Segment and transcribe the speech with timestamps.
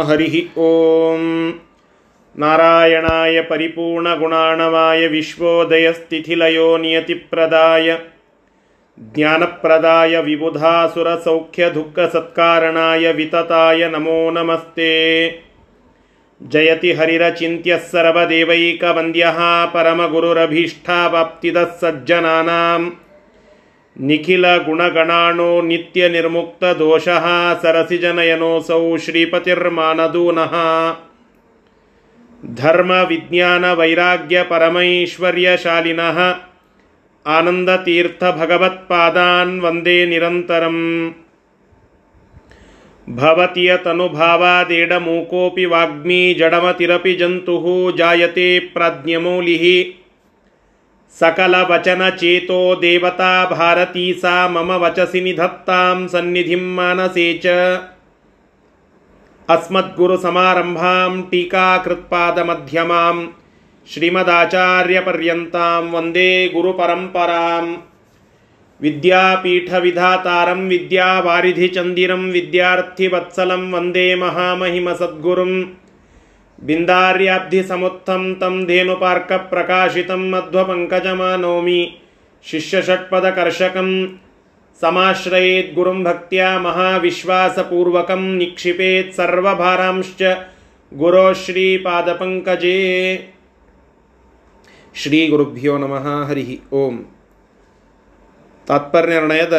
[0.00, 1.20] हरिः ॐ
[2.42, 7.90] नारायणाय परिपूर्णगुणाणवाय विश्वोदयस्तिथिलयो नियतिप्रदाय
[9.16, 14.88] ज्ञानप्रदाय विबुधासुरसौख्यदुःखसत्कारणाय वितताय नमो नमस्ते
[16.40, 19.38] जयति हरिरचिन्त्यः सर्वदेवैकवन्द्यः
[19.74, 22.88] परमगुरुरभीष्टावाप्तिदः सज्जनानाम्
[24.00, 27.26] ನಿಖಿಲ ಗುಣಗಣಾಣೋ ನಿತ್ಯ ನಿರ್ಮುಕ್ತ ದೋಷಃ
[27.62, 30.54] ಸರಸಿಜನಯನೋಸೌ ಶ್ರೀಪತಿರ್ಮಾನದೂನಃ.
[32.54, 36.18] ಧರ್ಮ, ವಿಜ್ಞಾನ, ವೈರಾಗ್ಯ ಪರಮೈಶ್ವರ್ಯಶಾಲಿನಃ
[37.26, 41.14] ಆನಂದತೀರ್ಥ ಭಗವತ್ಪಾದಾನ್ ವಂದೇ ನಿರಂತರಂ.
[43.14, 50.03] ಭವತಿಯ ತನುಭಾವಾದೇಡಮೂಕೋಪಿ ವಾಗ್ಮಿ ಜಡಮತಿರಪಿ ಜಂತು ಜಾಯತೆ ಪ್ರಾಜ್ಞಮೌಲಿಹಿ
[51.15, 57.55] सकलवचनचेतो देवता भारती सा मम वचसि निधत्तां सन्निधिं मानसे च
[59.49, 63.15] अस्मद्गुरुसमारम्भां टीकाकृत्पादमध्यमां
[63.87, 67.71] श्रीमदाचार्यपर्यन्तां वन्दे गुरुपरम्पराम्
[68.81, 75.57] विद्यापीठविधातारं विद्यावारिधिचन्दिरं विद्यार्थिवत्सलं वन्दे महामहिमसद्गुरुम्
[76.61, 81.81] बिन्दार्याब्धिसमुत्थं तं धेनुपार्कप्रकाशितं मध्वपङ्कजमानौमि
[82.45, 83.89] शिष्यषट्पदकर्षकं
[84.79, 90.23] समाश्रयेद्गुरुं भक्त्या महाविश्वासपूर्वकं निक्षिपेत् सर्वभारांश्च
[90.91, 92.77] गुरो श्रीपादपङ्कजे
[94.95, 96.43] ಶ್ರೀಗುರುಭ್ಯೋ ನಮಃ ಹರಿ
[96.73, 96.95] ಓಂ
[98.67, 99.57] ತಾತ್ಪರ್ಯ ನಿರ್ಣಯದ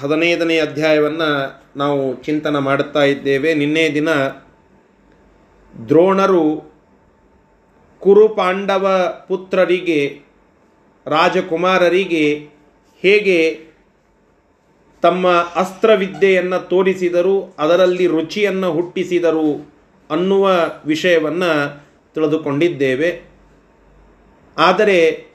[0.00, 1.28] ಹದಿನೈದನೇ ಅಧ್ಯಾಯವನ್ನು
[1.76, 4.10] ನಾವು ಚಿಂತನೆ ಮಾಡುತ್ತಾ ಇದ್ದೇವೆ ನಿನ್ನೆ ದಿನ
[5.87, 6.71] ದ್ರೋಣರು
[7.99, 10.21] ಕುರು ಪಾಂಡವ ಪುತ್ರರಿಗೆ,
[11.07, 12.47] ರಾಜಕುಮಾರರಿಗೆ
[13.01, 13.59] ಹೇಗೆ
[15.01, 19.75] ತಮ್ಮ ಅಸ್ತ್ರವಿದ್ಯೆಯನ್ನು ತೋರಿಸಿದರು, ಅದರಲ್ಲಿ ರುಚಿಯನ್ನು ಹುಟ್ಟಿಸಿದರು
[20.09, 20.51] ಅನ್ನುವ
[20.85, 21.83] ವಿಷಯವನ್ನು
[22.13, 23.21] ತಿಳಿದುಕೊಂಡಿದ್ದೇವೆ.
[24.57, 25.25] ಆದರೆ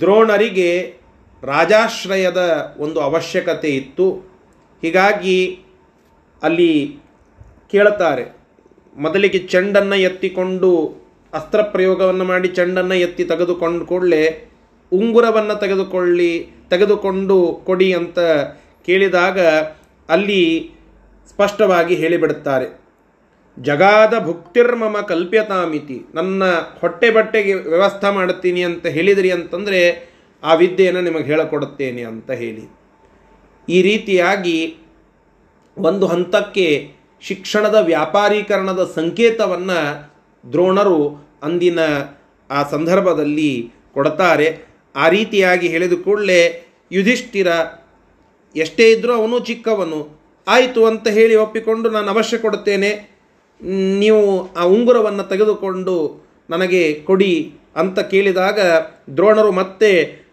[0.00, 0.94] ದ್ರೋಣರಿಗೆ
[1.42, 4.12] ರಾಜಾಶ್ರಯದ ಒಂದು ಅವಶ್ಯಕತೆ ಇತ್ತು.
[4.80, 5.64] ಹೀಗಾಗಿ
[6.42, 6.98] ಅಲ್ಲಿ
[7.70, 8.39] ಕೇಳುತ್ತಾರೆ.
[8.96, 10.70] ಮೊದಲಿಗೆ ಚೆಂಡನ್ನು ಎತ್ತಿಕೊಂಡು
[11.32, 14.22] ಅಸ್ತ್ರ ಪ್ರಯೋಗವನ್ನು ಮಾಡಿ ಚೆಂಡನ್ನು ಎತ್ತಿ ತೆಗೆದುಕೊಂಡು ಕೂಡಲೇ
[14.92, 16.32] ಉಂಗುರವನ್ನು ತೆಗೆದುಕೊಳ್ಳಿ,
[16.70, 17.36] ತೆಗೆದುಕೊಂಡು
[17.66, 18.18] ಕೊಡಿ ಅಂತ
[18.88, 19.38] ಕೇಳಿದಾಗ
[20.08, 20.42] ಅಲ್ಲಿ
[21.30, 22.66] ಸ್ಪಷ್ಟವಾಗಿ ಹೇಳಿಬಿಡುತ್ತಾರೆ.
[23.56, 26.42] ಜಗಾದ ಭುಕ್ತಿರ್ಮಮ ಕಲ್ಪ್ಯತಾಮಿತಿ, ನನ್ನ
[26.80, 29.80] ಹೊಟ್ಟೆ ಬಟ್ಟೆಗೆ ವ್ಯವಸ್ಥೆ ಮಾಡುತ್ತೀನಿ ಅಂತ ಹೇಳಿದಿರಿ ಅಂತಂದರೆ
[30.42, 32.64] ಆ ವಿದ್ಯೆಯನ್ನು ನಿಮಗೆ ಹೇಳಿಕೊಡುತ್ತೇನೆ ಅಂತ ಹೇಳಿ.
[33.68, 34.58] ಈ ರೀತಿಯಾಗಿ
[35.76, 36.66] ಒಂದು ಹಂತಕ್ಕೆ
[37.20, 39.78] ಶಿಕ್ಷಣದ ವ್ಯಾಪಾರೀಕರಣದ ಸಂಕೇತವನ್ನು
[40.52, 41.00] ದ್ರೋಣರು
[41.42, 41.78] ಅಂದಿನ
[42.50, 44.48] ಆ ಸಂದರ್ಭದಲ್ಲಿ ಕೊಡ್ತಾರೆ.
[44.96, 46.40] ಆ ರೀತಿಯಾಗಿ ಹೇಳಿದ ಕೂಡಲೇ
[46.92, 47.48] ಯುಧಿಷ್ಠಿರ,
[48.56, 50.00] ಎಷ್ಟೇ ಇದ್ದರೂ ಅವನು ಚಿಕ್ಕವನು.
[50.48, 52.90] ಆಯಿತು ಅಂತ ಹೇಳಿ ಒಪ್ಪಿಕೊಂಡು ನಾನು ಅವಶ್ಯ ಕೊಡುತ್ತೇನೆ.
[53.98, 55.96] ನೀವು ಆ ಉಂಗುರವನ್ನು ತೆಗೆದುಕೊಂಡು
[56.50, 58.58] ನನಗೆ ಕೊಡಿ ಅಂತ ಕೇಳಿದಾಗ
[59.16, 59.90] ದ್ರೋಣರು ಮತ್ತೆ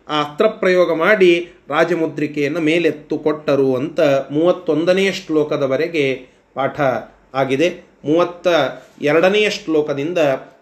[0.09, 1.31] ಆ ಅಸ್ತ್ರಪ್ರಯೋಗ ಮಾಡಿ
[1.69, 3.99] ರಾಜಮುದ್ರಿಕೆಯನ್ನು ಮೇಲೆತ್ತು ಕೊಟ್ಟರು ಅಂತ
[4.31, 6.80] ಮೂವತ್ತೊಂದನೆಯ ಶ್ಲೋಕದವರೆಗೆ ಪಾಠ
[7.34, 7.68] ಆಗಿದೆ
[8.04, 8.48] ಮೂವತ್ತ
[9.02, 10.18] ಎರಡನೆಯ ಶ್ಲೋಕದಿಂದ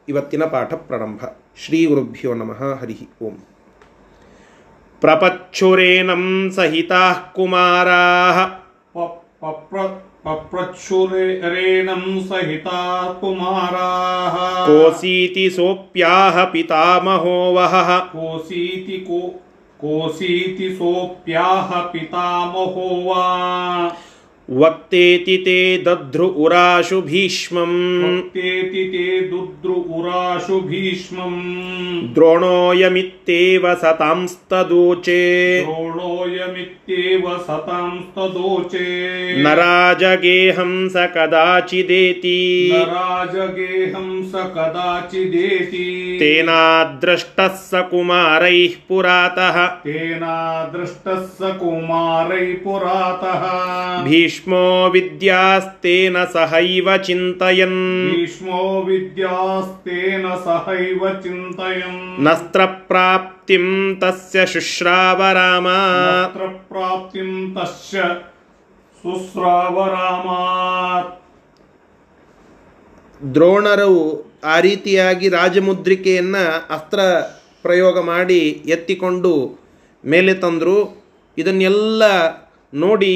[0.09, 1.23] ಇವತ್ತಿನ ಪಾಠ ಪ್ರಾರಂಭ
[1.57, 3.37] ಶ್ರೀ ಗುರುಭ್ಯೋ ನಮಃ ಹರಿ ಓಂ
[5.03, 7.03] ಪ್ರಪಚ್ಚುರೇನಂ ಸಹಿತಾ
[7.37, 8.01] ಕುಮಾರಾ
[10.25, 12.81] पप्रच्छुरेणं सहिता
[13.21, 14.35] कुमाराः
[14.67, 19.21] कोसीति सोऽप्याह पितामहो वहः कोसीति को
[19.81, 23.25] कोसीति सोऽप्याह पितामहो वा
[24.49, 31.37] वक्तेति ते दध्रु उराशु भीष्मम् भक्तेति ते दुद्रु उराशु भीष्मम्
[32.15, 35.21] द्रोणोऽयमित्येव सतांस्तदूचे
[35.65, 38.89] द्रोणोऽयमित्येव सतांस्तदोचे
[39.43, 42.35] न राजगेहं स कदाचिदेति
[42.73, 45.87] न राजगेहं स कदाचिदेति
[46.21, 53.49] तेनाद्रष्टः स कुमारैः पुरातः तेनादृष्टः स कुमारै पुरातः
[54.05, 54.34] भीष्मो
[54.93, 57.81] विद्यास्तेन सहैव चिन्तयन्
[58.11, 63.67] भीष्मो विद्यास्तेन सहैव चिन्तयन् नस्त्रप्राप्तिं
[64.03, 65.77] तस्य शुश्रावरामा
[66.71, 67.99] प्राप्तिं तस्य
[69.05, 71.19] सुस्रावरामात्
[73.21, 73.95] ದ್ರೋಣರು
[74.45, 76.45] ಆ ರೀತಿಯಾಗಿ ರಾಜಮುದ್ರಿಕೆಯನ್ನು
[76.77, 77.01] ಅಸ್ತ್ರ
[77.65, 79.59] ಪ್ರಯೋಗ ಮಾಡಿ ಎತ್ತಿಕೊಂಡು
[80.05, 80.77] ಮೇಲೆ ತಂದರು
[81.37, 82.03] ಇದನ್ನೆಲ್ಲ
[82.73, 83.13] ನೋಡಿ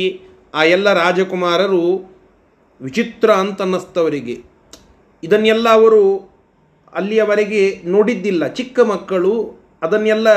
[0.54, 1.84] ಆ ಎಲ್ಲ ರಾಜಕುಮಾರರು
[2.82, 4.44] ವಿಚಿತ್ರ ಅಂತ ಅನ್ನಿಸ್ತವರಿಗೆ
[5.24, 6.30] ಇದನ್ನೆಲ್ಲ ಅವರು
[6.94, 8.48] ಅಲ್ಲಿಯವರೆಗೆ ನೋಡಿದ್ದಿಲ್ಲ.
[8.48, 10.28] ಚಿಕ್ಕ ಮಕ್ಕಳು ಅದನ್ನೆಲ್ಲ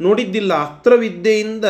[0.00, 0.54] ನೋಡಿದ್ದಿಲ್ಲ.
[0.54, 1.64] ಅಸ್ತ್ರವಿದ್ಯೆಯಿಂದ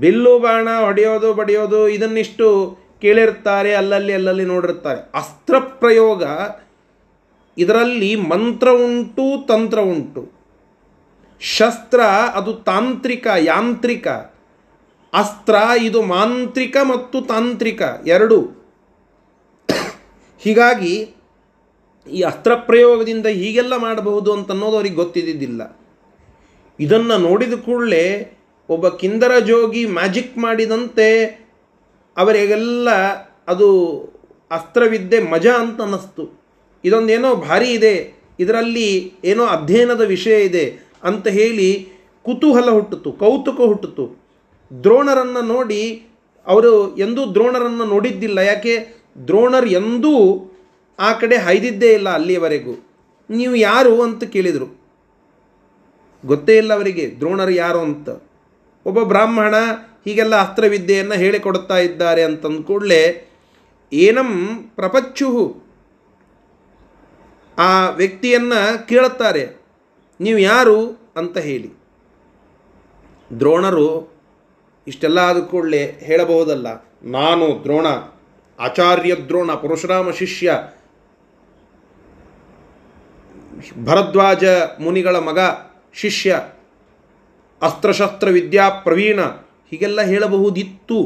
[0.00, 6.22] ಬಿಲ್ಲು ಬಾಣ ಹೊಡೆಯೋದು ಬಡಿಯೋದು ಇದನ್ನಿಷ್ಟು ಕೇಳಿರ್ತಾರೆ ಅಲ್ಲಲ್ಲಿ ಅಲ್ಲಲ್ಲಿ ನೋಡಿರ್ತಾರೆ ಅಸ್ತ್ರ ಪ್ರಯೋಗ
[7.58, 10.32] ಇದರಲ್ಲಿ ಮಂತ್ರ ಉಂಟು, ತಂತ್ರ ಉಂಟು.
[11.40, 12.00] ಶಸ್ತ್ರ
[12.34, 14.08] ಅದು ತಾಂತ್ರಿಕ, ಯಾಂತ್ರಿಕ.
[15.12, 18.38] ಅಸ್ತ್ರ, ಇದು ಮಾಂತ್ರಿಕ ಮತ್ತು ತಾಂತ್ರಿಕ, ಎರಡು.
[20.42, 20.94] ಹೀಗಾಗಿ
[22.06, 25.62] ಈ ಅಸ್ತ್ರ ಪ್ರಯೋಗದಿಂದ ಹೀಗೆಲ್ಲ ಮಾಡಬಹುದು ಅಂತನ್ನೋದು ಅವ್ರಿಗೆ ಗೊತ್ತಿದ್ದಿದ್ದಿಲ್ಲ.
[26.78, 28.34] ಇದನ್ನು ನೋಡಿದ ಕೂಡಲೇ
[28.68, 31.08] ಒಬ್ಬ ಕಿಂದರ ಜೋಗಿ ಮ್ಯಾಜಿಕ್ ಮಾಡಿದಂತೆ
[32.16, 32.88] ಅವರಿಗೆಲ್ಲ
[33.48, 33.68] ಅದು
[34.50, 36.24] ಅಸ್ತ್ರವಿದ್ದೆ ಮಜಾ ಅಂತ ಅನ್ನಿಸ್ತು.
[36.84, 37.94] ಇದೊಂದೇನೋ ಭಾರಿ ಇದೆ,
[38.38, 38.88] ಇದರಲ್ಲಿ
[39.24, 40.64] ಏನೋ ಅಧ್ಯಯನದ ವಿಷಯ ಇದೆ
[41.04, 41.68] ಅಂತ ಹೇಳಿ
[42.22, 44.04] ಕುತೂಹಲ ಹುಟ್ಟಿತು ಕೌತುಕ ಹುಟ್ಟಿತು
[44.82, 46.06] ದ್ರೋಣರನ್ನು ನೋಡಿ,
[46.46, 48.38] ಅವರು ಎಂದೂ ದ್ರೋಣರನ್ನು ನೋಡಿದ್ದಿಲ್ಲ.
[48.38, 49.02] ಯಾಕೆ?
[49.26, 50.44] ದ್ರೋಣರ್ ಎಂದೂ
[50.98, 52.86] ಆ ಕಡೆ ಹೈದಿದ್ದೇ ಇಲ್ಲ ಅಲ್ಲಿಯವರೆಗೂ.
[53.30, 54.80] ನೀವು ಯಾರು ಅಂತ ಕೇಳಿದರು.
[56.26, 58.08] ಗೊತ್ತೇ ಇಲ್ಲ ಅವರಿಗೆ, ದ್ರೋಣರು ಯಾರು ಅಂತ.
[58.86, 59.54] ಒಬ್ಬ ಬ್ರಾಹ್ಮಣ
[60.04, 63.28] ಹೀಗೆಲ್ಲ ಅಸ್ತ್ರವಿದ್ಯೆಯನ್ನು ಹೇಳಿಕೊಡುತ್ತಾ ಇದ್ದಾರೆ ಅಂತಂದ ಕೂಡಲೇ,
[63.92, 65.56] ಏನಂ ಪ್ರಪಚ್ಚು
[67.58, 69.56] ಆ ವ್ಯಕ್ತಿಯನ್ನು ಕೇಳುತ್ತಾರೆ,
[70.20, 71.10] ನೀವು ಯಾರು?
[71.16, 71.72] ಅಂತ ಹೇಳಿ.
[73.38, 74.17] ದ್ರೋಣರು
[74.88, 76.68] ಇಷ್ಟೆಲ್ಲ ಆದ ಕೂಡಲೇ ಹೇಳಬಹುದಲ್ಲ,
[77.16, 77.86] ನಾನು ದ್ರೋಣ,
[78.58, 80.54] ಆಚಾರ್ಯ ದ್ರೋಣ, ಪರಶುರಾಮ ಶಿಷ್ಯ,
[83.84, 84.44] ಭರದ್ವಾಜ
[84.80, 85.40] ಮುನಿಗಳ ಮಗ,
[85.94, 86.30] ಶಿಷ್ಯ,
[87.62, 89.20] ಅಸ್ತ್ರಶಸ್ತ್ರ ವಿದ್ಯಾ ಪ್ರವೀಣ,
[89.70, 90.98] ಹೀಗೆಲ್ಲ ಹೇಳಬಹುದಿತ್ತು.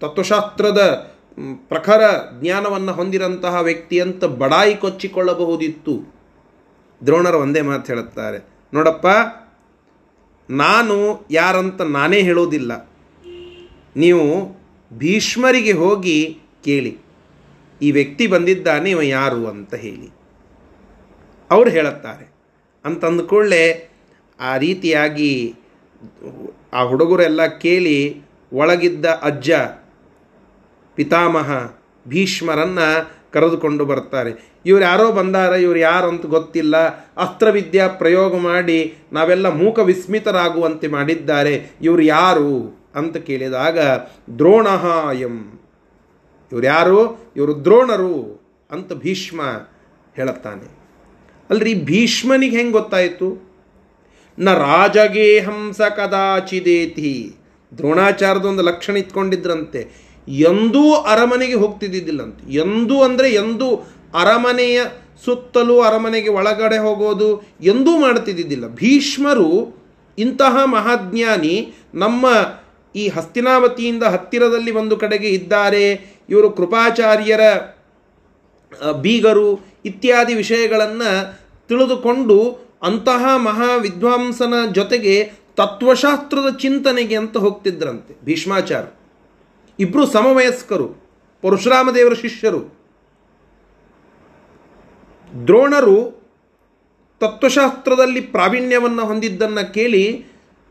[0.00, 0.80] ತತ್ವಶಾಸ್ತ್ರದ
[1.68, 2.02] ಪ್ರಖರ
[2.40, 5.94] ಜ್ಞಾನವನ್ನು ಹೊಂದಿರಂತಹ ವ್ಯಕ್ತಿಯಂತ ಬಡಾಯಿ ಕೊಚ್ಚಿಕೊಳ್ಳಬಹುದಿತ್ತು.
[7.02, 8.38] ದ್ರೋಣರು ಒಂದೇ ಮಾತು ಹೇಳುತ್ತಾರೆ,
[8.72, 9.06] ನೋಡಪ್ಪ,
[10.48, 10.96] ನಾನು
[11.30, 12.72] ಯಾರಂತ ನಾನೇ ಹೇಳೋದಿಲ್ಲ
[13.96, 14.58] ನೀವು
[14.92, 16.98] ಭೀಷ್ಮರಿಗೆ ಹೋಗಿ ಕೇಳಿ.
[17.82, 20.10] ಈ ವ್ಯಕ್ತಿ ಬಂದಿದ್ದಾನೆ, ಇವ ಯಾರು ಅಂತ ಹೇಳಿ.
[21.50, 22.32] ಅವರು ಹೇಳುತ್ತಾರೆ
[22.84, 23.88] ಅಂತಂದುಕೊಳ್ಳೆ
[24.40, 25.54] ಆ ರೀತಿಯಾಗಿ
[26.72, 28.22] ಆ ಹುಡುಗರೆಲ್ಲ ಕೇಳಿ
[28.52, 29.50] ಒಳಗಿದ್ದ ಅಜ್ಜ,
[30.94, 31.72] ಪಿತಾಮಹ,
[32.08, 36.76] ಭೀಷ್ಮರನ್ನು ಕರೆದುಕೊಂಡು ಬರ್ತಾರೆ ಇವ್ರು ಯಾರೋ ಬಂದಾರ, ಇವ್ರು ಯಾರು ಅಂತ ಗೊತ್ತಿಲ್ಲ.
[37.16, 41.70] ಅಸ್ತ್ರವಿದ್ಯಾ ಪ್ರಯೋಗ ಮಾಡಿ ನಾವೆಲ್ಲ ಮೂಕ ವಿಸ್ಮಿತರಾಗುವಂತೆ ಮಾಡಿದ್ದಾರೆ.
[41.82, 42.79] ಇವರು ಯಾರು?
[42.94, 43.78] ಅಂತ ಕೇಳಿದಾಗ
[44.38, 45.60] ದ್ರೋಣಃ ಎಂ.
[46.52, 48.40] ಇವ್ರು ಯಾರು ಇವರು ದ್ರೋಣರು
[48.70, 49.40] ಅಂತ ಭೀಷ್ಮ
[50.16, 50.80] ಹೇಳುತ್ತಾನೆ.
[51.50, 53.50] ಅಲ್ರಿ, ಭೀಷ್ಮನಿಗೆ ಹೆಂಗೆ ಗೊತ್ತಾಯಿತು?
[54.38, 57.34] ನ ರಾಜಗೇ ಹಂಸ ಕದಾಚಿದೇತಿ.
[57.78, 62.52] ದ್ರೋಣಾಚಾರದ ಲಕ್ಷಣ ಇಟ್ಕೊಂಡಿದ್ರಂತೆ ಎಂದೂ ಅರಮನೆಗೆ ಹೋಗ್ತಿದ್ದಿದ್ದಿಲ್ಲಂತೆ.
[62.54, 63.76] ಎಂದೂ ಅಂದರೆ ಎಂದೂ
[64.20, 64.82] ಅರಮನೆಯ
[65.24, 68.66] ಸುತ್ತಲೂ ಅರಮನೆಗೆ ಒಳಗಡೆ ಹೋಗೋದು ಎಂದೂ ಮಾಡ್ತಿದ್ದಿದ್ದಿಲ್ಲ.
[68.68, 69.80] ಭೀಷ್ಮರು
[70.18, 72.26] ಇಂತಹ ಮಹಾಜ್ಞಾನಿ ನಮ್ಮ
[72.94, 77.40] ಈ ಹಸ್ತಿನಾವತಿಯಿಂದ ಹತ್ತಿರದಲ್ಲಿ ಒಂದು ಕಡೆಗೆ ಇದ್ದಾರೆ ಇವರು ಕೃಪಾಚಾರ್ಯರ
[79.00, 88.84] ಬೀಗರು ಇತ್ಯಾದಿ ವಿಷಯಗಳನ್ನು ತಿಳಿದುಕೊಂಡು ಅಂತಹ ಮಹಾ ವಿದ್ವಾಂಸನ ಜೊತೆಗೆ ತತ್ವಶಾಸ್ತ್ರದ ಚಿಂತನೆಗೆ ಅಂತ ಹೋಗ್ತಿದ್ರಂತೆ ಭೀಷ್ಮಾಚಾರ
[89.78, 90.88] ಇಬ್ಬರು ಸಮವಯಸ್ಕರು
[91.42, 92.80] ಪರಶುರಾಮ ದೇವರ ಶಿಷ್ಯರು.
[95.44, 96.20] ದ್ರೋಣರು
[97.20, 100.24] ತತ್ವಶಾಸ್ತ್ರದಲ್ಲಿ ಪ್ರಾವೀಣ್ಯವನ್ನು ಹೊಂದಿದ್ದನ್ನು ಕೇಳಿ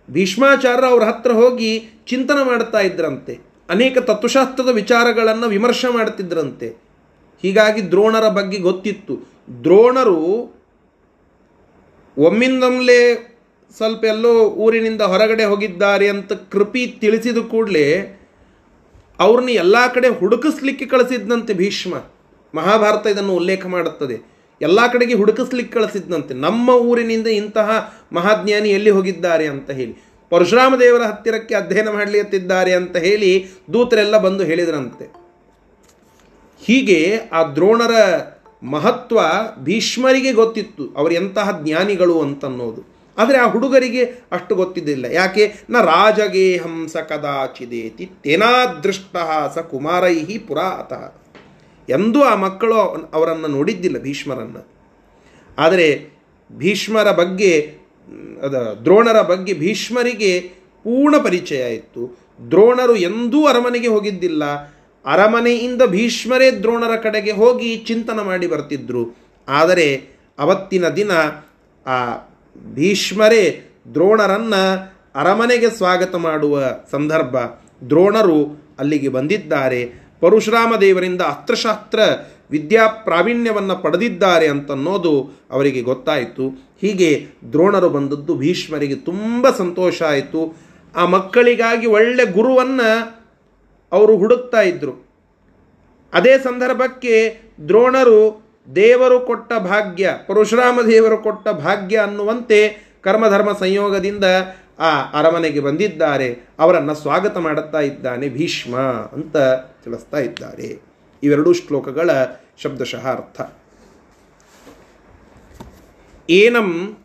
[0.09, 3.39] ಭೀಷ್ಮಾಚಾರ್ಯ ಅವ್ರ ಹತ್ರ ಹೋಗಿ ಚಿಂತನೆ ಮಾಡ್ತಾ ಇದ್ರಂತೆ.
[3.69, 6.67] ಅನೇಕ ತತ್ವಶಾಸ್ತ್ರದ ವಿಚಾರಗಳನ್ನು ವಿಮರ್ಶೆ ಮಾಡ್ತಿದ್ರಂತೆ.
[7.41, 9.15] ಹೀಗಾಗಿ ದ್ರೋಣರ ಬಗ್ಗೆ ಗೊತ್ತಿತ್ತು.
[9.63, 10.53] ದ್ರೋಣರು
[12.17, 13.29] ಒಮ್ಮಿಂದೊಮ್ಲೆ
[13.77, 18.15] ಸ್ವಲ್ಪ ಎಲ್ಲೋ ಊರಿನಿಂದ ಹೊರಗಡೆ ಹೋಗಿದ್ದಾರೆ ಅಂತ ಕೃಪಿ ತಿಳಿಸಿದ ಕೂಡಲೇ
[19.19, 21.95] ಅವ್ರನ್ನ ಎಲ್ಲ ಕಡೆ ಹುಡುಕಿಸ್ಲಿಕ್ಕೆ ಕಳಿಸಿದ್ನಂತೆ ಭೀಷ್ಮ.
[22.56, 24.38] ಮಹಾಭಾರತ ಇದನ್ನು ಉಲ್ಲೇಖ ಮಾಡುತ್ತದೆ.
[24.61, 26.33] ಎಲ್ಲ ಕಡೆಗೆ ಹುಡುಕಿಸ್ಲಿಕ್ಕೆ ಕಳಿಸಿದ್ನಂತೆ.
[26.33, 29.95] ನಮ್ಮ ಊರಿನಿಂದ ಇಂತಹ ಮಹಾಜ್ಞಾನಿ ಎಲ್ಲಿ ಹೋಗಿದ್ದಾರೆ ಅಂತ ಹೇಳಿ.
[30.30, 35.06] ಪರಶುರಾಮ ದೇವರ ಹತ್ತಿರಕ್ಕೆ ಅಧ್ಯಯನ ಮಾಡಲಿತ್ತಿದ್ದಾರೆ ಅಂತ ಹೇಳಿ ದೂತರೆಲ್ಲ ಬಂದು ಹೇಳಿದ್ರಂತೆ.
[36.66, 37.92] ಹೀಗೆ ಆ ದ್ರೋಣರ
[38.63, 39.19] ಮಹತ್ವ
[39.63, 40.94] ಭೀಷ್ಮರಿಗೆ ಗೊತ್ತಿತ್ತು.
[40.97, 42.99] ಅವರು ಎಂತಹ ಜ್ಞಾನಿಗಳು ಅಂತನ್ನೋದು.
[43.18, 45.06] ಆದರೆ ಆ ಹುಡುಗರಿಗೆ ಅಷ್ಟು ಗೊತ್ತಿದ್ದಿಲ್ಲ.
[45.06, 45.54] ಯಾಕೆ?
[45.69, 49.16] ನ ರಾಜಗೇ ಹಂಸ ಕದಾಚಿದೇತಿ ತೇನಾದೃಷ್ಟ
[49.56, 51.29] ಸ ಕುಮಾರೈಹಿ ಪುರಾತಃ.
[51.89, 52.75] ಎಂದೂ ಆ ಮಕ್ಕಳು
[53.13, 54.67] ಅವರನ್ನು ನೋಡಿದ್ದಿಲ್ಲ ಭೀಷ್ಮರನ್ನು.
[55.57, 56.19] ಆದರೆ
[56.51, 57.73] ಭೀಷ್ಮರ ಬಗ್ಗೆ,
[58.41, 60.39] ಅದ ದ್ರೋಣರ ಬಗ್ಗೆ ಭೀಷ್ಮರಿಗೆ
[60.83, 62.19] ಪೂರ್ಣ ಪರಿಚಯ ಇತ್ತು.
[62.51, 64.43] ದ್ರೋಣರು ಎಂದೂ ಅರಮನೆಗೆ ಹೋಗಿದ್ದಿಲ್ಲ.
[65.05, 69.17] ಅರಮನೆಯಿಂದ ಭೀಷ್ಮರೇ ದ್ರೋಣರ ಕಡೆಗೆ ಹೋಗಿ ಚಿಂತನೆ ಮಾಡಿ ಬರ್ತಿದ್ರು.
[69.47, 70.03] ಆದರೆ
[70.39, 71.11] ಅವತ್ತಿನ ದಿನ
[71.87, 72.17] ಆ
[72.73, 77.35] ಭೀಷ್ಮರೇ ದ್ರೋಣರನ್ನು ಅರಮನೆಗೆ ಸ್ವಾಗತ ಮಾಡುವ ಸಂದರ್ಭ
[77.85, 80.08] ದ್ರೋಣರು ಅಲ್ಲಿಗೆ ಬಂದಿದ್ದಾರೆ.
[80.19, 81.99] ಪರಶುರಾಮ ದೇವರಿಂದ ಅಸ್ತ್ರಶಾಸ್ತ್ರ
[82.52, 85.14] ವಿದ್ಯಾ ಪ್ರಾವೀಣ್ಯವನ್ನು ಪಡೆದಿದ್ದಾರೆ ಅಂತನ್ನೋದು
[85.52, 86.45] ಅವರಿಗೆ ಗೊತ್ತಾಯಿತು.
[86.81, 90.42] ಹೀಗೆ ದ್ರೋಣರು ಬಂದದ್ದು ಭೀಷ್ಮರಿಗೆ ತುಂಬ ಸಂತೋಷ ಆಯಿತು.
[90.95, 92.90] ಆ ಮಕ್ಕಳಿಗಾಗಿ ಒಳ್ಳೆ ಗುರುವನ್ನು
[93.92, 94.94] ಅವರು ಹುಡುಕ್ತಾ ಇದ್ದರು
[96.14, 97.16] ಅದೇ ಸಂದರ್ಭಕ್ಕೆ
[97.68, 98.21] ದ್ರೋಣರು
[98.76, 102.59] ದೇವರು ಕೊಟ್ಟ ಭಾಗ್ಯ ಪರಶುರಾಮ ದೇವರು ಕೊಟ್ಟ ಭಾಗ್ಯ ಅನ್ನುವಂತೆ
[103.02, 104.26] ಕರ್ಮಧರ್ಮ ಸಂಯೋಗದಿಂದ
[104.80, 108.78] ಆ ಅರಮನೆಗೆ ಬಂದಿದ್ದಾರೆ, ಅವರನ್ನು ಸ್ವಾಗತ ಮಾಡುತ್ತಾ ಇದ್ದಾನೆ ಭೀಷ್ಮ
[109.12, 109.38] ಅಂತ
[109.83, 110.81] ತಿಳಿಸ್ತಾ ಇದ್ದಾರೆ.
[111.24, 112.09] ಇವೆರಡೂ ಶ್ಲೋಕಗಳ
[112.57, 113.42] ಶಬ್ದಶಃ ಅರ್ಥ
[116.30, 116.98] ಏನಂ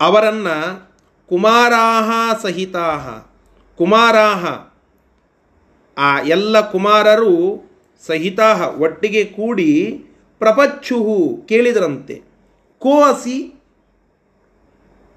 [0.00, 0.48] ಅವರನ್ನ
[1.28, 3.08] ಕುಮಾರಾಹ ಸಹಿತಾಹ,
[3.76, 4.44] ಕುಮಾರಾಹ,
[5.98, 7.34] ಆ ಎಲ್ಲ ಕುಮಾರರು
[8.06, 10.04] ಸಹಿತಾಹ ಒಟ್ಟಿಗೆ ಕೂಡಿ
[10.38, 12.22] ಪ್ರಪಚ್ಚುಹು ಕೇಳಿದರಂತೆ.
[12.78, 13.53] ಕೋ ಅಸಿ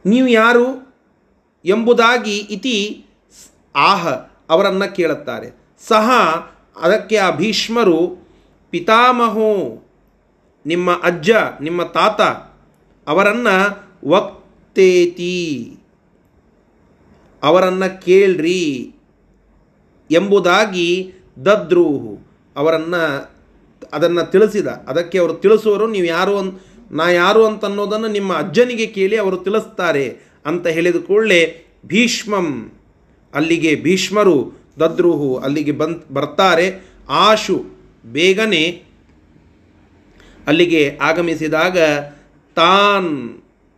[0.06, 0.68] ನೀವು ಯಾರು
[1.66, 3.06] ಎಂಬುದಾಗಿ ಇತಿ
[3.75, 4.08] ಆಹ
[4.50, 5.50] ಅವರನ್ನು ಕೇಳುತ್ತಾರೆ.
[5.88, 6.08] ಸಹ
[6.82, 8.00] ಅದಕ್ಕೆ ಆ ಭೀಷ್ಮರು
[8.70, 9.51] ಪಿತಾಮಹೋ,
[10.66, 11.30] ನಿಮ್ಮ ಅಜ್ಜ,
[11.62, 12.22] ನಿಮ್ಮ ತಾತ
[13.08, 13.56] ಅವರನ್ನು
[14.10, 15.38] ವಕ್ತೇತಿ,
[17.44, 18.94] ಅವರನ್ನು ಕೇಳ್ರಿ
[20.12, 21.13] ಎಂಬುದಾಗಿ
[21.46, 22.13] ದದ್ರೂಹು
[22.56, 23.04] ಅವರನ್ನು
[23.94, 24.68] ಅದನ್ನು ತಿಳಿಸಿದ.
[24.68, 26.51] ಅದಕ್ಕೆ ಅವರು ತಿಳಿಸುವರು, ನೀವು ಯಾರು ಅನ್
[26.91, 30.06] ನಾ ಯಾರು ಅಂತ ಅನ್ನೋದನ್ನು ನಿಮ್ಮ ಅಜ್ಜನಿಗೆ ಕೇಳಿ ಅವರು ತಿಳಿಸ್ತಾರೆ
[30.46, 31.41] ಅಂತ ಹೇಳಿದ ಕೂಡಲೇ
[31.86, 32.48] ಭೀಷ್ಮಂ,
[33.34, 34.38] ಅಲ್ಲಿಗೆ ಭೀಷ್ಮರು
[34.79, 36.67] ದದ್ರುಹು ಅಲ್ಲಿಗೆ ಬಂದ್ ಬರ್ತಾರೆ.
[37.10, 37.58] ಆಶು
[38.06, 38.63] ಬೇಗನೆ
[40.48, 41.77] ಅಲ್ಲಿಗೆ ಆಗಮಿಸಿದಾಗ
[42.58, 43.12] ತಾನ್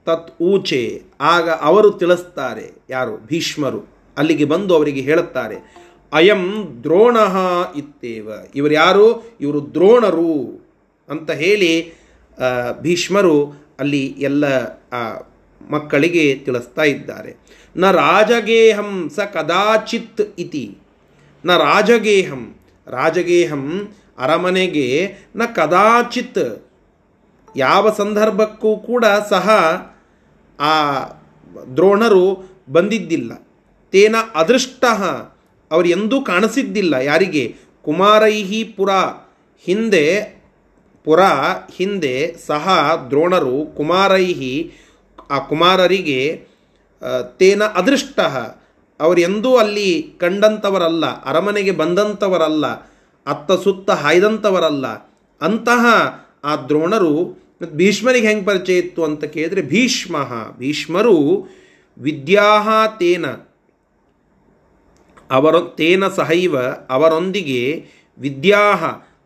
[0.06, 3.18] ತತ್ ಊಚೆ, ಆಗ ಅವರು ತಿಳಿಸ್ತಾರೆ ಯಾರು?
[3.18, 3.82] ಭೀಷ್ಮರು
[4.18, 5.58] ಅಲ್ಲಿಗೆ ಬಂದು ಅವರಿಗೆ ಹೇಳುತ್ತಾರೆ,
[6.13, 6.44] ಅಯಂ
[6.84, 7.18] ದ್ರೋಣ
[7.78, 8.30] ಇತ್ತೇವ.
[8.56, 9.06] ಇವರು ಯಾರು?
[9.42, 10.34] ಇವರು ದ್ರೋಣರು
[11.10, 11.72] ಅಂತ ಹೇಳಿ
[12.81, 14.46] ಭೀಷ್ಮರು ಅಲ್ಲಿ ಎಲ್ಲ
[15.69, 17.38] ಮಕ್ಕಳಿಗೆ ತಿಳಿಸ್ತಾ ಇದ್ದಾರೆ.
[17.77, 20.77] ನ ರಾಜಗೇಹಂ ಸ ಕದಾಚಿತ್ ಇತಿ.
[21.46, 22.55] ನ ರಾಜಗೇಹಂ
[22.88, 26.65] ರಾಜಗೇಹಂ ಅರಮನೆಗೆ ನ ಕದಾಚಿತ್.
[27.55, 29.50] ಯಾವ ಸಂದರ್ಭಕ್ಕೂ ಕೂಡ ಸಹ
[30.60, 31.03] ಆ
[31.75, 33.31] ದ್ರೋಣರು ಬಂದಿದ್ದಿಲ್ಲ.
[33.91, 34.86] ತೇನ ಅದೃಷ್ಟ
[35.72, 37.55] ಅವರು ಎಂದೂ ಕಾಣಿಸಿದ್ದಿಲ್ಲ ಯಾರಿಗೆ?
[37.81, 38.89] ಕುಮಾರೈಹಿ ಪುರ
[39.65, 40.38] ಹಿಂದೆ
[41.03, 41.20] ಪುರ
[41.75, 44.72] ಹಿಂದೆ ಸಹ ದ್ರೋಣರು ಕುಮಾರೈಹಿ,
[45.32, 46.48] ಆ ಕುಮಾರರಿಗೆ
[47.38, 48.20] ತೇನ ಅದೃಷ್ಟ.
[49.00, 52.68] ಅವರೆಂದೂ ಅಲ್ಲಿ ಕಂಡಂಥವರಲ್ಲ ಅರಮನೆಗೆ ಬಂದಂಥವರಲ್ಲ
[53.27, 54.88] ಅತ್ತ ಸುತ್ತ ಹಾಯ್ದಂಥವರಲ್ಲ
[55.41, 55.86] ಅಂತಹ
[56.44, 57.38] ಆ ದ್ರೋಣರು
[57.74, 60.15] ಭೀಷ್ಮರಿಗೆ ಹೆಂಗೆ ಪರಿಚಯ ಇತ್ತು ಅಂತ ಕೇಳಿದರೆ, ಭೀಷ್ಮ.
[60.58, 61.48] ಭೀಷ್ಮರು
[61.98, 63.25] ವಿದ್ಯಾ ತೇನ.
[65.32, 67.86] ಅವರ, ತೇನ ಸಹೈವ ಅವರೊಂದಿಗೆ
[68.20, 68.74] ವಿದ್ಯಾ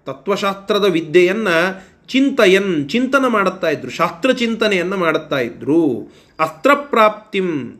[0.05, 1.57] ತತ್ವಶಾಸ್ತ್ರದ ವಿದ್ಯೆಯನ್ನು
[2.07, 6.11] ಚಿಂತಯನ್, ಚಿಂತನ ಮಾಡುತ್ತಾ ಇದ್ರು, ಶಾಸ್ತ್ರ ಚಿಂತನೆಯನ್ನು ಮಾಡುತ್ತಾ ಇದ್ರು.
[6.39, 7.79] ಅಸ್ತ್ರಪ್ರಾಪ್ತಿಂ.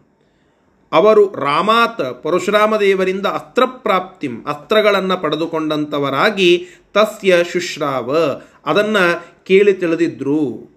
[0.92, 8.18] ಅವರು ರಾಮಾತ್ ಪರಶುರಾಮ ದೇವರಿಂದ ಅಸ್ತ್ರಪ್ರಾಪ್ತಿಂ, ಅಸ್ತ್ರಗಳನ್ನು ಪಡೆದುಕೊಂಡಂಥವರಾಗಿ ತಸ್ಯ ಶುಶ್ರಾವ.
[8.66, 10.74] ಅದನ್ನು ಕೇಳಿ ತಿಳಿದಿದ್ರು.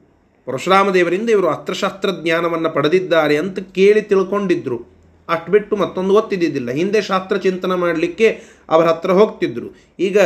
[0.47, 4.97] ಪರಶುರಾಮ ದೇವರಿಂದ ಇವರು ಅಸ್ತ್ರಶಾಸ್ತ್ರ ಜ್ಞಾನವನ್ನು ಪಡೆದಿದ್ದಾರೆ ಅಂತ ಕೇಳಿ ತಿಳ್ಕೊಂಡಿದ್ರು.
[5.29, 6.71] ಅಷ್ಟು ಬಿಟ್ಟು ಮತ್ತೊಂದು ಗೊತ್ತಿದ್ದಿದ್ದಿಲ್ಲ.
[6.71, 9.67] ಹಿಂದೆ ಶಾಸ್ತ್ರ ಚಿಂತನೆ ಮಾಡಲಿಕ್ಕೆ ಅವರ ಹತ್ರ ಹೋಗ್ತಿದ್ರು.
[10.01, 10.19] ಈಗ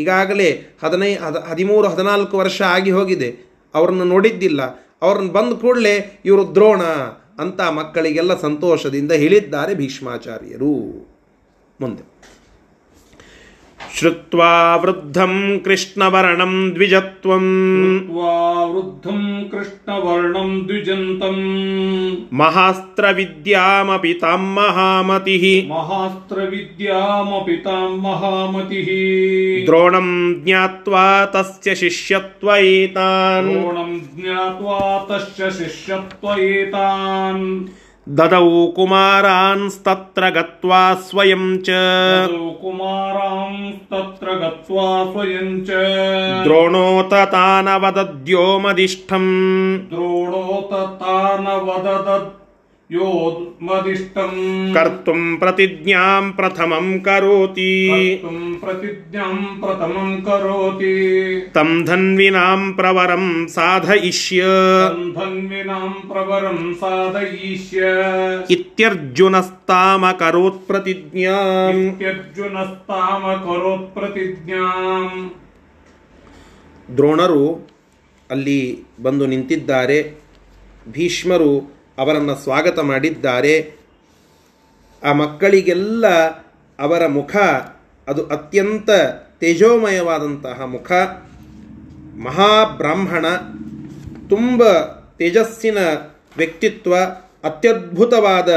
[0.00, 0.48] ಈಗಾಗಲೇ
[0.84, 3.30] ಹದಿನೈ, ಹದ, ಹದಿಮೂರು, ಹದಿನಾಲ್ಕು ವರ್ಷ ಆಗಿ ಹೋಗಿದೆ.
[3.74, 4.60] ಅವ್ರನ್ನ ನೋಡಿದ್ದಿಲ್ಲ.
[5.02, 6.82] ಅವ್ರನ್ನ ಬಂದ ಕೂಡಲೇ ಇವರು ದ್ರೋಣ
[7.38, 10.72] ಅಂತ ಮಕ್ಕಳಿಗೆಲ್ಲ ಸಂತೋಷದಿಂದ ಹೇಳಿದ್ದಾರೆ ಭೀಷ್ಮಾಚಾರ್ಯರು.
[11.80, 12.04] ಮುಂದೆ.
[13.98, 14.50] श्रुत्वा
[14.82, 15.32] वृद्धं
[15.64, 17.46] कृष्णवर्णं द्विजत्वं
[18.16, 21.40] वा वृद्धं कृष्णवर्णं द्विजन्तम्
[22.40, 28.88] महास्त्रविद्यामपि तां महामतिः महास्त्रविद्यामपि तां महामतिः
[29.66, 30.08] द्रोणं
[30.44, 31.04] ज्ञात्वा
[31.34, 34.80] तस्य शिष्यत्वयेतान् द्रोणं ज्ञात्वा
[35.10, 37.44] तस्य शिष्यत्वयेतान्
[38.18, 41.74] ददौ कुमारांस्तत्र गत्वा स्वयं च
[42.62, 45.82] कुमारांस्तत्र गत्वा स्वयं च
[46.44, 49.30] द्रोणोत तानवदद्योमदिष्ठम्
[49.92, 52.39] द्रोणोत तानवददद्
[52.89, 54.41] योमदिष्टम्
[54.73, 60.91] ಕರ್ತುಂ ಪ್ರತಿಜ್ಞಾಂ ಪ್ರಥಮಂ ಕರೋತಿ कर्तुम् प्रतिज्ञाम् प्रथमम् करोति
[61.55, 64.41] ತಂ ಧನ್ವಿನಾಂ ಪ್ರವರಂ ಸಾಧಯಿಷ್ಯ
[65.17, 67.79] धन्विनाम् प्रवरम् साधयिष्य
[68.55, 75.17] ಇತ್ಯರ್ಜುನಸ್ತಾಮಕರೋತ್ ಪ್ರತಿಜ್ಞಾಂ इत्यर्जुनस्तामकरोत् प्रतिज्ञाम्
[76.89, 77.45] ದ್ರೋಣರು
[78.29, 78.59] ಅಲ್ಲಿ
[79.01, 79.97] ಬಂದು ನಿಂತಿದ್ದಾರೆ
[80.87, 81.53] ಭೀಷ್ಮರು
[82.00, 83.76] ಅವರನ್ನು ಸ್ವಾಗತ ಮಾಡಿದ್ದಾರೆ.
[85.04, 86.08] ಆ ಮಕ್ಕಳಿಗೆಲ್ಲ
[86.78, 87.36] ಅವರ ಮುಖ,
[88.08, 88.90] ಅದು ಅತ್ಯಂತ
[89.40, 90.92] ತೇಜೋಮಯವಾದಂತಹ ಮುಖ.
[92.24, 93.26] ಮಹಾಬ್ರಾಹ್ಮಣ,
[94.28, 94.62] ತುಂಬ
[95.18, 95.78] ತೇಜಸ್ಸಿನ
[96.36, 96.96] ವ್ಯಕ್ತಿತ್ವ,
[97.44, 98.50] ಅತ್ಯದ್ಭುತವಾದ,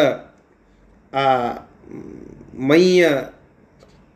[1.16, 1.54] ಆ,
[2.60, 3.10] ಮೈಯ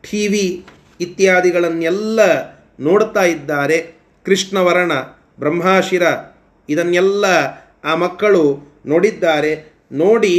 [0.02, 0.66] ಟಿ ವಿ
[1.00, 2.20] ಇತ್ಯಾದಿಗಳನ್ನೆಲ್ಲ
[2.80, 3.94] ನೋಡ್ತಾ ಇದ್ದಾರೆ.
[4.24, 4.92] ಕೃಷ್ಣವರ್ಣ,
[5.38, 6.02] ಬ್ರಹ್ಮಾಶಿರ,
[6.68, 7.24] ಇದನ್ನೆಲ್ಲ
[7.84, 9.52] ಆ ಮಕ್ಕಳು ನೋಡಿದ್ದಾರೆ,
[9.92, 10.34] ನೋಡಿ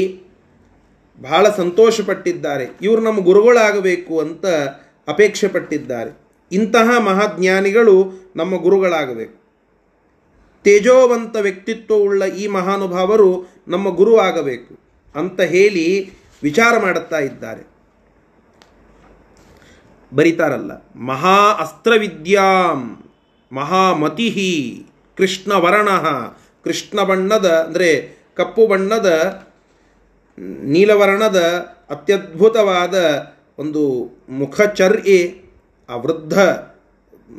[1.22, 2.66] ಬಹಳ ಸಂತೋಷಪಟ್ಟಿದ್ದಾರೆ.
[2.82, 4.46] ಇವರು ನಮ್ಮ ಗುರುಗಳಾಗಬೇಕು ಅಂತ
[5.08, 6.12] ಅಪೇಕ್ಷೆ ಪಟ್ಟಿದ್ದಾರೆ
[6.52, 7.96] ಇಂತಹ ಮಹಾಜ್ಞಾನಿಗಳು
[8.36, 9.36] ನಮ್ಮ ಗುರುಗಳಾಗಬೇಕು.
[10.66, 13.30] ತೇಜೋವಂತ ವ್ಯಕ್ತಿತ್ವವುಳ್ಳ ಈ ಮಹಾನುಭಾವರು
[13.68, 14.74] ನಮ್ಮ ಗುರು ಆಗಬೇಕು
[15.16, 15.86] ಅಂತ ಹೇಳಿ
[16.44, 17.64] ವಿಚಾರ ಮಾಡುತ್ತಾ ಇದ್ದಾರೆ.
[20.12, 22.80] ಬರೀತಾರಲ್ಲ, ಮಹಾ ಅಸ್ತ್ರವಿದ್ಯಾಂ
[23.52, 24.30] ಮಹಾಮತಿ
[25.18, 25.90] ಕೃಷ್ಣವರ್ಣ
[26.66, 27.92] ಕೃಷ್ಣ ಬಣ್ಣದ ಅಂದರೆ
[28.40, 29.10] ಕಪ್ಪು ಬಣ್ಣದ,
[30.74, 31.40] ನೀಲವರ್ಣದ
[31.90, 32.96] ಅತ್ಯದ್ಭುತವಾದ
[33.60, 33.84] ಒಂದು
[34.40, 35.20] ಮುಖಚರ್ಯೆ
[35.90, 36.36] ಆ ವೃದ್ಧ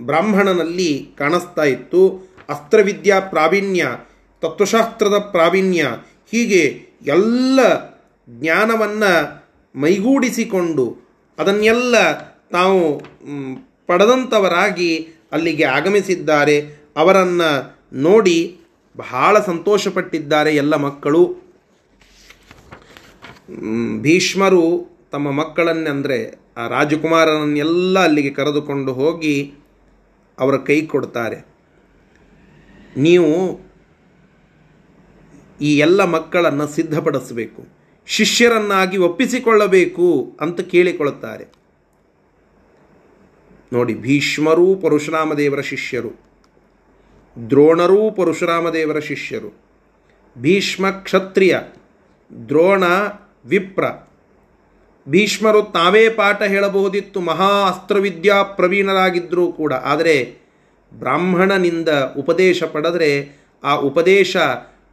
[0.06, 2.02] ಬ್ರಾಹ್ಮಣನಲ್ಲಿ ಕಾಣಿಸ್ತಾ ಇತ್ತು.
[2.48, 3.82] ಅಸ್ತ್ರವಿದ್ಯಾ ಪ್ರಾವೀಣ್ಯ,
[4.42, 5.82] ತತ್ವಶಾಸ್ತ್ರದ ಪ್ರಾವೀಣ್ಯ,
[6.32, 6.62] ಹೀಗೆ
[7.06, 7.60] ಎಲ್ಲ
[8.28, 9.12] ಜ್ಞಾನವನ್ನು
[9.74, 10.86] ಮೈಗೂಡಿಸಿಕೊಂಡು
[11.38, 11.96] ಅದನ್ನೆಲ್ಲ
[12.50, 12.80] ತಾವು
[13.86, 14.90] ಪಡೆದಂಥವರಾಗಿ
[15.32, 16.56] ಅಲ್ಲಿಗೆ ಆಗಮಿಸಿದ್ದಾರೆ.
[16.96, 17.50] ಅವರನ್ನು
[18.02, 18.38] ನೋಡಿ
[19.00, 21.22] ಬಹಳ ಸಂತೋಷಪಟ್ಟಿದ್ದಾರೆ ಎಲ್ಲ ಮಕ್ಕಳು.
[24.04, 24.64] ಭೀಷ್ಮರು
[25.12, 26.18] ತಮ್ಮ ಮಕ್ಕಳನ್ನೆಂದರೆ
[26.60, 29.34] ಆ ರಾಜಕುಮಾರನನ್ನೆಲ್ಲ ಅಲ್ಲಿಗೆ ಕರೆದುಕೊಂಡು ಹೋಗಿ
[30.38, 31.38] ಅವರ ಕೈ ಕೊಡ್ತಾರೆ.
[32.96, 33.32] ನೀವು
[35.60, 37.62] ಈ ಎಲ್ಲ ಮಕ್ಕಳನ್ನು ಸಿದ್ಧಪಡಿಸಬೇಕು,
[38.08, 40.06] ಶಿಷ್ಯರನ್ನಾಗಿ ಒಪ್ಪಿಸಿಕೊಳ್ಳಬೇಕು
[40.40, 41.46] ಅಂತ ಕೇಳಿಕೊಳ್ಳುತ್ತಾರೆ.
[43.72, 46.12] ನೋಡಿ, ಭೀಷ್ಮರೂ ಪರಶುರಾಮ ದೇವರ ಶಿಷ್ಯರು.
[47.50, 49.60] ದ್ರೋಣರೂ ಪರಶುರಾಮದೇವರ ಶಿಷ್ಯರು.
[50.38, 51.58] ಭೀಷ್ಮ ಕ್ಷತ್ರಿಯ,
[52.48, 52.84] ದ್ರೋಣ
[53.44, 53.84] ವಿಪ್ರ.
[55.08, 59.72] ಭೀಷ್ಮರು ತಾವೇ ಪಾಠ ಹೇಳಬಹುದಿತ್ತು, ಮಹಾ ಅಸ್ತ್ರವಿದ್ಯಾ ಪ್ರವೀಣರಾಗಿದ್ದರೂ ಕೂಡ.
[59.72, 60.36] ಆದರೆ
[60.94, 64.36] ಬ್ರಾಹ್ಮಣನಿಂದ ಉಪದೇಶ ಪಡೆದರೆ ಆ ಉಪದೇಶ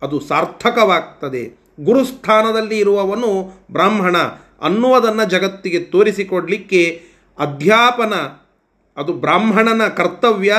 [0.01, 1.57] ಅದು ಸಾರ್ಥಕವಾಗ್ತದೆ.
[1.83, 4.17] ಗುರುಸ್ಥಾನದಲ್ಲಿ ಇರುವವನು ಬ್ರಾಹ್ಮಣ
[4.61, 7.01] ಅನ್ನುವುದನ್ನು ಜಗತ್ತಿಗೆ ತೋರಿಸಿಕೊಡಲಿಕ್ಕೆ
[7.39, 8.13] ಅಧ್ಯಾಪನ,
[8.97, 10.55] ಅದು ಬ್ರಾಹ್ಮಣನ ಕರ್ತವ್ಯ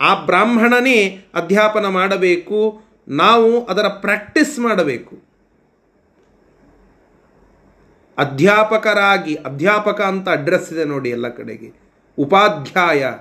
[0.00, 5.30] ಆ ಬ್ರಾಹ್ಮಣನೇ ಅಧ್ಯಾಪನ ಮಾಡಬೇಕು, ನಾವು ಅದರ ಪ್ರಾಕ್ಟೀಸ್ ಮಾಡಬೇಕು.
[8.18, 11.80] ಅಧ್ಯಾಪಕರಾಗಿ, ಅಧ್ಯಾಪಕ ಅಂತ ಅಡ್ರೆಸ್ ಇದೆ ನೋಡಿ ಎಲ್ಲ ಕಡೆಗೆ.
[12.18, 13.12] ಉಪಾಧ್ಯಾಯ,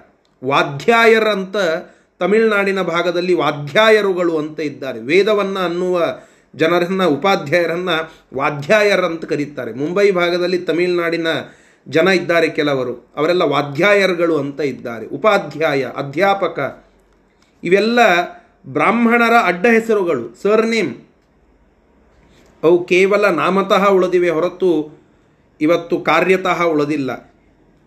[0.46, 1.56] ವಾಧ್ಯಾಯರಂತ
[2.20, 5.00] ತಮಿಳುನಾಡಿನ ಭಾಗದಲ್ಲಿ ವಾಧ್ಯಾಯರುಗಳು ಅಂತ ಇದ್ದಾರೆ.
[5.00, 6.04] ವೇದವನ್ನು ಅನ್ನುವ
[6.56, 9.74] ಜನರನ್ನು, ಉಪಾಧ್ಯಾಯರನ್ನು ವಾಧ್ಯಾಯರಂತ ಕರೀತಾರೆ.
[9.74, 11.28] ಮುಂಬೈ ಭಾಗದಲ್ಲಿ ತಮಿಳುನಾಡಿನ
[11.90, 16.86] ಜನ ಇದ್ದಾರೆ ಕೆಲವರು, ಅವರೆಲ್ಲ ವಾಧ್ಯಾಯರುಗಳು ಅಂತ ಇದ್ದಾರೆ, ಉಪಾಧ್ಯಾಯ, ಅಧ್ಯಾಪಕ.
[17.64, 18.00] ಇವೆಲ್ಲ
[18.68, 20.96] ಬ್ರಾಹ್ಮಣರ ಅಡ್ಡ ಹೆಸರುಗಳು ಸರ್ ನೇಮ್
[22.64, 25.00] ಅವು ಕೇವಲ ನಾಮತಃ ಉಳಿದಿವೆ ಹೊರತು
[25.62, 27.12] ಇವತ್ತು ಕಾರ್ಯತಃ ಉಳಿದಿಲ್ಲ.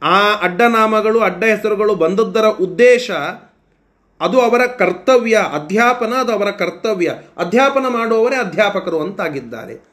[0.02, 3.10] ಆ ಅಡ್ಡನಾಮಗಳು ಅಡ್ಡ ಹೆಸರುಗಳು ಬಂದದ್ದರ ಉದ್ದೇಶ
[4.20, 7.10] ಅದು ಅವರ ಕರ್ತವ್ಯ, ಅಧ್ಯಾಪನ ಅದು ಅವರ ಕರ್ತವ್ಯ.
[7.36, 9.91] ಅಧ್ಯಾಪನ ಮಾಡುವವರೇ ಅಧ್ಯಾಪಕರು ಅಂತಾಗಿದ್ದಾರೆ.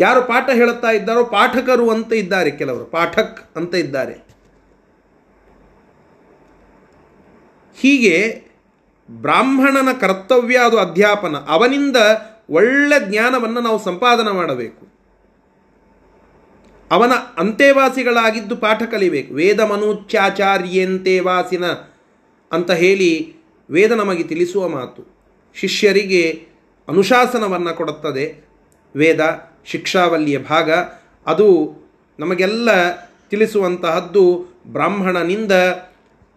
[0.00, 4.26] ಯಾರು ಪಾಠ ಹೇಳುತ್ತಾ ಇದ್ದಾರೋ ಪಾಠಕರು ಅಂತ ಇದ್ದಾರೆ ಕೆಲವರು, ಪಾಠಕ್ ಅಂತ ಇದ್ದಾರೆ.
[7.76, 8.42] ಹೀಗೆ
[9.10, 11.96] ಬ್ರಾಹ್ಮಣನ ಕರ್ತವ್ಯ ಅದು ಅಧ್ಯಾಪನ, ಅವನಿಂದ
[12.50, 14.86] ಒಳ್ಳೆ ಜ್ಞಾನವನ್ನು ನಾವು ಸಂಪಾದನೆ ಮಾಡಬೇಕು.
[16.90, 19.34] ಅವನ ಅಂತೆವಾಸಿಗಳಾಗಿದ್ದು ಪಾಠ ಕಲಿಬೇಕು.
[19.34, 21.64] ವೇದ ಮನೂಚ್ಯಾಚಾರ್ಯಂತೆವಾಸಿನ
[22.52, 23.36] ಅಂತ ಹೇಳಿ
[23.70, 25.26] ವೇದ ನಮಗೆ ತಿಳಿಸುವ ಮಾತು.
[25.54, 26.46] ಶಿಷ್ಯರಿಗೆ
[26.88, 28.44] ಅನುಶಾಸನವನ್ನು ಕೊಡುತ್ತದೆ
[28.96, 29.51] ವೇದ.
[29.64, 30.70] ಶಿಕ್ಷಾವಲ್ಲಿಯ ಭಾಗ.
[31.26, 31.74] ಅದು
[32.18, 32.68] ನಮಗೆಲ್ಲ
[33.30, 35.52] ತಿಳಿಸುವಂತಹದ್ದು ಬ್ರಾಹ್ಮಣನಿಂದ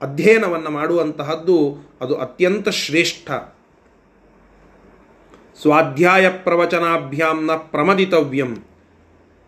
[0.02, 3.32] ಅಧ್ಯಯನವನ್ನು ಮಾಡುವಂತಹದ್ದು ಅದು ಅತ್ಯಂತ ಶ್ರೇಷ್ಠ.
[5.62, 8.64] ಸ್ವಾಧ್ಯಾಯ ಪ್ರವಚನಾಭ್ಯಾಮ್ನ ಪ್ರಮದಿತವ್ಯಂ.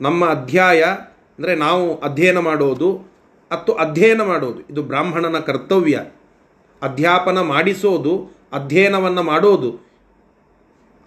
[0.02, 3.18] ನಮ್ಮ ಅಧ್ಯಾಯ ಅಂದರೆ ನಾವು ಅಧ್ಯಯನ ಮಾಡೋದು,
[3.52, 4.62] ಮತ್ತು ಅಧ್ಯಯನ ಮಾಡೋದು.
[4.62, 6.00] ಇದು ಬ್ರಾಹ್ಮಣನ ಕರ್ತವ್ಯ.
[6.82, 9.88] ಅಧ್ಯಾಪನ ಮಾಡಿಸೋದು, ಅಧ್ಯಯನವನ್ನು ಮಾಡೋದು.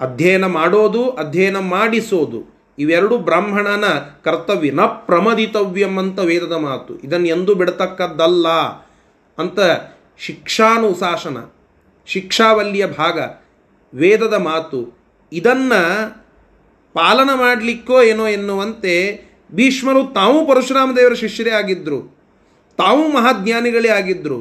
[0.01, 2.60] ಅಧ್ಯಯನ ಮಾಡೋದು, ಅಧ್ಯಯನ ಮಾಡಿಸೋದು.
[2.81, 3.85] ಇವೆರಡು ಬ್ರಾಹ್ಮಣನ
[4.25, 4.71] ಕರ್ತವ್ಯ.
[4.71, 6.93] ನ ಪ್ರಮದಿತವ್ಯಂ ಅಂತ ವೇದದ ಮಾತು.
[6.99, 8.49] ಇದನ್ನು ಎಂದೂ ಬಿಡತಕ್ಕದ್ದಲ್ಲ
[9.39, 9.59] ಅಂತ
[10.19, 11.39] ಶಿಕ್ಷಾನುಶಾಸನ,
[12.07, 13.19] ಶಿಕ್ಷಾವಲ್ಲಿಯ ಭಾಗ,
[13.95, 14.81] ವೇದದ ಮಾತು.
[15.33, 15.81] ಇದನ್ನು
[16.95, 18.95] ಪಾಲನ ಮಾಡಲಿಕ್ಕೋ ಏನೋ ಎನ್ನುವಂತೆ
[19.55, 21.99] ಭೀಷ್ಮರು ತಾವು ಪರಶುರಾಮ ದೇವರ ಶಿಷ್ಯರೇ ಆಗಿದ್ದರು
[22.79, 24.39] ತಾವು ಮಹಾಜ್ಞಾನಿಗಳೇ ಆಗಿದ್ದರು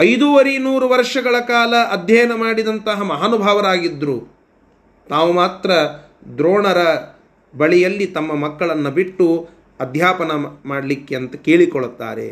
[0.00, 4.16] ಐದೂವರೆ ನೂರು ವರ್ಷಗಳ ಕಾಲ ಅಧ್ಯಯನ ಮಾಡಿದಂತಹ ಮಹಾನುಭಾವರಾಗಿದ್ದರು
[5.08, 5.70] ತಾವು ಮಾತ್ರ
[6.38, 6.78] ದ್ರೋಣರ
[7.56, 9.48] ಬಳಿಯಲ್ಲಿ ತಮ್ಮ ಮಕ್ಕಳನ್ನು ಬಿಟ್ಟು
[9.80, 10.30] ಅಧ್ಯಾಪನ
[10.64, 12.28] ಮಾಡಲಿಕ್ಕೆ ಅಂತ ಕೇಳಿಕೊಳ್ಳುತ್ತಾರೆ.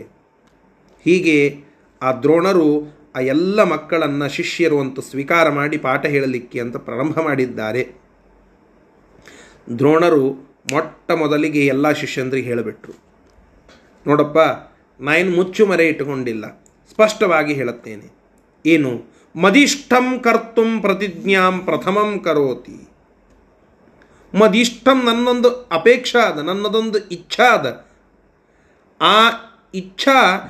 [1.04, 1.60] ಹೀಗೆ
[2.02, 7.88] ಆ ದ್ರೋಣರು ಆ ಎಲ್ಲ ಮಕ್ಕಳನ್ನು ಶಿಷ್ಯರು ಅಂತ ಸ್ವೀಕಾರ ಮಾಡಿ ಪಾಠ ಹೇಳಲಿಕ್ಕೆ ಅಂತ ಪ್ರಾರಂಭ ಮಾಡಿದ್ದಾರೆ.
[9.78, 10.32] ದ್ರೋಣರು
[10.72, 12.92] ಮೊಟ್ಟ ಮೊದಲಿಗೆ ಎಲ್ಲ ಶಿಷ್ಯಂದ್ರಿಗೆ ಹೇಳಿಬಿಟ್ರು.
[14.06, 14.38] ನೋಡಪ್ಪ
[15.00, 16.62] ನಾನು ಮುಚ್ಚು ಮರೆ ಇಟ್ಟುಕೊಂಡಿಲ್ಲ.
[16.90, 18.14] ಸ್ಪಷ್ಟವಾಗಿ ಹೇಳುತ್ತೇನೆ.
[18.66, 19.02] ಏನು,
[19.36, 22.85] ಮದಿಷ್ಠಂ ಕರ್ತುಂ ಪ್ರತಿಜ್ಞಾಂ ಪ್ರಥಮಂ ಕರೋತಿ.
[24.38, 27.86] ಮದಿಷ್ಟಂ ನನ್ನೊಂದು ಅಪೇಕ್ಷಾ ಅದ ನನ್ನದೊಂದು ಇಚ್ಛಾ ಅದ
[29.00, 29.28] ಆ
[29.74, 30.40] ಇಚ್ಛಾ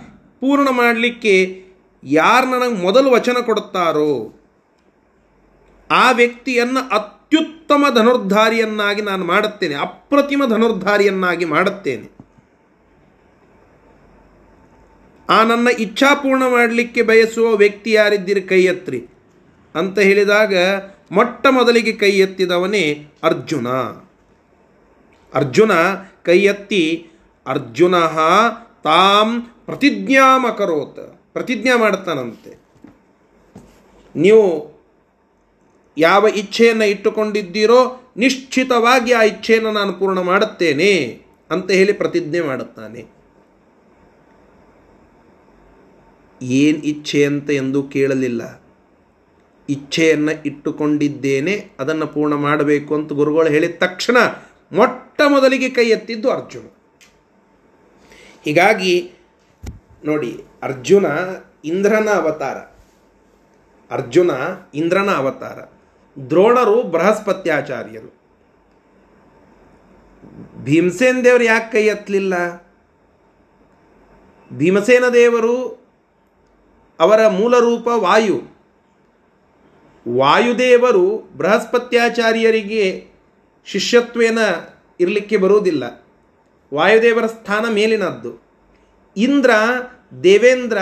[0.41, 1.67] ಪೂರ್ಣ ಮಾಡಲಿಕ್ಕೆ
[2.05, 4.41] ಯಾರು ನನಗೆ ಮೊದಲು ವಚನ ಕೊಡುತ್ತಾರೋ,
[5.91, 12.17] ಆ ವ್ಯಕ್ತಿಯನ್ನು ಅತ್ಯುತ್ತಮ ಧನುರ್ಧಾರಿಯನ್ನಾಗಿ ನಾನು ಮಾಡುತ್ತೇನೆ, ಅಪ್ರತಿಮ ಧನುರ್ಧಾರಿಯನ್ನಾಗಿ ಮಾಡುತ್ತೇನೆ.
[15.29, 18.67] ಆ ನನ್ನ ಇಚ್ಛಾ ಪೂರ್ಣ ಮಾಡಲಿಕ್ಕೆ ಬಯಸುವ ವ್ಯಕ್ತಿ ಯಾರಿದ್ದೀರಿ ಕೈ
[19.75, 20.55] ಅಂತ ಹೇಳಿದಾಗ
[21.11, 23.69] ಮೊಟ್ಟ ಮೊದಲಿಗೆ ಕೈ ಎತ್ತಿದವನೇ ಅರ್ಜುನ.
[25.35, 25.73] ಅರ್ಜುನ
[26.23, 27.11] ಕೈ ಎತ್ತಿ,
[27.47, 27.95] ಅರ್ಜುನ,
[28.85, 31.21] ತಾಂ ಪ್ರತಿಜ್ಞಾಮಕರೋತ್.
[31.33, 32.59] ಪ್ರತಿಜ್ಞಾ ಮಾಡ್ತಾನಂತೆ.
[34.17, 34.77] ನೀವು
[35.99, 43.17] ಯಾವ ಇಚ್ಛೆಯನ್ನು ಇಟ್ಟುಕೊಂಡಿದ್ದೀರೋ, ನಿಶ್ಚಿತವಾಗಿ ಆ ಇಚ್ಛೆಯನ್ನು ನಾನು ಪೂರ್ಣ ಮಾಡುತ್ತೇನೆ ಅಂತ ಹೇಳಿ ಪ್ರತಿಜ್ಞೆ ಮಾಡುತ್ತಾನೆ.
[46.43, 48.66] ಏನು ಇಚ್ಛೆ ಅಂತ ಎಂದು ಕೇಳಲಿಲ್ಲ.
[49.69, 54.17] ಇಚ್ಛೆಯನ್ನು ಇಟ್ಟುಕೊಂಡಿದ್ದೇನೆ, ಅದನ್ನು ಪೂರ್ಣ ಮಾಡಬೇಕು ಅಂತ ಗುರುಗಳು ಹೇಳಿದ ತಕ್ಷಣ
[54.73, 56.67] ಮೊಟ್ಟ ಮೊದಲಿಗೆ ಕೈ ಎತ್ತಿದ್ದು ಅರ್ಜುನ.
[58.45, 59.13] ಹೀಗಾಗಿ
[60.05, 61.07] ನೋಡಿ, ಅರ್ಜುನ
[61.65, 62.57] ಇಂದ್ರನ ಅವತಾರ.
[63.91, 64.31] ಅರ್ಜುನ
[64.75, 65.59] ಇಂದ್ರನ ಅವತಾರ.
[66.31, 68.17] ದ್ರೋಣರು ಬೃಹಸ್ಪತ್ಯಾಚಾರ್ಯರು.
[70.65, 72.57] ಭೀಮಸೇನ ದೇವರು ಯಾಕೆ ಕೈ ಎತ್ತಲಿಲ್ಲ?
[74.53, 75.87] ಭೀಮಸೇನ ದೇವರು
[77.01, 78.56] ಅವರ ಮೂಲ ರೂಪ ವಾಯು.
[80.09, 83.07] ವಾಯುದೇವರು ಬೃಹಸ್ಪತ್ಯಾಚಾರ್ಯರಿಗೆ
[83.67, 84.39] ಶಿಷ್ಯತ್ವೇನ
[85.01, 86.05] ಇರಲಿಕ್ಕೆ ಬರುವುದಿಲ್ಲ.
[86.75, 88.47] ವಾಯುದೇವರ ಸ್ಥಾನ ಮೇಲಿನದ್ದು.
[89.17, 89.51] ಇಂದ್ರ,
[90.25, 90.79] ದೇವೇಂದ್ರ,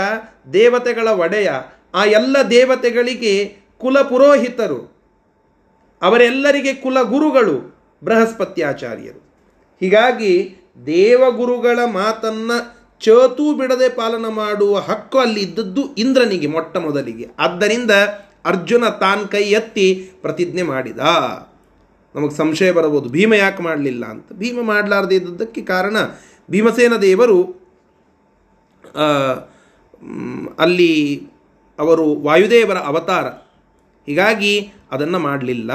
[0.53, 1.51] ದೇವತೆಗಳ ಒಡೆಯ,
[1.95, 4.95] ಆ ಎಲ್ಲ ದೇವತೆಗಳಿಗೆ ಕುಲ ಪುರೋಹಿತರು.
[6.03, 9.35] ಅವರೆಲ್ಲರಿಗೆ ಕುಲ ಗುರುಗಳು ಬೃಹಸ್ಪತ್ಯಾಚಾರ್ಯರು.
[9.81, 10.57] ಹೀಗಾಗಿ
[10.87, 17.29] ದೇವಗುರುಗಳ ಮಾತನ್ನು ಚೇತೂ ಬಿಡದೆ ಪಾಲನ ಮಾಡುವ ಹಕ್ಕು ಅಲ್ಲಿ ಇದ್ದದ್ದು ಇಂದ್ರನಿಗೆ ಮೊಟ್ಟ ಮೊದಲಿಗೆ.
[17.39, 17.91] ಆದ್ದರಿಂದ
[18.45, 20.99] ಅರ್ಜುನ ತಾನ್ ಕೈ ಎತ್ತಿ ಪ್ರತಿಜ್ಞೆ ಮಾಡಿದ.
[22.15, 23.09] ನಮಗೆ ಸಂಶಯ ಬರಬಹುದು.
[23.09, 24.33] ಭೀಮ ಯಾಕೆ ಮಾಡಲಿಲ್ಲ ಅಂತ.
[24.33, 25.97] ಭೀಮ ಮಾಡಲಾರದೇ ಇದ್ದದ್ದಕ್ಕೆ ಕಾರಣ
[26.51, 27.39] ಭೀಮಸೇನ ದೇವರು
[30.59, 31.23] ಅಲ್ಲಿ
[31.79, 33.27] ಅವರು ವಾಯುದೇವರ ಅವತಾರ.
[34.07, 35.73] ಹೀಗಾಗಿ ಅದನ್ನು ಮಾಡಲಿಲ್ಲ.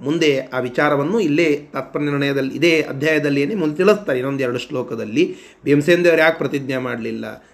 [0.00, 5.36] ಮುಂದೆ ಆ ವಿಚಾರವನ್ನು ಇಲ್ಲೇ ತಾತ್ಪರ್ಯ ನಿರ್ಣಯದಲ್ಲಿ, ಇದೇ ಅಧ್ಯಾಯದಲ್ಲಿ ಮುಂದೆ ತಿಳಿಸ್ತಾರೆ ಇನ್ನೊಂದು ಎರಡು ಶ್ಲೋಕದಲ್ಲಿ.
[5.64, 7.44] ಭೀಮಸೇನ ದೇವರು ಯಾಕೆ ಪ್ರತಿಜ್ಞೆ ಮಾಡಲಿಲ್ಲ?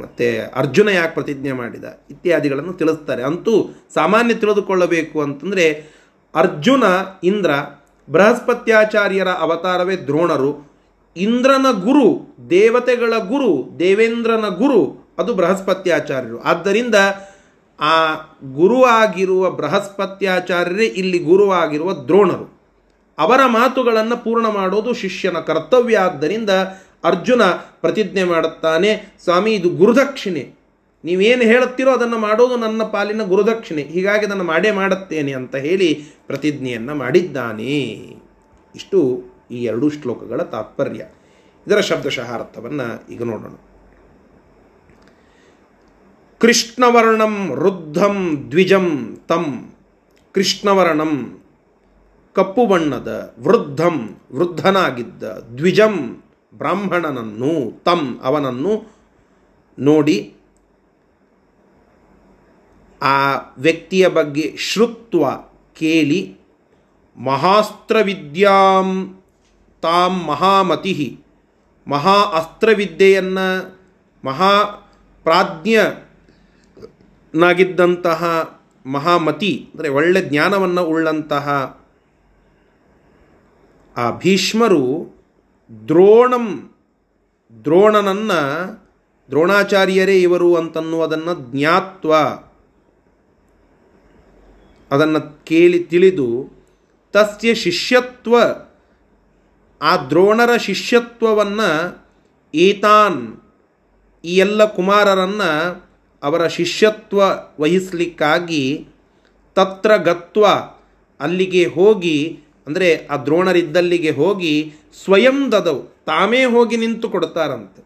[0.00, 3.22] ಮತ್ತು ಅರ್ಜುನ ಯಾಕೆ ಪ್ರತಿಜ್ಞೆ ಮಾಡಿದ ಇತ್ಯಾದಿಗಳನ್ನು ತಿಳಿಸ್ತಾರೆ.
[3.22, 5.98] ಅಂತೂ ಸಾಮಾನ್ಯ ತಿಳಿದುಕೊಳ್ಳಬೇಕು ಅಂತಂದರೆ
[6.34, 6.84] ಅರ್ಜುನ,
[7.24, 7.50] ಇಂದ್ರ,
[8.10, 10.68] ಬೃಹಸ್ಪತ್ಯಾಚಾರ್ಯರ ಅವತಾರವೇ ದ್ರೋಣರು.
[11.16, 16.40] ಇಂದ್ರನ ಗುರು, ದೇವತೆಗಳ ಗುರು, ದೇವೇಂದ್ರನ ಗುರು, ಅದು ಬೃಹಸ್ಪತ್ಯಾಚಾರ್ಯರು.
[16.40, 16.94] ಆದ್ದರಿಂದ
[17.80, 18.14] ಆ
[18.52, 22.58] ಗುರುವಾಗಿರುವ ಬೃಹಸ್ಪತ್ಯಾಚಾರ್ಯರೇ ಇಲ್ಲಿ ಗುರುವಾಗಿರುವ ದ್ರೋಣರು.
[23.18, 25.98] ಅವರ ಮಾತುಗಳನ್ನು ಪೂರ್ಣ ಮಾಡೋದು ಶಿಷ್ಯನ ಕರ್ತವ್ಯ.
[25.98, 26.50] ಆದ್ದರಿಂದ
[27.04, 27.42] ಅರ್ಜುನ
[27.80, 30.54] ಪ್ರತಿಜ್ಞೆ ಮಾಡುತ್ತಾನೆ, ಸ್ವಾಮಿ ಇದು ಗುರುದಕ್ಷಿಣೆ.
[31.04, 33.82] ನೀವೇನು ಹೇಳುತ್ತೀರೋ ಅದನ್ನು ಮಾಡೋದು ನನ್ನ ಪಾಲಿನ ಗುರುದಕ್ಷಿಣೆ.
[33.82, 37.82] ಹೀಗಾಗಿ ಅದನ್ನು ಮಾಡೇ ಮಾಡುತ್ತೇನೆ ಅಂತ ಹೇಳಿ ಪ್ರತಿಜ್ಞೆಯನ್ನು ಮಾಡಿದ್ದಾನೆ.
[38.74, 41.06] ಇಷ್ಟು ಈ ಎರಡೂ ಶ್ಲೋಕಗಳ ತಾತ್ಪರ್ಯ.
[41.66, 43.52] ಇದರ ಶಬ್ದಶಃ ಅರ್ಥವನ್ನು ಈಗ ನೋಡೋಣ.
[46.38, 49.74] ಕೃಷ್ಣವರ್ಣಂ ವೃದ್ಧಂ ದ್ವಿಜಂ ತಂ.
[50.32, 51.40] ಕೃಷ್ಣವರ್ಣಂ
[52.34, 55.22] ಕಪ್ಪು ಬಣ್ಣದ, ವೃದ್ಧಂ ವೃದ್ಧನಾಗಿದ್ದ,
[55.56, 57.52] ದ್ವಿಜಂ ಬ್ರಾಹ್ಮಣನನ್ನು
[57.84, 58.72] ತಂ ಅವನನ್ನು
[59.78, 60.18] ನೋಡಿ
[63.00, 63.16] ಆ
[63.58, 65.22] ವ್ಯಕ್ತಿಯ ಬಗ್ಗೆ ಶ್ರುತ್ವ
[65.78, 66.20] ಕೇಳಿ,
[67.16, 68.88] ಮಹಾಸ್ತ್ರವಿದ್ಯಾಂ
[69.82, 70.94] ತಾಂ ಮಹಾಮತಿ,
[71.86, 73.48] ಮಹಾ ಅಸ್ತ್ರವಿದ್ಯೆಯನ್ನು
[74.24, 74.54] ಮಹಾ
[75.26, 75.90] ಪ್ರಾಜ್ಞನಾಗಿದ್ದಂತಹ
[78.86, 81.46] ಮಹಾಮತಿ, ಅಂದರೆ ಒಳ್ಳೆ ಜ್ಞಾನವನ್ನು ಉಳ್ಳಂತಹ
[83.96, 84.82] ಆ ಭೀಷ್ಮರು
[85.70, 86.46] ದ್ರೋಣಂ,
[87.64, 88.40] ದ್ರೋಣನನ್ನು
[89.28, 92.12] ದ್ರೋಣಾಚಾರ್ಯರೇ ಇವರು ಅಂತನ್ನುವುದನ್ನು ಜ್ಞಾತ್ವ,
[94.90, 96.28] ಅದನ್ನು ಕೇಳಿ ತಿಳಿದು
[97.14, 98.34] ತಸ್ಯ ಶಿಷ್ಯತ್ವ,
[99.80, 101.70] ಆ ದ್ರೋಣರ ಶಿಷ್ಯತ್ವವನ್ನು
[102.54, 103.20] ಏತಾನ್,
[104.24, 105.50] ಈ ಎಲ್ಲ ಕುಮಾರರನ್ನು
[106.22, 107.18] ಅವರ ಶಿಷ್ಯತ್ವ
[107.60, 108.64] ವಹಿಸಲಿಕ್ಕಾಗಿ
[109.56, 110.44] ತತ್ರ ಗತ್ವ
[111.20, 112.18] ಅಲ್ಲಿಗೆ ಹೋಗಿ
[112.68, 114.54] ಅಂದರೆ ಆ ದ್ರೋಣರಿದ್ದಲ್ಲಿಗೆ ಹೋಗಿ
[115.04, 115.82] ಸ್ವಯಂ ದದವು.
[116.06, 117.82] ತಾಮೇ ಹೋಗಿ ನಿಂತು ಕೊಡ್ತಾರಂತೆ.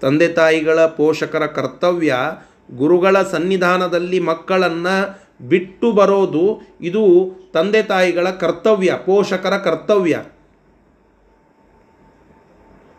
[0.00, 2.16] ತಂದೆ ತಾಯಿಗಳ ಪೋಷಕರ ಕರ್ತವ್ಯ
[2.76, 4.94] ಗುರುಗಳ ಸನ್ನಿಧಾನದಲ್ಲಿ ಮಕ್ಕಳನ್ನು
[5.48, 6.44] ಬಿಟ್ಟು ಬರೋದು,
[6.80, 7.02] ಇದು
[7.52, 10.16] ತಂದೆ ತಾಯಿಗಳ ಕರ್ತವ್ಯ, ಪೋಷಕರ ಕರ್ತವ್ಯ.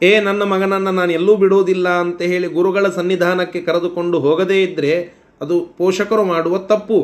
[0.01, 4.93] ಏ, ನನ್ನ ಮಗನನ್ನು ನಾನು ಎಲ್ಲೂ ಬಿಡುವುದಿಲ್ಲ ಅಂತ ಹೇಳಿ ಗುರುಗಳ ಸನ್ನಿಧಾನಕ್ಕೆ ಕರೆದುಕೊಂಡು ಹೋಗದೇ ಇದ್ದರೆ
[5.41, 6.99] ಅದು ಪೋಷಕರು ಮಾಡುವ ತಪ್ಪು.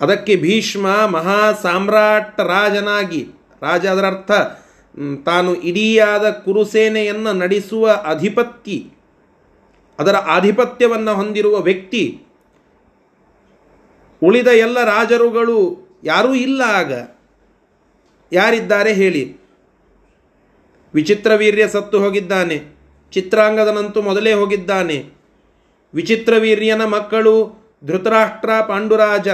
[0.00, 3.28] ಅದಕ್ಕೆ ಭೀಷ್ಮ ಮಹಾ ಸಾಮ್ರಾಟ್ ರಾಜನಾಗಿ,
[3.62, 4.30] ರಾಜ ಅದರರ್ಥ
[5.24, 8.90] ತಾನು ಇಡೀಯಾದ ಕುರುಸೇನೆಯನ್ನು ನಡೆಸುವ ಅಧಿಪತಿ
[9.98, 12.22] ಅದರ ಆಧಿಪತ್ಯವನ್ನು ಹೊಂದಿರುವ ವ್ಯಕ್ತಿ.
[14.22, 16.92] ಉಳಿದ ಎಲ್ಲ ರಾಜರುಗಳು ಯಾರೂ ಇಲ್ಲ ಆಗ.
[18.32, 19.36] ಯಾರಿದ್ದಾರೆ ಹೇಳಿ.
[20.94, 22.76] ವಿಚಿತ್ರ ವೀರ್ಯ ಸತ್ತು ಹೋಗಿದ್ದಾನೆ.
[23.12, 25.10] ಚಿತ್ರಾಂಗದನಂತೂ ಮೊದಲೇ ಹೋಗಿದ್ದಾನೆ.
[25.94, 27.52] ವಿಚಿತ್ರ ವೀರ್ಯನ ಮಕ್ಕಳು
[27.84, 29.28] ಧೃತರಾಷ್ಟ್ರ ಪಾಂಡುರಾಜ.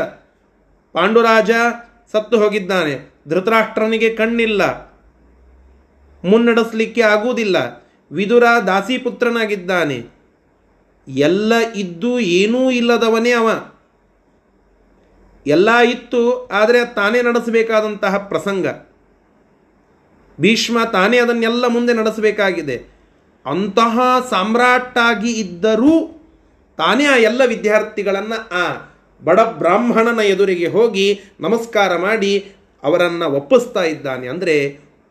[0.95, 1.51] ಪಾಂಡುರಾಜ
[2.13, 3.15] ಸತ್ತು ಹೋಗಿದ್ದಾನೆ.
[3.29, 4.63] ಧೃತರಾಷ್ಟ್ರನಿಗೆ ಕಣ್ಣಿಲ್ಲ.
[6.25, 7.57] ಮುನ್ನಡೆಸಲಿಕ್ಕೆ ಆಗುವುದಿಲ್ಲ.
[8.13, 10.07] ವಿದುರ ದಾಸಿಪುತ್ರನಾಗಿದ್ದಾನೆ.
[11.09, 13.73] ಎಲ್ಲ ಇದ್ದು ಏನೂ ಇಲ್ಲದವನೇ ಅವ.
[15.47, 18.67] ಎಲ್ಲ ಇತ್ತು, ಆದರೆ ತಾನೇ ನಡೆಸಬೇಕಾದಂತಹ ಪ್ರಸಂಗ.
[20.41, 22.77] ಭೀಷ್ಮ ತಾನೇ ಅದನ್ನೆಲ್ಲ ಮುಂದೆ ನಡೆಸಬೇಕಾಗಿದೆ.
[23.47, 26.21] ಅಂತಹ ಸಾಮ್ರಾಟಾಗಿ ಇದ್ದರೂ
[26.77, 28.94] ತಾನೇ ಆ ಎಲ್ಲ ವಿದ್ಯಾರ್ಥಿಗಳನ್ನು, ಆ
[29.25, 31.07] ಬಡ ಬ್ರಾಹ್ಮಣನ ಎದುರಿಗೆ ಹೋಗಿ
[31.41, 32.33] ನಮಸ್ಕಾರ ಮಾಡಿ
[32.83, 34.27] ಅವರನ್ನು ಒಪ್ಪಿಸ್ತಾ ಇದ್ದಾನೆ.
[34.29, 34.57] ಅಂದರೆ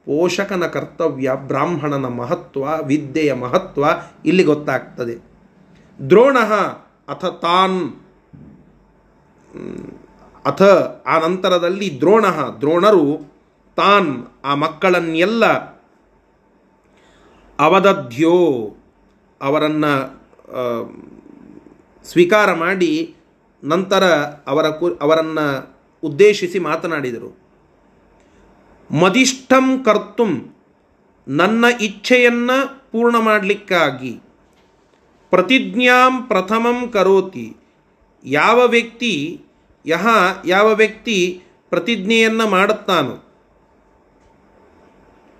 [0.07, 3.83] ಪೋಷಕನ ಕರ್ತವ್ಯ, ಬ್ರಾಹ್ಮಣನ ಮಹತ್ವ, ವಿದ್ಯೆಯ ಮಹತ್ವ
[4.25, 5.15] ಇಲ್ಲಿ ಗೊತ್ತಾಗ್ತದೆ.
[6.09, 6.37] ದ್ರೋಣ
[7.09, 7.77] ಅಥ ತಾನ್
[10.45, 10.61] ಅಥ
[11.07, 12.25] ಆ ನಂತರದಲ್ಲಿ ದ್ರೋಣ,
[12.61, 13.05] ದ್ರೋಣರು
[13.77, 14.11] ತಾನ್
[14.45, 15.45] ಆ ಮಕ್ಕಳನ್ನೆಲ್ಲ
[17.59, 18.37] ಅವದಧ್ಯೋ
[19.41, 19.93] ಅವರನ್ನು
[22.05, 23.15] ಸ್ವೀಕಾರ ಮಾಡಿ
[23.63, 24.03] ನಂತರ
[24.47, 27.37] ಅವರ ಕು, ಅವರನ್ನು ಉದ್ದೇಶಿಸಿ ಮಾತನಾಡಿದರು.
[28.91, 30.55] ಮದಿಷ್ಠಂ ಕರ್ತುಂ,
[31.27, 34.21] ನನ್ನ ಇಚ್ಛೆಯನ್ನು ಪೂರ್ಣ ಮಾಡಲಿಕ್ಕಾಗಿ
[35.29, 37.57] ಪ್ರತಿಜ್ಞಾಂ ಪ್ರಥಮಂ ಕರೋತಿ.
[38.25, 39.41] ಯಾವ ವ್ಯಕ್ತಿ,
[39.85, 40.07] ಯಹ,
[40.45, 43.23] ಯಾವ ವ್ಯಕ್ತಿ ಪ್ರತಿಜ್ಞೆಯನ್ನು ಮಾಡುತ್ತಾನೋ,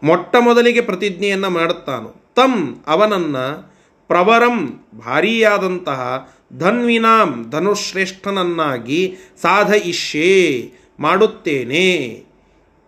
[0.04, 3.74] ಮೊಟ್ಟ ಮೊದಲಿಗೆ ಪ್ರತಿಜ್ಞೆಯನ್ನು ಮಾಡುತ್ತಾನೋ ತಮ್ ಅವನನ್ನು
[4.08, 9.02] ಪ್ರವರಂ ಭಾರೀಯಾದಂತಹ ಧನ್ವಿನಾಂ ಧನುಶ್ರೇಷ್ಠನನ್ನಾಗಿ
[9.42, 10.34] ಸಾಧಯಿಷ್ಯೇ
[11.00, 11.88] ಮಾಡುತ್ತೇನೆ.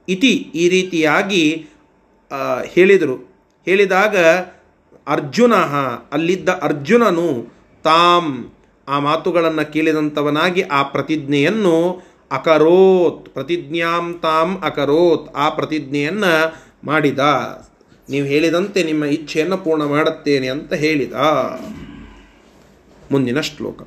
[0.09, 1.67] ಇತಿ ಈ ರೀತಿಯಾಗಿ
[2.65, 3.15] ಹೇಳಿದರು.
[3.65, 4.17] ಹೇಳಿದಾಗ
[5.07, 5.53] ಅರ್ಜುನ,
[6.11, 7.27] ಅಲ್ಲಿದ್ದ ಅರ್ಜುನನು
[7.83, 8.51] ತಾಂ
[8.87, 11.77] ಆ ಮಾತುಗಳನ್ನು ಕೇಳಿದಂಥವನಾಗಿ ಆ ಪ್ರತಿಜ್ಞೆಯನ್ನು
[12.31, 16.33] ಅಕರೋತ್, ಪ್ರತಿಜ್ಞಾಂ ತಾಂ ಅಕರೋತ್, ಆ ಪ್ರತಿಜ್ಞೆಯನ್ನು
[16.83, 17.19] ಮಾಡಿದ.
[18.09, 21.13] ನೀವು ಹೇಳಿದಂತೆ ನಿಮ್ಮ ಇಚ್ಛೆಯನ್ನು ಪೂರ್ಣ ಮಾಡುತ್ತೇನೆ ಅಂತ ಹೇಳಿದ.
[23.11, 23.81] ಮುಂದಿನ ಶ್ಲೋಕ.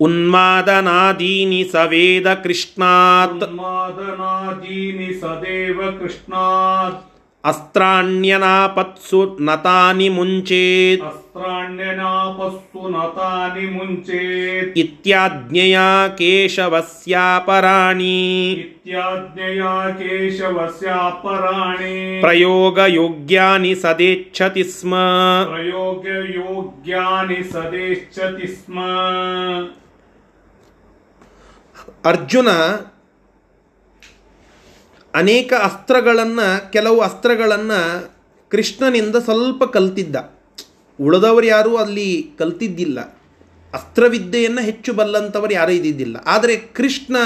[0.00, 3.44] ಉನ್ಮಾದನಾದೀನಿ ಸವೇದ ಕೃಷ್ಣಾತ್.
[3.44, 7.13] ಉನ್ಮಾದನಾದೀನಿ ಸದೇವ ಕೃಷ್ಣಾತ್.
[7.44, 11.02] ಅಸ್ತ್ರಾಣ್ಯನಾಪತ್ಸು ನತಾನಿ ಮುಂಚೇತ್.
[11.02, 14.78] ಅಸ್ತ್ರಾಣ್ಯನಾಪಸ್ಸು ನತಾನಿ ಮುಂಚೇತ್.
[14.78, 15.78] ಇತ್ಯಾಜ್ಞೆಯ
[16.18, 18.52] ಕೇಶವಸ್ಯಾಪರಾಣಿ.
[18.52, 22.20] ಇತ್ಯಾಜ್ಞೆಯ ಕೇಶವಸ್ಯಾಪರಾಣಿ.
[22.20, 24.94] ಪ್ರಯೋಗಯೋಗ್ಯಾನಿ ಸದೇಚ್ಛತಿ ಸ್ಮ.
[25.48, 28.80] ಪ್ರಯೋಗಯೋಗ್ಯಾನಿ ಸದೇಚ್ಛತಿ ಸ್ಮ.
[32.04, 32.48] ಅರ್ಜುನ
[35.14, 38.12] ಅನೇಕ ಅಸ್ತ್ರಗಳನ್ನು, ಕೆಲವು ಅಸ್ತ್ರಗಳನ್ನು
[38.48, 40.16] ಕೃಷ್ಣನಿಂದ ಸ್ವಲ್ಪ ಕಲ್ತಿದ್ದ.
[41.00, 43.00] ಉಳಿದವರು ಯಾರೂ ಅಲ್ಲಿ ಕಲ್ತಿದ್ದಿಲ್ಲ.
[43.74, 46.16] ಅಸ್ತ್ರವಿದ್ಯೆಯನ್ನು ಹೆಚ್ಚು ಬಲ್ಲಂಥವರು ಯಾರೂ ಇದ್ದಿದ್ದಿಲ್ಲ.
[46.26, 47.16] ಆದರೆ ಕೃಷ್ಣ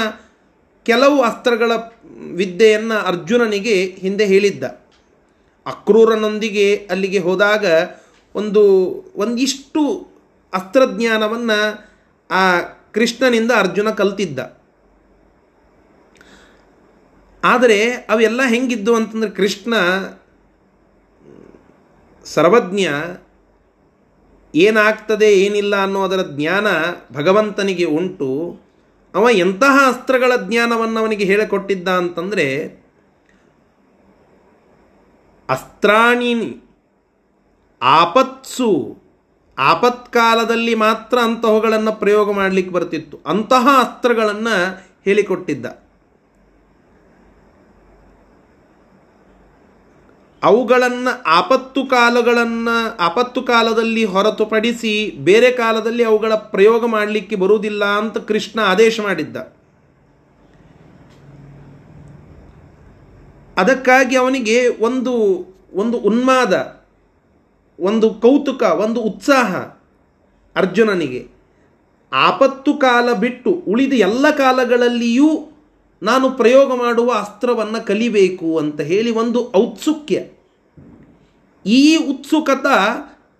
[0.83, 1.71] ಕೆಲವು ಅಸ್ತ್ರಗಳ
[2.33, 4.63] ವಿದ್ಯೆಯನ್ನು ಅರ್ಜುನನಿಗೆ ಹಿಂದೆ ಹೇಳಿದ್ದ.
[5.65, 7.65] ಅಕ್ರೂರನೊಂದಿಗೆ ಅಲ್ಲಿಗೆ ಹೋದಾಗ
[8.35, 8.63] ಒಂದು,
[9.15, 10.07] ಒಂದಿಷ್ಟು
[10.53, 11.89] ಅಸ್ತ್ರಜ್ಞಾನವನ್ನು
[12.31, 14.58] ಆ ಕೃಷ್ಣನಿಂದ ಅರ್ಜುನ ಕಲ್ತಿದ್ದ.
[17.43, 19.73] ಆದರೆ ಅವೆಲ್ಲ ಹೆಂಗಿದ್ದು ಅಂತಂದರೆ ಕೃಷ್ಣ
[22.25, 22.87] ಸರ್ವಜ್ಞ
[24.55, 26.67] ಏನಾಗ್ತದೆ, ಏನಿಲ್ಲ ಅನ್ನೋ ಅದರ ಜ್ಞಾನ
[27.13, 28.59] ಭಗವಂತನಿಗೆ ಉಂಟು.
[29.15, 32.67] ಅವ ಎಂತಹ ಅಸ್ತ್ರಗಳ ಜ್ಞಾನವನ್ನು ಅವನಿಗೆ ಹೇಳಿಕೊಟ್ಟಿದ್ದ ಅಂತಂದರೆ,
[35.49, 36.61] ಅಸ್ತ್ರಾಣಿ
[37.81, 38.97] ಆಪತ್ಸು,
[39.59, 43.19] ಆಪತ್ಕಾಲದಲ್ಲಿ ಮಾತ್ರ ಅಂತಹಗಳನ್ನು ಪ್ರಯೋಗ ಮಾಡಲಿಕ್ಕೆ ಬರ್ತಿತ್ತು.
[43.25, 45.65] ಅಂತಹ ಅಸ್ತ್ರಗಳನ್ನು ಹೇಳಿಕೊಟ್ಟಿದ್ದ.
[50.43, 58.99] ಅವುಗಳನ್ನು ಆಪತ್ತು ಕಾಲಗಳನ್ನು, ಆಪತ್ತು ಕಾಲದಲ್ಲಿ ಹೊರತುಪಡಿಸಿ ಬೇರೆ ಕಾಲದಲ್ಲಿ ಅವುಗಳ ಪ್ರಯೋಗ ಮಾಡಲಿಕ್ಕೆ ಬರುವುದಿಲ್ಲ ಅಂತ ಕೃಷ್ಣ ಆದೇಶ
[58.99, 59.37] ಮಾಡಿದ್ದ.
[63.57, 65.13] ಅದಕ್ಕಾಗಿ ಅವನಿಗೆ ಒಂದು
[65.73, 66.83] ಒಂದು ಉನ್ಮಾದ,
[67.79, 69.55] ಒಂದು ಕೌತುಕ, ಒಂದು ಉತ್ಸಾಹ
[70.55, 71.27] ಅರ್ಜುನನಿಗೆ.
[72.13, 75.49] ಆಪತ್ತು ಕಾಲ ಬಿಟ್ಟು ಉಳಿದ ಎಲ್ಲ ಕಾಲಗಳಲ್ಲಿಯೂ
[76.03, 80.23] ನಾನು ಪ್ರಯೋಗ ಮಾಡುವ ಅಸ್ತ್ರವನ್ನು ಕಲಿಬೇಕು ಅಂತ ಹೇಳಿ ಒಂದು ಔತ್ಸುಕ್ಯ.
[81.65, 82.65] ಈ ಉತ್ಸುಕತ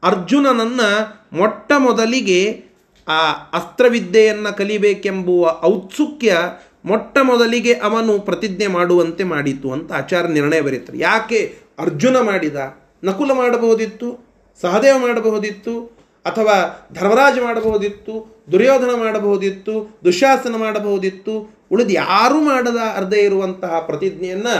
[0.04, 0.89] ಅರ್ಜುನನನ್ನು
[1.38, 2.63] ಮೊಟ್ಟ ಮೊದಲಿಗೆ
[3.08, 6.38] ಆ ಅಸ್ತ್ರವಿದ್ಯೆಯನ್ನು ಕಲಿಬೇಕೆಂಬುವ ಔತ್ಸುಕ್ಯ
[6.86, 12.56] ಮೊಟ್ಟ ಮೊದಲಿಗೆ ಅವನು ಪ್ರತಿಜ್ಞೆ ಮಾಡುವಂತೆ ಮಾಡಿತು ಅಂತ ಆಚಾರ ನಿರ್ಣಯ ಬರೀತಾರೆ ಯಾಕೆ ಅರ್ಜುನ ಮಾಡಿದ?
[13.04, 14.26] ನಕುಲ ಮಾಡಬಹುದಿತ್ತು,
[14.62, 15.82] ಸಹದೇವ ಮಾಡಬಹುದಿತ್ತು,
[16.26, 24.55] ಅಥವಾ ಧರ್ಮರಾಜ ಮಾಡಬಹುದಿತ್ತು, ದುರ್ಯೋಧನ ಮಾಡಬಹುದಿತ್ತು, ದುಶಾಸನ ಮಾಡಬಹುದಿತ್ತು ಉಳಿದು ಯಾರೂ ಮಾಡದ ಅರ್ಧ ಇರುವಂತಹ ಪ್ರತಿಜ್ಞೆಯನ್ನು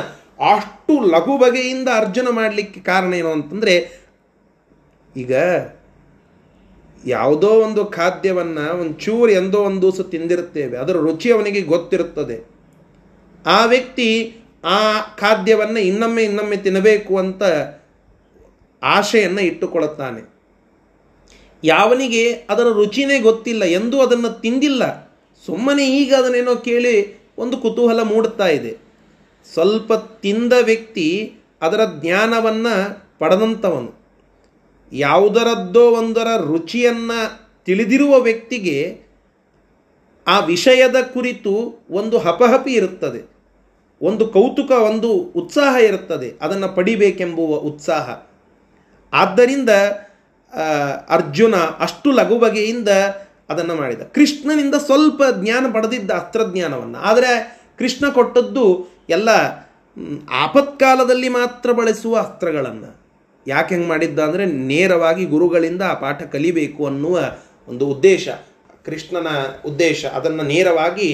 [0.54, 4.06] ಅಷ್ಟು ಲಘು ಬಗೆಯಿಂದ ಅರ್ಜುನ ಮಾಡಲಿಕ್ಕೆ ಕಾರಣ ಏನು ಅಂತಂದರೆ,
[5.17, 5.34] ಈಗ
[7.06, 12.38] ಯಾವುದೋ ಒಂದು ಖಾದ್ಯವನ್ನು ಒಂದು ಚೂರು ಎಂದೋ ಒಂದು ದಿವಸ ತಿಂದಿರುತ್ತೇವೆ, ಅದರ ರುಚಿ ಅವನಿಗೆ ಗೊತ್ತಿರುತ್ತದೆ.
[13.45, 17.43] ಆ ವ್ಯಕ್ತಿ ಆ ಖಾದ್ಯವನ್ನು ಇನ್ನೊಮ್ಮೆ ಇನ್ನೊಮ್ಮೆ ತಿನ್ನಬೇಕು ಅಂತ
[18.84, 20.22] ಆಶೆಯನ್ನು ಇಟ್ಟುಕೊಳ್ಳುತ್ತಾನೆ.
[21.63, 25.09] ಯಾವನಿಗೆ ಅದರ ರುಚಿನೇ ಗೊತ್ತಿಲ್ಲ, ಎಂದೂ ಅದನ್ನು ತಿಂದಿಲ್ಲ.
[25.45, 28.78] ಸುಮ್ಮನೆ ಈಗ ಅದನ್ನೇನೋ ಕೇಳಿ ಒಂದು ಕುತೂಹಲ ಮೂಡುತ್ತಾ ಇದೆ.
[29.54, 33.93] ಸ್ವಲ್ಪ ತಿಂದ ವ್ಯಕ್ತಿ ಅದರ ಜ್ಞಾನವನ್ನು ಪಡೆದಂಥವನು.
[34.91, 39.02] ಯಾವುದರದ್ದೋ ಒಂದರ ರುಚಿಯನ್ನು ತಿಳಿದಿರುವ ವ್ಯಕ್ತಿಗೆ
[40.28, 43.39] ಆ ವಿಷಯದ ಕುರಿತು ಒಂದು ಹಪಹಪಿ ಇರುತ್ತದೆ.
[44.02, 46.34] ಒಂದು ಕೌತುಕ, ಒಂದು ಉತ್ಸಾಹ ಇರುತ್ತದೆ.
[46.41, 48.10] ಅದನ್ನು ಪಡಿಬೇಕೆಂಬುವ ಉತ್ಸಾಹ.
[49.13, 49.69] ಆದ್ದರಿಂದ
[51.10, 52.89] ಅರ್ಜುನ ಅಷ್ಟು ಲಘು ಬಗೆಯಿಂದ
[53.50, 54.02] ಅದನ್ನು ಮಾಡಿದ.
[54.02, 56.98] ಕೃಷ್ಣನಿಂದ ಸ್ವಲ್ಪ ಜ್ಞಾನ ಪಡೆದಿದ್ದ ಅಸ್ತ್ರಜ್ಞಾನವನ್ನು.
[56.98, 57.32] ಆದರೆ
[57.80, 59.30] ಕೃಷ್ಣ ಕೊಟ್ಟದ್ದು ಎಲ್ಲ
[60.32, 62.90] ಆಪತ್ಕಾಲದಲ್ಲಿ ಮಾತ್ರ ಬಳಸುವ ಅಸ್ತ್ರಗಳನ್ನು.
[63.48, 67.20] ಯಾಕೆ ಹೆಂಗೆ ಮಾಡಿದ್ದ ಅಂದರೆ ನೇರವಾಗಿ ಗುರುಗಳಿಂದ ಆ ಪಾಠ ಕಲಿಬೇಕು ಅನ್ನುವ
[67.68, 68.30] ಒಂದು ಉದ್ದೇಶ.
[68.86, 69.28] ಕೃಷ್ಣನ
[69.66, 70.06] ಉದ್ದೇಶ.
[70.06, 71.10] ಅದನ್ನು ನೇರವಾಗಿ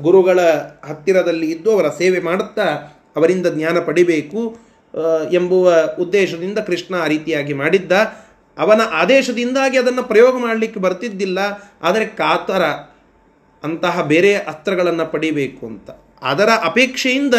[0.00, 0.40] ಗುರುಗಳ
[0.88, 2.64] ಹತ್ತಿರದಲ್ಲಿ ಇದ್ದು ಅವರ ಸೇವೆ ಮಾಡುತ್ತಾ
[3.16, 4.56] ಅವರಿಂದ ಜ್ಞಾನ ಪಡಿಬೇಕು
[5.32, 7.92] ಎಂಬುವ ಉದ್ದೇಶದಿಂದ ಕೃಷ್ಣ ಆ ರೀತಿಯಾಗಿ ಮಾಡಿದ್ದ.
[8.58, 11.38] ಅವನ ಆದೇಶದಿಂದಾಗಿ ಅದನ್ನು ಪ್ರಯೋಗ ಮಾಡಲಿಕ್ಕೆ ಬರ್ತಿದ್ದಿಲ್ಲ,
[11.82, 12.62] ಆದರೆ ಕಾತರ
[13.64, 15.90] ಅಂತಹ ಬೇರೆ ಅಸ್ತ್ರಗಳನ್ನು ಪಡಿಬೇಕು ಅಂತ.
[16.22, 17.34] ಅದರ ಅಪೇಕ್ಷೆಯಿಂದ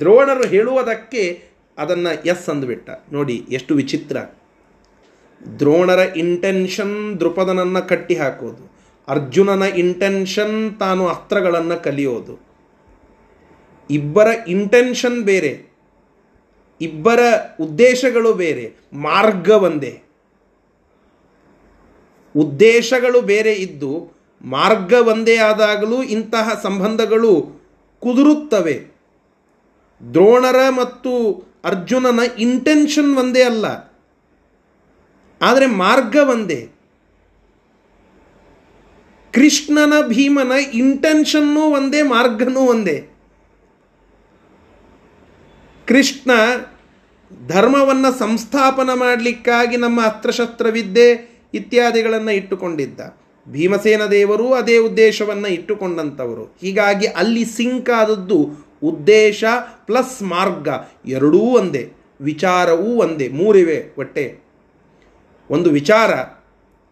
[0.00, 1.42] ದ್ರೋಣರು ಹೇಳುವುದಕ್ಕೆ
[1.78, 2.90] ಅದನ್ನು ಎಸ್ ಅಂದುಬಿಟ್ಟ.
[3.12, 4.16] ನೋಡಿ, ಎಷ್ಟು ವಿಚಿತ್ರ.
[5.58, 8.70] ದ್ರೋಣರ ಇಂಟೆನ್ಷನ್ ದೃಪದನನ್ನು ಕಟ್ಟಿ ಹಾಕೋದು.
[9.08, 12.50] ಅರ್ಜುನನ ಇಂಟೆನ್ಷನ್ ತಾನು ಅಸ್ತ್ರಗಳನ್ನು ಕಲಿಯೋದು.
[13.90, 15.70] ಇಬ್ಬರ ಇಂಟೆನ್ಷನ್ ಬೇರೆ.
[16.80, 17.20] ಇಬ್ಬರ
[17.60, 18.74] ಉದ್ದೇಶಗಳು ಬೇರೆ.
[18.92, 20.09] ಮಾರ್ಗ ಒಂದೇ.
[22.36, 24.12] ಉದ್ದೇಶಗಳು ಬೇರೆ ಇದ್ದು
[24.44, 27.60] ಮಾರ್ಗ ಒಂದೇ ಆದಾಗಲೂ ಇಂತಹ ಸಂಬಂಧಗಳು
[28.00, 28.86] ಕುದುರುತ್ತವೆ.
[30.10, 33.66] ದ್ರೋಣರ ಮತ್ತು ಅರ್ಜುನನ ಇಂಟೆನ್ಷನ್ ಒಂದೇ ಅಲ್ಲ.
[35.42, 36.68] ಆದರೆ ಮಾರ್ಗ ಒಂದೇ.
[39.34, 43.08] ಕೃಷ್ಣನ ಭೀಮನ ಇಂಟೆನ್ಷನ್ನೂ ಒಂದೇ, ಮಾರ್ಗನೂ ಒಂದೇ.
[45.86, 46.30] ಕೃಷ್ಣ
[47.46, 53.00] ಧರ್ಮವನ್ನು ಸಂಸ್ಥಾಪನ ಮಾಡಲಿಕ್ಕಾಗಿ ನಮ್ಮ ಅಸ್ತ್ರಶಸ್ತ್ರವಿದ್ಯೆ ಇತ್ಯಾದಿಗಳನ್ನು ಇಟ್ಟುಕೊಂಡಿದ್ದ.
[53.48, 59.44] ಭೀಮಸೇನ ದೇವರು ಅದೇ ಉದ್ದೇಶವನ್ನು ಇಟ್ಟುಕೊಂಡಂಥವರು ಹೀಗಾಗಿ ಅಲ್ಲಿ ಸಿಂಕ್ ಆದದ್ದು ಉದ್ದೇಶ
[59.86, 60.68] ಪ್ಲಸ್ ಮಾರ್ಗ
[61.06, 64.38] ಎರಡೂ ಒಂದೇ, ವಿಚಾರವೂ ಒಂದೇ, ಮೂರಿವೆ ಒಟ್ಟೆ.
[65.50, 66.10] ಒಂದು ವಿಚಾರ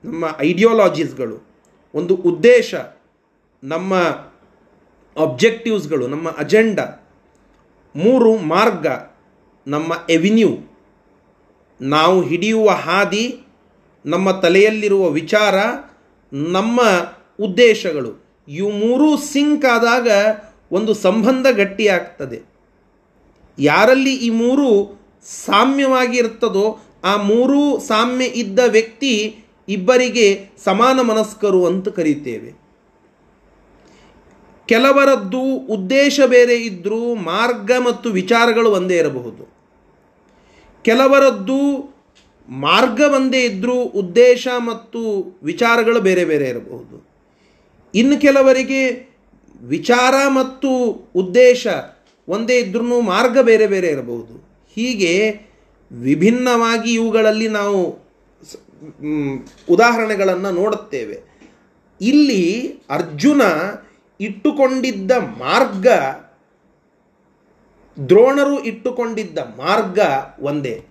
[0.04, 1.48] ನಮ್ಮ ಐಡಿಯಾಲಜೀಸ್ಗಳು
[1.94, 2.74] ಒಂದು ಉದ್ದೇಶ
[3.64, 3.94] ನಮ್ಮ
[5.16, 7.08] ಅಬ್ಜೆಕ್ಟಿವ್ಸ್ಗಳು ನಮ್ಮ ಅಜೆಂಡಾ
[7.96, 8.86] ಮೂರು ಮಾರ್ಗ
[9.66, 10.48] ನಮ್ಮ ಎವಿನ್ಯೂ
[11.80, 13.40] ನಾವು ಹಿಡಿಯುವ ಹಾದಿ
[14.08, 15.54] ನಮ್ಮ ತಲೆಯಲ್ಲಿರುವ ವಿಚಾರ,
[16.32, 16.80] ನಮ್ಮ
[17.40, 18.12] ಉದ್ದೇಶಗಳು,
[18.48, 20.08] ಇವು ಮೂರೂ ಸಿಂಕ್ ಆದಾಗ
[20.72, 22.38] ಒಂದು ಸಂಬಂಧ ಗಟ್ಟಿಯಾಗ್ತದೆ.
[23.58, 24.68] ಯಾರಲ್ಲಿ ಈ ಮೂರು
[25.44, 29.36] ಸಾಮ್ಯವಾಗಿ ಇರ್ತದೋ ಆ ಮೂರೂ ಸಾಮ್ಯ ಇದ್ದ ವ್ಯಕ್ತಿ
[29.68, 32.50] ಇಬ್ಬರಿಗೆ ಸಮಾನ ಮನಸ್ಕರು ಅಂತ ಕರೀತೇವೆ.
[34.66, 39.44] ಕೆಲವರದ್ದು ಉದ್ದೇಶ ಬೇರೆ ಇದ್ದರೂ ಮಾರ್ಗ ಮತ್ತು ವಿಚಾರಗಳು ಒಂದೇ ಇರಬಹುದು.
[40.82, 41.58] ಕೆಲವರದ್ದು
[42.48, 45.00] ಮಾರ್ಗ ಒಂದೇ ಇದ್ದರೂ ಉದ್ದೇಶ ಮತ್ತು
[45.42, 47.08] ವಿಚಾರಗಳು ಬೇರೆ ಬೇರೆ ಇರಬಹುದು.
[47.94, 49.08] ಇನ್ನು ಕೆಲವರಿಗೆ
[49.62, 50.70] ವಿಚಾರ ಮತ್ತು
[51.14, 51.66] ಉದ್ದೇಶ
[52.28, 54.64] ಒಂದೇ ಇದ್ರೂ ಮಾರ್ಗ ಬೇರೆ ಬೇರೆ ಇರಬಹುದು.
[54.74, 55.40] ಹೀಗೆ
[55.92, 57.98] ವಿಭಿನ್ನವಾಗಿ ಇವುಗಳಲ್ಲಿ ನಾವು
[59.68, 61.20] ಉದಾಹರಣೆಗಳನ್ನು ನೋಡುತ್ತೇವೆ.
[62.00, 63.42] ಇಲ್ಲಿ ಅರ್ಜುನ
[64.20, 65.86] ಇಟ್ಟುಕೊಂಡಿದ್ದ ಮಾರ್ಗ
[68.08, 69.98] ದ್ರೋಣರು ಇಟ್ಟುಕೊಂಡಿದ್ದ ಮಾರ್ಗ
[70.40, 70.87] ಒಂದೇ.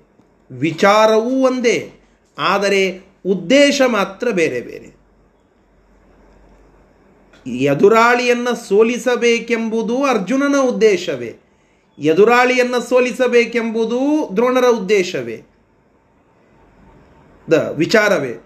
[0.52, 1.92] ವಿಚಾರವೂ ಒಂದೇ,
[2.40, 4.98] ಆದರೆ ಉದ್ದೇಶ ಮಾತ್ರ ಬೇರೆ ಬೇರೆ.
[7.52, 11.36] ಎದುರಾಳಿಯನ್ನು ಸೋಲಿಸಬೇಕೆಂಬುದು ಅರ್ಜುನನ ಉದ್ದೇಶವೇ.
[12.00, 15.42] ಎದುರಾಳಿಯನ್ನು ಸೋಲಿಸಬೇಕೆಂಬುದು ದ್ರೋಣರ ಉದ್ದೇಶವೇ.
[17.52, 18.38] ದ ವಿಚಾರವೇ.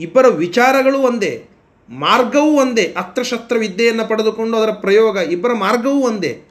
[0.00, 1.44] ಇಬ್ಬರ ವಿಚಾರಗಳು ಒಂದೇ,
[1.88, 6.42] ಮಾರ್ಗವೂ ಒಂದೇ ಅಸ್ತ್ರಶಸ್ತ್ರ ವಿದ್ಯೆಯನ್ನು ಪಡೆದುಕೊಂಡು ಅದರ ಪ್ರಯೋಗ, ಇಬ್ಬರ ಮಾರ್ಗವೂ ಒಂದೇ,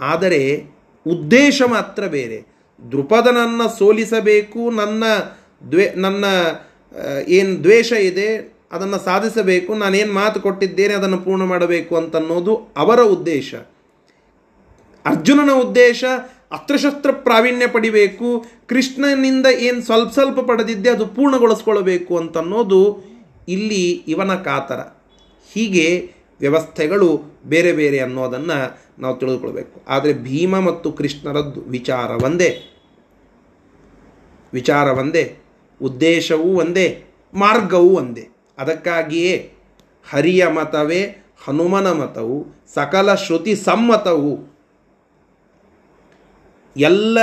[0.00, 0.64] ಆದರೆ
[1.06, 2.59] ಉದ್ದೇಶ ಮಾತ್ರ ಬೇರೆ.
[2.92, 5.04] ದೃಪದನನ್ನು ಸೋಲಿಸಬೇಕು, ನನ್ನ
[5.70, 6.24] ದ್ವೇ, ನನ್ನ
[7.28, 13.54] ಏನು ದ್ವೇಷ ಇದೆ, ಅದನ್ನು ಸಾಧಿಸಬೇಕು, ನಾನೇನು ಮಾತು ಕೊಟ್ಟಿದ್ದೇನೆ, ಅದನ್ನು ಪೂರ್ಣ ಮಾಡಬೇಕು ಅಂತನ್ನೋದು ಅವರ ಉದ್ದೇಶ.
[15.04, 16.04] ಅರ್ಜುನನ ಉದ್ದೇಶ,
[16.52, 23.04] ಅಸ್ತ್ರಶಸ್ತ್ರ ಪ್ರಾವೀಣ್ಯ ಪಡಿಬೇಕು, ಕೃಷ್ಣನಿಂದ ಏನು ಸ್ವಲ್ಪ ಸ್ವಲ್ಪ ಪಡೆದಿದ್ದೆ ಅದು ಪೂರ್ಣಗೊಳಿಸ್ಕೊಳ್ಬೇಕು ಅಂತನ್ನೋದು
[23.48, 24.80] ಇಲ್ಲಿ ಇವನ ಕಾತರ.
[25.52, 29.82] ಹೀಗೆ ವ್ಯವಸ್ಥೆಗಳು ಬೇರೆ ಬೇರೆ ಅನ್ನೋದನ್ನು ನಾವು ತಿಳಿದುಕೊಳ್ಬೇಕು.
[29.88, 32.62] ಆದರೆ ಭೀಮ ಮತ್ತು ಕೃಷ್ಣರದ್ದು ವಿಚಾರ ಒಂದೇ.
[34.52, 35.36] ವಿಚಾರ ಒಂದೇ,
[35.82, 38.28] ಉದ್ದೇಶವೂ ಒಂದೇ, ಮಾರ್ಗವೂ ಒಂದೇ.
[38.58, 39.54] ಅದಕ್ಕಾಗಿಯೇ
[40.10, 41.02] ಹರಿಯ ಮತವೇ
[41.44, 44.50] ಹನುಮನ ಮತವು, ಸಕಲ ಶ್ರುತಿ ಸಮ್ಮತವು.
[46.76, 47.18] ಎಲ್ಲ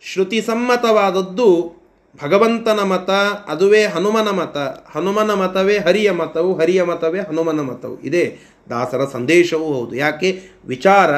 [0.00, 1.74] ಶ್ರುತಿ ಸಮ್ಮತವಾದದ್ದು
[2.22, 3.10] ಭಗವಂತನ ಮತ,
[3.48, 4.56] ಅದುವೇ ಹನುಮನ ಮತ.
[4.96, 8.00] ಹನುಮನ ಮತವೇ ಹರಿಯ ಮತವು, ಹರಿಯ ಮತವೇ ಹನುಮನ ಮತವು.
[8.00, 8.38] ಇದೇ
[8.70, 9.96] ದಾಸರ ಸಂದೇಶವೂ ಹೌದು.
[9.96, 10.40] ಯಾಕೆ?
[10.66, 11.10] ವಿಚಾರ,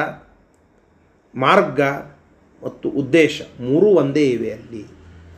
[1.35, 1.81] ಮಾರ್ಗ
[2.63, 4.85] ಮತ್ತು ಉದ್ದೇಶ ಮೂರೂ ಒಂದೇ ಇವೆ ಅಲ್ಲಿ.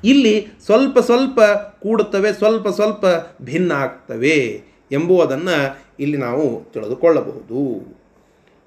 [0.04, 1.40] ಇಲ್ಲಿ ಸ್ವಲ್ಪ ಸ್ವಲ್ಪ
[1.84, 3.06] ಕೂಡುತ್ತವೆ, ಸ್ವಲ್ಪ ಸ್ವಲ್ಪ
[3.42, 7.88] ಭಿನ್ನ ಆಗ್ತವೆ ಎಂಬುವುದನ್ನು ಇಲ್ಲಿ ನಾವು ತಿಳಿದುಕೊಳ್ಳಬಹುದು.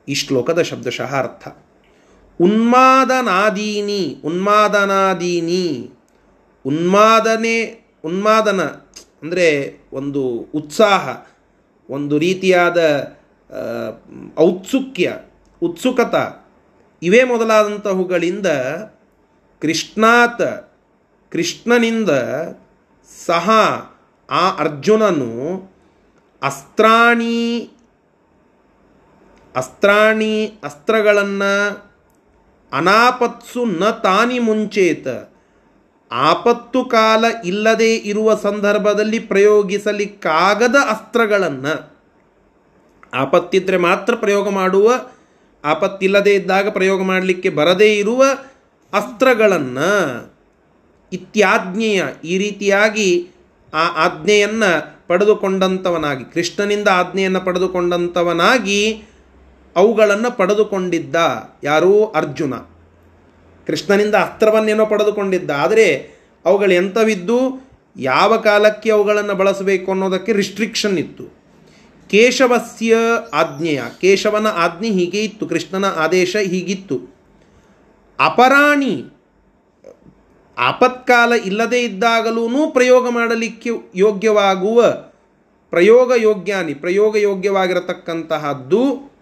[0.08, 1.48] ಈ ಶ್ಲೋಕದ ಶಬ್ದಶಃ ಅರ್ಥ.
[2.40, 5.90] ಉನ್ಮಾದನಾದೀನಿ ಉನ್ಮಾದನಾದೀನಿ.
[6.64, 7.56] ಉನ್ಮಾದನೆ,
[8.04, 8.60] ಉನ್ಮಾದನ
[9.22, 9.46] ಅಂದರೆ
[9.92, 10.22] ಒಂದು
[10.54, 11.04] ಉತ್ಸಾಹ,
[11.88, 12.78] ಒಂದು ರೀತಿಯಾದ
[14.38, 15.16] ಔತ್ಸುಕ್ಯ,
[15.62, 16.14] ಉತ್ಸುಕತ,
[17.02, 18.46] ಇವೇ ಮೊದಲಾದಂತಹವುಗಳಿಂದ
[19.62, 20.42] ಕೃಷ್ಣಾತ,
[21.32, 22.10] ಕೃಷ್ಣನಿಂದ
[23.26, 23.50] ಸಹ
[24.30, 25.30] ಆ ಅರ್ಜುನನು
[26.42, 27.70] ಅಸ್ತ್ರಾಣಿ
[29.54, 30.34] ಅಸ್ತ್ರಾಣಿ
[30.64, 31.52] ಅಸ್ತ್ರಗಳನ್ನು
[32.72, 35.08] ಅನಾಪತ್ಸು ನ ತಾನಿ ಮುಂಚೇತ
[36.12, 41.92] ಆಪತ್ತು ಕಾಲ ಇಲ್ಲದೆ ಇರುವ ಸಂದರ್ಭದಲ್ಲಿ ಪ್ರಯೋಗಿಸಲಿಕ್ಕಾಗದ ಅಸ್ತ್ರಗಳನ್ನು
[43.14, 44.92] ಆಪತ್ತಿದ್ರೆ ಮಾತ್ರ ಪ್ರಯೋಗ ಮಾಡುವ,
[45.64, 48.24] ಆಪತ್ತಿಲ್ಲದೇ ಇದ್ದಾಗ ಪ್ರಯೋಗ ಮಾಡಲಿಕ್ಕೆ ಬರದೇ ಇರುವ
[48.92, 49.90] ಅಸ್ತ್ರಗಳನ್ನು
[51.12, 53.28] ಇತ್ಯಾಜ್ಞೆಯ, ಈ ರೀತಿಯಾಗಿ
[53.74, 59.02] ಆ ಆಜ್ಞೆಯನ್ನು ಪಡೆದುಕೊಂಡಂಥವನಾಗಿ ಕೃಷ್ಣನಿಂದ ಆಜ್ಞೆಯನ್ನು ಪಡೆದುಕೊಂಡಂಥವನಾಗಿ
[59.76, 61.16] ಅವುಗಳನ್ನು ಪಡೆದುಕೊಂಡಿದ್ದ
[61.64, 62.04] ಯಾರೂ?
[62.04, 62.54] ಅರ್ಜುನ.
[63.66, 65.50] ಕೃಷ್ಣನಿಂದ ಅಸ್ತ್ರವನ್ನೇನೋ ಪಡೆದುಕೊಂಡಿದ್ದ.
[65.50, 65.86] ಆದರೆ
[66.44, 67.38] ಅವುಗಳು ಎಂಥವಿದ್ದು,
[67.96, 71.24] ಯಾವ ಕಾಲಕ್ಕೆ ಅವುಗಳನ್ನು ಬಳಸಬೇಕು ಅನ್ನೋದಕ್ಕೆ ರಿಸ್ಟ್ರಿಕ್ಷನ್ ಇತ್ತು.
[72.10, 72.96] ಕೇಶವಸ್ಯ
[73.32, 76.98] ಆಜ್ಞೆಯ, ಕೇಶವನ ಆಜ್ಞೆ ಹೀಗೆ ಇತ್ತು, ಕೃಷ್ಣನ ಆದೇಶ ಹೀಗಿತ್ತು.
[78.18, 79.04] ಅಪರಾಣಿ
[80.58, 84.82] ಆಪತ್ಕಾಲ ಇಲ್ಲದೇ ಇದ್ದಾಗಲೂ ಪ್ರಯೋಗ ಮಾಡಲಿಕ್ಕೆ ಯೋಗ್ಯವಾಗುವ
[85.70, 89.12] ಪ್ರಯೋಗ ಯೋಗ್ಯಾನಿ, ಪ್ರಯೋಗ ಯೋಗ್ಯವಾಗಿರತಕ್ಕಂತಹದ್ದು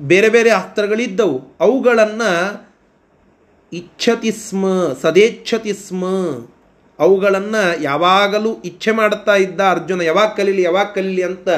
[0.00, 1.56] ಬೇರೆ ಬೇರೆ ಅಸ್ತ್ರಗಳಿದ್ದವು.
[1.60, 2.71] ಅವುಗಳನ್ನು
[3.72, 4.64] ಇಚ್ಛತಿ ಸ್ಮ
[5.02, 6.04] ಸದೇಚ್ಛತಿ ಸ್ಮ
[6.98, 11.48] ಅವುಗಳನ್ನು ಯಾವಾಗಲೂ ಇಚ್ಛೆ ಮಾಡುತ್ತಾ ಇದ್ದ ಅರ್ಜುನ ಯಾವಾಗ ಕಲೀಲಿ ಯಾವಾಗ ಕಲೀಲಿ ಅಂತ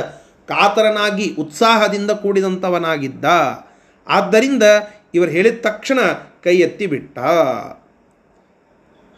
[0.48, 3.24] ಕಾತರನಾಗಿ ಉತ್ಸಾಹದಿಂದ ಕೂಡಿದಂಥವನಾಗಿದ್ದ.
[4.08, 4.62] ಆದ್ದರಿಂದ
[5.14, 5.98] ಇವರು ಹೇಳಿದ ತಕ್ಷಣ
[6.44, 7.18] ಕೈ ಎತ್ತಿ ಬಿಟ್ಟ.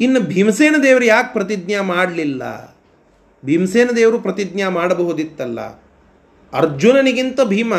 [0.01, 2.43] ಇನ್ನು ಭೀಮಸೇನ ದೇವರು ಯಾಕೆ ಪ್ರತಿಜ್ಞಾ ಮಾಡಲಿಲ್ಲ?
[3.45, 5.61] ಭೀಮಸೇನ ದೇವರು ಪ್ರತಿಜ್ಞಾ ಮಾಡಬಹುದಿತ್ತಲ್ಲ?
[6.53, 7.75] ಅರ್ಜುನನಿಗಿಂತ ಭೀಮ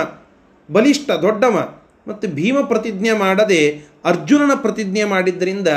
[0.72, 1.82] ಬಲಿಷ್ಠ, ದೊಡ್ಡವ.
[2.08, 3.62] ಮತ್ತು ಭೀಮ ಪ್ರತಿಜ್ಞೆ ಮಾಡದೆ
[4.06, 5.68] ಅರ್ಜುನನ ಪ್ರತಿಜ್ಞೆ ಮಾಡಿದ್ದರಿಂದ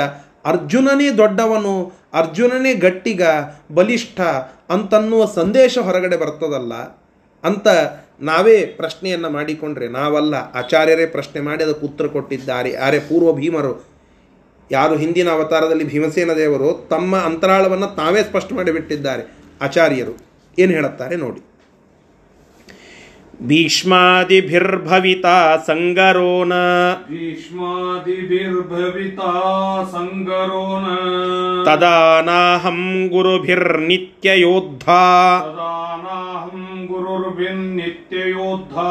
[0.45, 3.23] ಅರ್ಜುನನೇ ದೊಡ್ಡವನು, ಅರ್ಜುನನೇ ಗಟ್ಟಿಗ,
[3.73, 4.21] ಬಲಿಷ್ಠ
[4.69, 6.73] ಅಂತನ್ನುವ ಸಂದೇಶ ಹೊರಗಡೆ ಬರ್ತದಲ್ಲ?
[7.43, 7.67] ಅಂತ
[8.21, 12.71] ನಾವೇ ಪ್ರಶ್ನೆಯನ್ನು ಮಾಡಿಕೊಂಡ್ರೆ, ನಾವಲ್ಲ ಆಚಾರ್ಯರೇ ಪ್ರಶ್ನೆ ಮಾಡಿ ಅದಕ್ಕೆ ಉತ್ತರ ಕೊಟ್ಟಿದ್ದಾರೆ.
[12.71, 13.73] ಯಾರೇ ಪೂರ್ವ ಭೀಮರು,
[14.71, 19.23] ಯಾರು ಹಿಂದಿನ ಅವತಾರದಲ್ಲಿ ಭೀಮಸೇನ ದೇವರು, ತಮ್ಮ ಅಂತರಾಳವನ್ನು ತಾವೇ ಸ್ಪಷ್ಟ ಮಾಡಿಬಿಟ್ಟಿದ್ದಾರೆ
[19.61, 20.17] ಆಚಾರ್ಯರು,
[20.59, 21.50] ಏನು ಹೇಳುತ್ತಾರೆ ನೋಡಿ.
[23.47, 26.53] ಭೀಷ್ಮಾದಿಭಿರ್ಭವಿತಾ ಸಂಗರೋನ.
[27.09, 29.31] ಭೀಷ್ಮಾದಿಭಿರ್ಭವಿತಾ
[29.91, 30.83] ಸಂಗರೋ ನ
[33.07, 35.39] ಗುರುಭಿರ್ನಿತ್ಯಯೋದ್ಧಾ.
[35.39, 38.89] ತದಾನಾಹಂ ಗುರುರ್ಭಿನ್ನಿತ್ಯಯೋದ್ಧಾ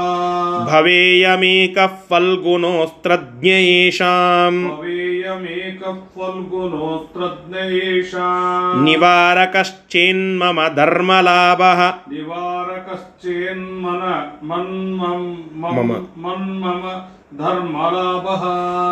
[0.70, 14.03] ಭವೇಯಮೇಕಃ ಫಲ್ಗುಣೋಸ್ತ್ರಜ್ಞಯೇಷಾಂ ಭವೇಯಮೇಕಃ ಫಲ್ಗುಣೋಸ್ತ್ರಜ್ಞಯೇಷಾಂ ನಿವಾರಕಶ್ಚೇನ್ಮಮ ಧರ್ಮಲಾಭಃ ನಿವಾರಕಶ್ಚೇನ್ಮನ
[14.47, 15.78] ಮನ್ಮಂ ಮಮ.
[15.78, 16.84] ಮಮ ಮನ್ಮಮ
[17.33, 18.43] ಧರ್ಮಲಾಭಃ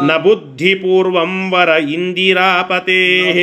[0.03, 3.39] ನ ಬುದ್ಧಿಪೂರ್ವಂ ವರ ಇಂದಿರಾಪತೇಃ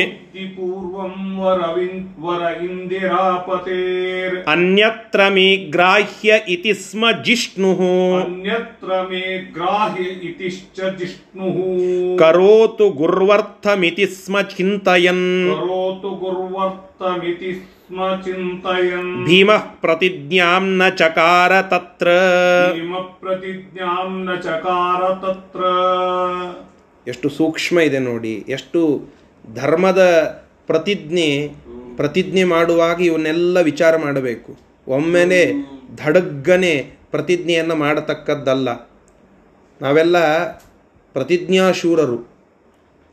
[0.56, 7.80] ಪೂರ್ವಂ ವರವಿನ್ ವರ ಇಂದಿರಾಪತೇರ್ ಅನ್ಯತ್ರ ಮೇ ಗ್ರಾಹ್ಯ ಇತಿ ಸ್ಮ ಜಿಷ್ಣುಃ
[8.18, 9.22] ಅನ್ಯತ್ರ ಮೇ
[9.54, 11.58] ಗ್ರಾಹ್ಯ ಇತಿಶ್ಚ ಜಿಷ್ಣುಃ
[12.16, 12.88] ಕರೋತು
[20.88, 22.08] ಚಕಾರ ತತ್ರ
[22.72, 25.60] ಭೀಮ ಪ್ರತಿಜ್ಞಾಂ ನ ಚಕಾರ ತತ್ರ
[27.08, 29.08] ಎಷ್ಟು ಸೂಕ್ಷ್ಮ ಇದೆ ನೋಡಿ ಎಷ್ಟು
[29.54, 30.02] ಧರ್ಮದ
[30.66, 31.48] ಪ್ರತಿಜ್ಞೆ
[31.96, 34.56] ಪ್ರತಿಜ್ಞೆ ಮಾಡುವಾಗ ಇವನ್ನೆಲ್ಲ ವಿಚಾರ ಮಾಡಬೇಕು.
[34.88, 35.52] ಒಮ್ಮೆಲೆ
[35.96, 38.90] ಧಡಗ್ಗನೆ ಪ್ರತಿಜ್ಞೆಯನ್ನು ಮಾಡತಕ್ಕದ್ದಲ್ಲ.
[39.82, 40.46] ನಾವೆಲ್ಲ
[41.12, 42.36] ಪ್ರತಿಜ್ಞಾಶೂರರು.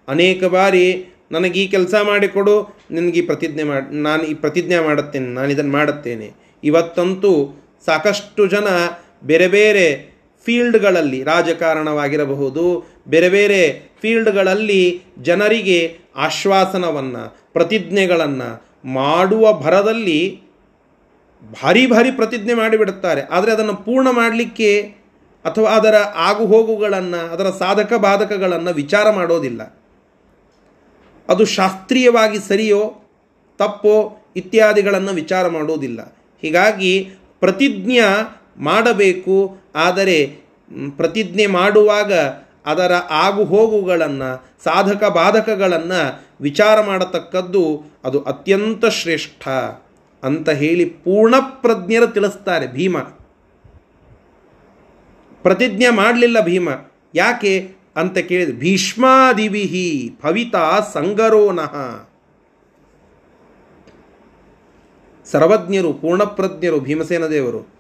[0.08, 2.56] ಅನೇಕ ಬಾರಿ ನನಗೆ ಈ ಕೆಲಸ ಮಾಡಿಕೊಡು
[2.92, 6.28] ನಿನಗೆ ಈ ಪ್ರತಿಜ್ಞೆ ಮಾಡಿ, ನಾನು ಈ ಪ್ರತಿಜ್ಞೆ ಮಾಡುತ್ತೇನೆ, ನಾನು ಇದನ್ನು ಮಾಡುತ್ತೇನೆ.
[6.64, 7.32] ಇವತ್ತಂತೂ
[7.86, 8.68] ಸಾಕಷ್ಟು ಜನ
[9.24, 9.86] ಬೇರೆ ಬೇರೆ
[10.46, 12.66] ಫೀಲ್ಡ್ಗಳಲ್ಲಿ ರಾಜಕಾರಣವಾಗಿರಬಹುದು,
[13.08, 13.62] ಬೇರೆ ಬೇರೆ
[14.02, 18.50] ಫೀಲ್ಡ್ಗಳಲ್ಲಿ ಜನರಿಗೆ ಆಶ್ವಾಸನವನ್ನು, ಪ್ರತಿಜ್ಞೆಗಳನ್ನು
[18.86, 20.42] ಮಾಡುವ ಭರದಲ್ಲಿ
[21.64, 23.22] ಭಾರಿ ಭಾರಿ ಪ್ರತಿಜ್ಞೆ ಮಾಡಿಬಿಡುತ್ತಾರೆ.
[23.22, 24.82] ಆದರೆ ಅದನ್ನು ಪೂರ್ಣ ಮಾಡಲಿಕ್ಕೆ
[25.46, 29.62] ಅಥವಾ ಅದರ ಆಗುಹೋಗುಗಳನ್ನು, ಅದರ ಸಾಧಕ ಬಾಧಕಗಳನ್ನು ವಿಚಾರ ಮಾಡೋದಿಲ್ಲ.
[31.30, 32.94] ಅದು ಶಾಸ್ತ್ರೀಯವಾಗಿ ಸರಿಯೋ,
[33.58, 36.18] ತಪ್ಪೋ ಇತ್ಯಾದಿಗಳನ್ನು ವಿಚಾರ ಮಾಡೋದಿಲ್ಲ.
[36.42, 38.00] ಹೀಗಾಗಿ ಪ್ರತಿಜ್ಞೆ
[38.58, 40.26] ಮಾಡಬೇಕು, ಆದರೆ
[40.98, 42.14] ಪ್ರತಿಜ್ಞೆ ಮಾಡುವಾಗ
[42.66, 49.48] ಅದರ ಆಗು ಹೋಗುಗಳನ್ನು ಸಾಧಕ ಬಾಧಕಗಳನ್ನು ವಿಚಾರ ಮಾಡತಕ್ಕದ್ದು ಅದು ಅತ್ಯಂತ ಶ್ರೇಷ್ಠ
[50.24, 52.98] ಅಂತ ಹೇಳಿ ಪೂರ್ಣಪ್ರಜ್ಞರು ತಿಳಿಸ್ತಾರೆ ಭೀಮ.
[55.42, 56.70] ಪ್ರತಿಜ್ಞೆ ಮಾಡಲಿಲ್ಲ ಭೀಮ.
[57.16, 57.83] ಯಾಕೆ?
[57.96, 61.74] ಅಂತ ಕೇಳಿದ ಭೀಷ್ಮಾದಿವಿಹಿ ಭವಿತಾ ಸಂಗರೋನಃ
[65.26, 67.74] ಸರ್ವಜ್ಞರು, ಪೂರ್ಣಪ್ರಜ್ಞರು, ಭೀಮಸೇನ ದೇವರು,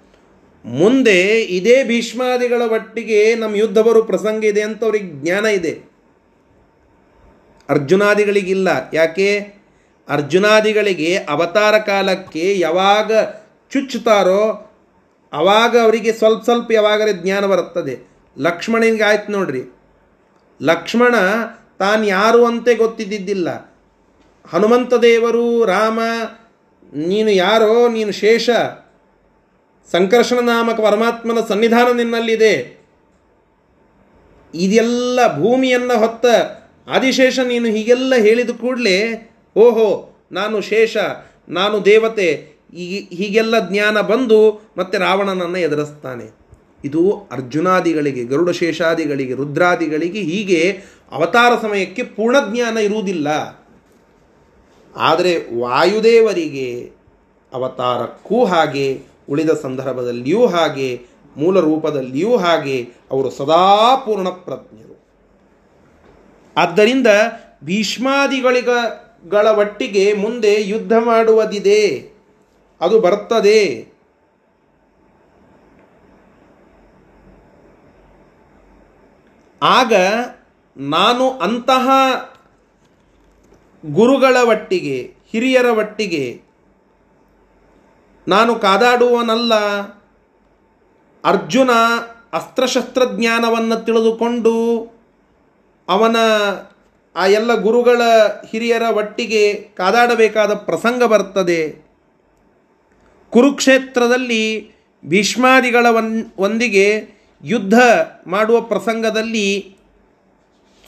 [0.65, 5.81] ಮುಂದೆ ಇದೇ ಭೀಷ್ಮಾದಿಗಳ ಒಟ್ಟಿಗೆ ನಮ್ಮ ಯುದ್ಧ ಬರೋ ಪ್ರಸಂಗ ಇದೆ ಅಂತ ಅವ್ರಿಗೆ ಜ್ಞಾನ ಇದೆ.
[7.69, 8.67] ಅರ್ಜುನಾದಿಗಳಿಗಿಲ್ಲ.
[8.93, 9.39] ಯಾಕೆ?
[10.09, 13.11] ಅರ್ಜುನಾದಿಗಳಿಗೆ ಅವತಾರ ಕಾಲಕ್ಕೆ ಯಾವಾಗ
[13.71, 14.69] ಚುಚ್ಚುತ್ತಾರೋ
[15.33, 17.99] ಅವಾಗ ಅವರಿಗೆ ಸ್ವಲ್ಪ ಸ್ವಲ್ಪ ಯಾವಾಗಲೇ ಜ್ಞಾನ ಬರುತ್ತದೆ.
[18.37, 19.61] ಲಕ್ಷ್ಮಣನಿಗೆ ಆಯ್ತು ನೋಡ್ರಿ.
[20.63, 21.15] ಲಕ್ಷ್ಮಣ
[21.79, 23.77] ತಾನು ಯಾರು ಅಂತೆ ಗೊತ್ತಿದ್ದಿದ್ದಿಲ್ಲ.
[24.49, 25.99] ಹನುಮಂತ ದೇವರು, ರಾಮ,
[26.93, 28.49] ನೀನು ಯಾರೋ, ನೀನು ಶೇಷ,
[29.91, 32.83] ಸಂಕರ್ಷಣ ನಾಮಕ ಪರಮಾತ್ಮನ ಸನ್ನಿಧಾನ ನಿನ್ನಲ್ಲಿದೆ.
[34.55, 36.25] ಇದೆಲ್ಲ ಭೂಮಿಯನ್ನು ಹೊತ್ತ
[36.87, 40.97] ಆದಿಶೇಷ ನೀನು ಹೀಗೆಲ್ಲ ಹೇಳಿದ ಕೂಡಲೇ, ಓಹೋ, ನಾನು ಶೇಷ,
[41.49, 42.53] ನಾನು ದೇವತೆ
[43.13, 46.42] ಹೀಗೆಲ್ಲ ಜ್ಞಾನ ಬಂದು ಮತ್ತೆ ರಾವಣನನ್ನು ಎದುರಿಸ್ತಾನೆ.
[46.83, 50.81] ಇದು ಅರ್ಜುನಾದಿಗಳಿಗೆ ಗರುಡ ಶೇಷಾದಿಗಳಿಗೆ ರುದ್ರಾದಿಗಳಿಗೆ ಹೀಗೆ
[51.11, 53.27] ಅವತಾರ ಸಮಯಕ್ಕೆ ಪೂರ್ಣ ಜ್ಞಾನ ಇರುವುದಿಲ್ಲ.
[54.95, 56.91] ಆದರೆ ವಾಯುದೇವರಿಗೆ
[57.53, 61.01] ಅವತಾರಕ್ಕೂ ಹಾಗೆ, ಉಳಿದ ಸಂದರ್ಭದಲ್ಲಿಯೂ ಹಾಗೆ,
[61.37, 65.05] ಮೂಲ ರೂಪದಲ್ಲಿಯೂ ಹಾಗೆ ಅವರು ಸದಾ ಪೂರ್ಣ ಪ್ರಜ್ಞರು.
[66.57, 67.07] ಆದ್ದರಿಂದ
[67.63, 72.13] ಭೀಷ್ಮಾದಿಗಳಿಗಳ ಒಟ್ಟಿಗೆ ಮುಂದೆ ಯುದ್ಧ ಮಾಡುವುದಿದೆ.
[72.81, 73.92] ಅದು ಬರ್ತದೆ
[79.63, 79.93] ಆಗ
[80.77, 81.89] ನಾನು ಅಂತಹ
[83.85, 86.41] ಗುರುಗಳ ಒಟ್ಟಿಗೆ, ಹಿರಿಯರ ಒಟ್ಟಿಗೆ
[88.27, 89.53] ನಾನು ಕಾದಾಡುವನಲ್ಲ.
[91.23, 91.69] ಅರ್ಜುನ
[92.33, 94.87] ಅಸ್ತ್ರಶಸ್ತ್ರಜ್ಞಾನವನ್ನು ತಿಳಿದುಕೊಂಡು
[95.87, 96.15] ಅವನ
[97.15, 98.01] ಆ ಎಲ್ಲ ಗುರುಗಳ
[98.51, 101.85] ಹಿರಿಯರ ಒಟ್ಟಿಗೆ ಕಾದಾಡಬೇಕಾದ ಪ್ರಸಂಗ ಬರ್ತದೆ.
[103.29, 104.71] ಕುರುಕ್ಷೇತ್ರದಲ್ಲಿ
[105.05, 105.85] ಭೀಷ್ಮಾದಿಗಳ
[106.37, 107.13] ಒಂದಿಗೆ
[107.43, 107.77] ಯುದ್ಧ
[108.27, 109.47] ಮಾಡುವ ಪ್ರಸಂಗದಲ್ಲಿ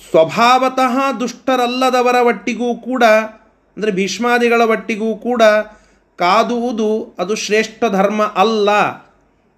[0.10, 3.04] ಸ್ವಭಾವತಃ ದುಷ್ಟರಲ್ಲದವರ ಒಟ್ಟಿಗೂ ಕೂಡ,
[3.78, 5.42] ಅಂದರೆ ಭೀಷ್ಮಾದಿಗಳ ಒಟ್ಟಿಗೂ ಕೂಡ
[6.20, 8.70] ಕಾದುವುದು ಅದು ಶ್ರೇಷ್ಠ ಧರ್ಮ ಅಲ್ಲ.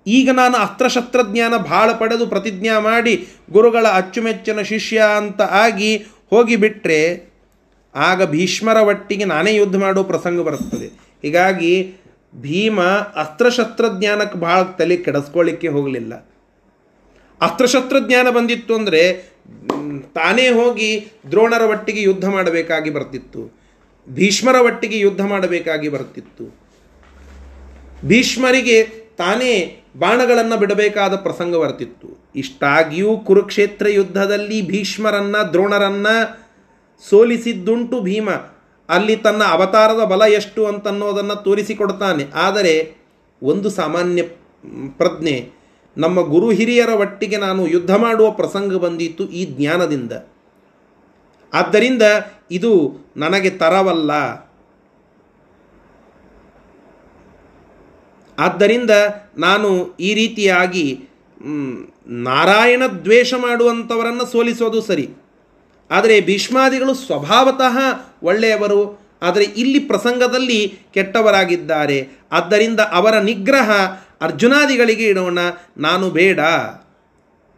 [0.07, 3.13] ಈಗ ನಾನು ಅಸ್ತ್ರಶಸ್ತ್ರಜ್ಞಾನ ಭಾಳ ಪಡೆದು ಪ್ರತಿಜ್ಞಾ ಮಾಡಿ
[3.51, 5.91] ಗುರುಗಳ ಅಚ್ಚುಮೆಚ್ಚಿನ ಶಿಷ್ಯ ಅಂತ ಆಗಿ
[6.29, 7.01] ಹೋಗಿಬಿಟ್ರೆ,
[7.95, 10.87] ಆಗ ಭೀಷ್ಮರ ಒಟ್ಟಿಗೆ ನಾನೇ ಯುದ್ಧ ಮಾಡೋ ಪ್ರಸಂಗ ಬರುತ್ತದೆ.
[11.21, 11.73] ಹೀಗಾಗಿ
[12.35, 12.81] ಭೀಮ
[13.15, 16.13] ಅಸ್ತ್ರಶಸ್ತ್ರಜ್ಞಾನಕ್ಕೆ ಭಾಳ ತಲೆ ಕೆಡಿಸ್ಕೊಳ್ಳಿಕ್ಕೆ ಹೋಗಲಿಲ್ಲ.
[17.41, 19.13] ಅಸ್ತ್ರಶಸ್ತ್ರಜ್ಞಾನ ಬಂದಿತ್ತು ಅಂದರೆ
[20.13, 23.57] ತಾನೇ ಹೋಗಿ ದ್ರೋಣರ ಒಟ್ಟಿಗೆ ಯುದ್ಧ ಮಾಡಬೇಕಾಗಿ ಬರ್ತಿತ್ತು.
[24.09, 26.59] ಭೀಷ್ಮರ ಒಟ್ಟಿಗೆ ಯುದ್ಧ ಮಾಡಬೇಕಾಗಿ ಬರ್ತಿತ್ತು.
[28.05, 28.83] ಭೀಷ್ಮರಿಗೆ
[29.17, 32.31] ತಾನೇ ಬಾಣಗಳನ್ನು ಬಿಡಬೇಕಾದ ಪ್ರಸಂಗ ಬರ್ತಿತ್ತು.
[32.35, 36.07] ಇಷ್ಟಾಗಿಯೂ ಕುರುಕ್ಷೇತ್ರ ಯುದ್ಧದಲ್ಲಿ ಭೀಷ್ಮರನ್ನ, ದ್ರೋಣರನ್ನ
[37.09, 38.29] ಸೋಲಿಸಿದ್ದುಂಟು ಭೀಮ.
[38.89, 42.25] ಅಲ್ಲಿ ತನ್ನ ಅವತಾರದ ಬಲ ಎಷ್ಟು ಅಂತನ್ನೋದನ್ನು ತೋರಿಸಿಕೊಡ್ತಾನೆ.
[42.33, 42.95] ಆದರೆ,
[43.43, 44.21] ಒಂದು ಸಾಮಾನ್ಯ
[44.97, 45.56] ಪ್ರಜ್ಞೆ
[45.97, 50.13] ನಮ್ಮ ಗುರು ಹಿರಿಯರ ಒಟ್ಟಿಗೆ ನಾನು ಯುದ್ಧ ಮಾಡುವ ಪ್ರಸಂಗ ಬಂದಿತ್ತು ಈ ಜ್ಞಾನದಿಂದ.
[51.53, 52.03] ಆದ್ದರಿಂದ
[52.51, 52.71] ಇದು
[53.17, 54.11] ನನಗೆ ತರವಲ್ಲ.
[58.37, 58.93] ಆದ್ದರಿಂದ
[59.37, 59.69] ನಾನು
[59.99, 60.87] ಈ ರೀತಿಯಾಗಿ
[62.27, 65.07] ನಾರಾಯಣ ದ್ವೇಷ ಮಾಡುವಂಥವರನ್ನು ಸೋಲಿಸೋದು ಸರಿ.
[65.89, 67.75] ಆದರೆ ಭೀಷ್ಮಾದಿಗಳು ಸ್ವಭಾವತಃ
[68.23, 68.81] ಒಳ್ಳೆಯವರು,
[69.21, 70.59] ಆದರೆ ಇಲ್ಲಿ ಪ್ರಸಂಗದಲ್ಲಿ
[70.93, 71.99] ಕೆಟ್ಟವರಾಗಿದ್ದಾರೆ.
[72.31, 73.69] ಆದ್ದರಿಂದ ಅವರ ನಿಗ್ರಹ
[74.21, 75.39] ಅರ್ಜುನಾದಿಗಳಿಗೆ ಇಡೋಣ,
[75.77, 76.39] ನಾನು ಬೇಡ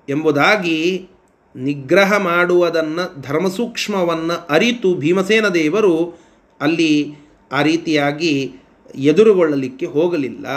[0.10, 1.08] ಎಂಬುದಾಗಿ
[1.56, 6.20] ನಿಗ್ರಹ ಮಾಡುವುದನ್ನು, ಧರ್ಮಸೂಕ್ಷ್ಮವನ್ನು ಅರಿತು ಭೀಮಸೇನ ದೇವರು
[6.62, 7.16] ಅಲ್ಲಿ
[7.52, 8.56] ಆ ರೀತಿಯಾಗಿ
[8.96, 10.48] ಎದುರುಗೊಳ್ಳಲಿಕ್ಕೆ ಹೋಗಲಿಲ್ಲ.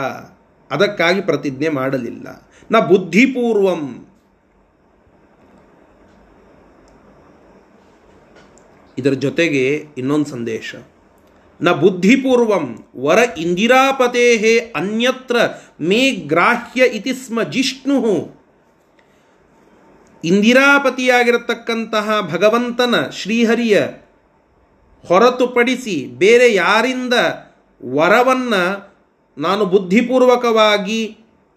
[0.70, 2.50] ಅದಕ್ಕಾಗಿ ಪ್ರತಿಜ್ಞೆ ಮಾಡಲಿಲ್ಲ.
[2.72, 4.06] ನ ಬುದ್ಧಿಪೂರ್ವಂ.
[8.98, 10.74] ಇದರ ಜೊತೆಗೆ ಇನ್ನೊಂದು ಸಂದೇಶ.
[11.60, 15.36] ನ ಬುದ್ಧಿಪೂರ್ವಂ ವರ ಇಂದಿರಾಪತೆ ಅನ್ಯತ್ರ
[15.80, 18.28] ಮೇ ಗ್ರಾಹ್ಯ ಇತಿ ಸ್ಮ ಜಿಷ್ಣು.
[20.24, 23.86] ಇಂದಿರಾಪತಿಯಾಗಿರತಕ್ಕಂತಹ ಭಗವಂತನ ಶ್ರೀಹರಿಯ
[25.06, 27.14] ಹೊರತುಪಡಿಸಿ ಬೇರೆ ಯಾರಿಂದ
[27.94, 28.92] ವರವನ್ನು
[29.38, 31.16] ನಾನು ಬುದ್ಧಿಪೂರ್ವಕವಾಗಿ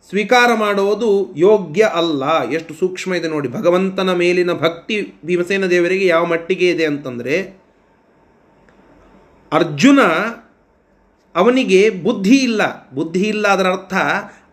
[0.09, 2.49] ಸ್ವೀಕಾರ ಮಾಡುವುದು ಯೋಗ್ಯ ಅಲ್ಲ.
[2.49, 3.49] ಎಷ್ಟು ಸೂಕ್ಷ್ಮ ಇದೆ ನೋಡಿ.
[3.49, 7.64] ಭಗವಂತನ ಮೇಲಿನ ಭಕ್ತಿ ಭೀಮಸೇನ ದೇವರಿಗೆ ಯಾವ ಮಟ್ಟಿಗೆ ಇದೆ ಅಂತಂದರೆ
[9.55, 10.01] ಅರ್ಜುನ
[11.35, 12.89] ಅವನಿಗೆ ಬುದ್ಧಿ ಇಲ್ಲ.
[12.89, 13.93] ಬುದ್ಧಿ ಇಲ್ಲ ಅದರ ಅರ್ಥ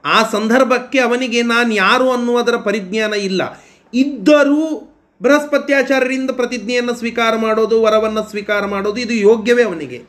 [0.05, 3.63] ಆ ಸಂದರ್ಭಕ್ಕೆ ಅವನಿಗೆ ನಾನು ಯಾರು ಅನ್ನುವುದರ ಪರಿಜ್ಞಾನ ಇಲ್ಲ.
[3.95, 4.89] ಇದ್ದರೂ
[5.23, 10.03] ಬೃಹಸ್ಪತ್ಯಾಚಾರ್ಯರಿಂದ ಪ್ರತಿಜ್ಞೆಯನ್ನು ಸ್ವೀಕಾರ ಮಾಡೋದು, ವರವನ್ನು ಸ್ವೀಕಾರ ಮಾಡೋದು ಇದು ಯೋಗ್ಯವೇ ಅವನಿಗೆ.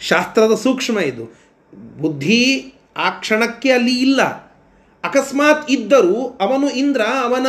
[0.00, 1.24] ಶಾಸ್ತ್ರದ ಸೂಕ್ಷ್ಮ ಇದು.
[2.00, 4.22] ಬುದ್ಧಿ ಆ ಕ್ಷಣಕ್ಕೆ ಅಲ್ಲಿ ಇಲ್ಲ.
[5.04, 7.46] ಅಕಸ್ಮಾತ್ ಇದ್ದರೂ ಅವನು ಇಂದ್ರ ಅವನ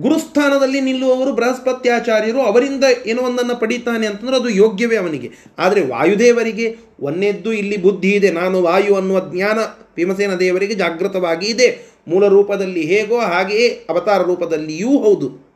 [0.00, 5.30] ಗುರುಸ್ಥಾನದಲ್ಲಿ ನಿಲ್ಲುವವರು ಬೃಹಸ್ಪತ್ಯಾಚಾರ್ಯರು, ಅವರಿಂದ ಏನೋ ಒಂದನ್ನು ಪಡೀತಾನೆ ಅಂತಂದ್ರೆ ಅದು ಯೋಗ್ಯವೇ ಅವನಿಗೆ.
[5.58, 8.30] ಆದರೆ ವಾಯುದೇವರಿಗೆ ಒಂದೆದ್ದು ಇಲ್ಲಿ ಬುದ್ಧಿ ಇದೆ.
[8.30, 9.58] ನಾನು ವಾಯು ಅನ್ನುವ ಜ್ಞಾನ
[9.96, 11.92] ಭೀಮಸೇನ ದೇವರಿಗೆ ಜಾಗೃತವಾಗಿ ಇದೆ.
[12.08, 15.48] ಮೂಲ ರೂಪದಲ್ಲಿ ಹೇಗೋ ಹಾಗೆಯೇ ಅವತಾರ ರೂಪದಲ್ಲಿಯೂ ಹೌದು.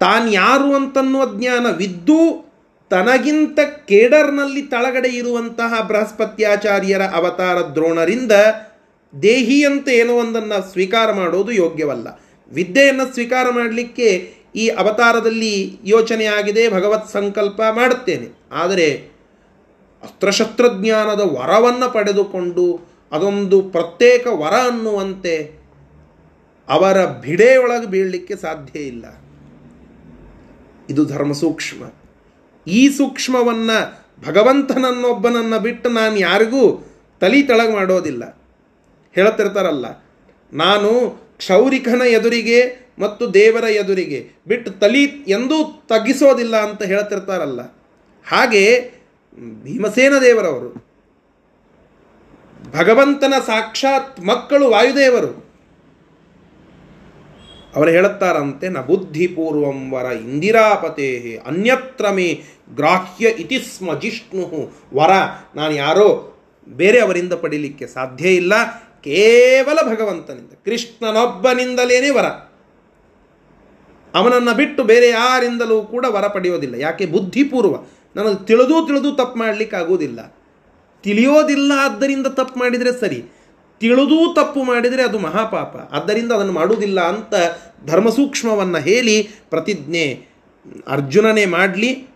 [0.00, 2.46] ತಾನ್ಯಾರು ಅಂತನ್ನುವ ಜ್ಞಾನವಿದ್ದು
[2.90, 8.32] ತನಗಿಂತ ಕೇಡರ್ನಲ್ಲಿ ತಳಗಡೆ ಇರುವಂತಹ ಬೃಹಸ್ಪತ್ಯಾಚಾರ್ಯರ ಅವತಾರ ದ್ರೋಣರಿಂದ
[9.22, 12.20] ದೇಹಿಯಂತೆ ಏನೋ ಒಂದನ್ನು ಸ್ವೀಕಾರ ಮಾಡೋದು ಯೋಗ್ಯವಲ್ಲ.
[12.52, 18.28] ವಿದ್ಯೆಯನ್ನು ಸ್ವೀಕಾರ ಮಾಡಲಿಕ್ಕೆ ಈ ಅವತಾರದಲ್ಲಿ ಯೋಚನೆ ಆಗಿದೆ, ಭಗವತ್ ಸಂಕಲ್ಪ ಮಾಡುತ್ತೇನೆ.
[18.52, 19.16] ಆದರೆ
[20.02, 22.80] ಅಸ್ತ್ರಶಸ್ತ್ರಜ್ಞಾನದ ವರವನ್ನು ಪಡೆದುಕೊಂಡು
[23.12, 25.52] ಅದೊಂದು ಪ್ರತ್ಯೇಕ ವರ ಅನ್ನುವಂತೆ
[26.68, 29.04] ಅವರ ಬಿಡೆಯೊಳಗೆ ಬೀಳಲಿಕ್ಕೆ ಸಾಧ್ಯ ಇಲ್ಲ.
[30.90, 31.92] ಇದು ಧರ್ಮ ಸೂಕ್ಷ್ಮ.
[32.66, 38.38] ಈ ಸೂಕ್ಷ್ಮವನ್ನು ಭಗವಂತನನ್ನೊಬ್ಬನನ್ನು ಬಿಟ್ಟು ನಾನು ಯಾರಿಗೂ ತಲಿ ತಳಗ ಮಾಡೋದಿಲ್ಲ.
[39.16, 39.86] ಹೇಳ್ತಿರ್ತಾರಲ್ಲ
[40.52, 40.90] ನಾನು
[41.38, 42.60] ಕ್ಷೌರಿಕನ ಎದುರಿಗೆ
[42.98, 45.56] ಮತ್ತು ದೇವರ ಎದುರಿಗೆ ಬಿಟ್ಟು ತಲಿ ಎಂದೂ
[45.88, 47.62] ತಗ್ಗಿಸೋದಿಲ್ಲ ಅಂತ ಹೇಳ್ತಿರ್ತಾರಲ್ಲ
[48.26, 48.62] ಹಾಗೆ
[49.64, 50.70] ಭೀಮಸೇನ ದೇವರವರು,
[52.70, 55.32] ಭಗವಂತನ ಸಾಕ್ಷಾತ್ ಮಕ್ಕಳು ವಾಯುದೇವರು,
[57.74, 61.10] ಅವರು ಹೇಳುತ್ತಾರಂತೆ, ನ ಬುದ್ಧಿಪೂರ್ವಂ ವರ ಇಂದಿರಾಪತೆ
[61.46, 62.28] ಅನ್ಯತ್ರ ಮೇ
[62.74, 64.44] ಗ್ರಾಹ್ಯ ಇತಿ ಸ್ಮ ಜಿಷ್ಣು
[64.94, 65.12] ವರ.
[65.54, 66.08] ನಾನು ಯಾರೋ
[66.68, 68.54] ಬೇರೆ ಅವರಿಂದ ಪಡೀಲಿಕ್ಕೆ ಸಾಧ್ಯ ಇಲ್ಲ
[69.06, 72.24] ಕೇವಲ ಭಗವಂತನಿಂದ, ಕೃಷ್ಣನೊಬ್ಬನಿಂದಲೇನೇ ವರ.
[74.14, 76.74] ಅವನನ್ನು ಬಿಟ್ಟು ಬೇರೆ ಯಾರಿಂದಲೂ ಕೂಡ ವರ ಪಡೆಯೋದಿಲ್ಲ.
[76.74, 77.06] ಯಾಕೆ?
[77.06, 77.76] ಬುದ್ಧಿಪೂರ್ವ.
[78.16, 80.36] ನನಗೆ ತಿಳಿದೂ ತಿಳಿದು ತಪ್ಪು ಮಾಡಲಿಕ್ಕೆ ಆಗೋದಿಲ್ಲ
[81.02, 83.24] ತಿಳಿಯೋದಿಲ್ಲ ಆದ್ದರಿಂದ ತಪ್ಪು ಮಾಡಿದರೆ ಸರಿ.
[83.80, 85.76] ತಿಳಿದೂ ತಪ್ಪು ಮಾಡಿದರೆ ಅದು ಮಹಾಪಾಪ.
[85.76, 87.34] ಆದ್ದರಿಂದ ಅದನ್ನು ಮಾಡುವುದಿಲ್ಲ ಅಂತ
[87.86, 90.26] ಧರ್ಮಸೂಕ್ಷ್ಮವನ್ನು ಹೇಳಿ ಪ್ರತಿಜ್ಞೆ
[90.88, 92.08] ಅರ್ಜುನನೇ ಮಾಡಲಿ.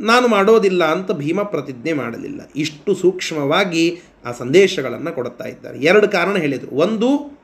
[0.00, 2.40] ನಾನು ಮಾಡೋದಿಲ್ಲ ಅಂತ ಭೀಮ ಪ್ರತಿಜ್ಞೆ ಮಾಡಲಿಲ್ಲ.
[2.56, 5.78] ಇಷ್ಟು ಸೂಕ್ಷ್ಮವಾಗಿ ಆ ಸಂದೇಶಗಳನ್ನು ಕೊಡುತ್ತಾ ಇದ್ದಾರೆ.
[5.78, 6.76] ಎರಡು ಕಾರಣ ಹೇಳಿದರು.
[6.76, 7.40] ಒಂದು,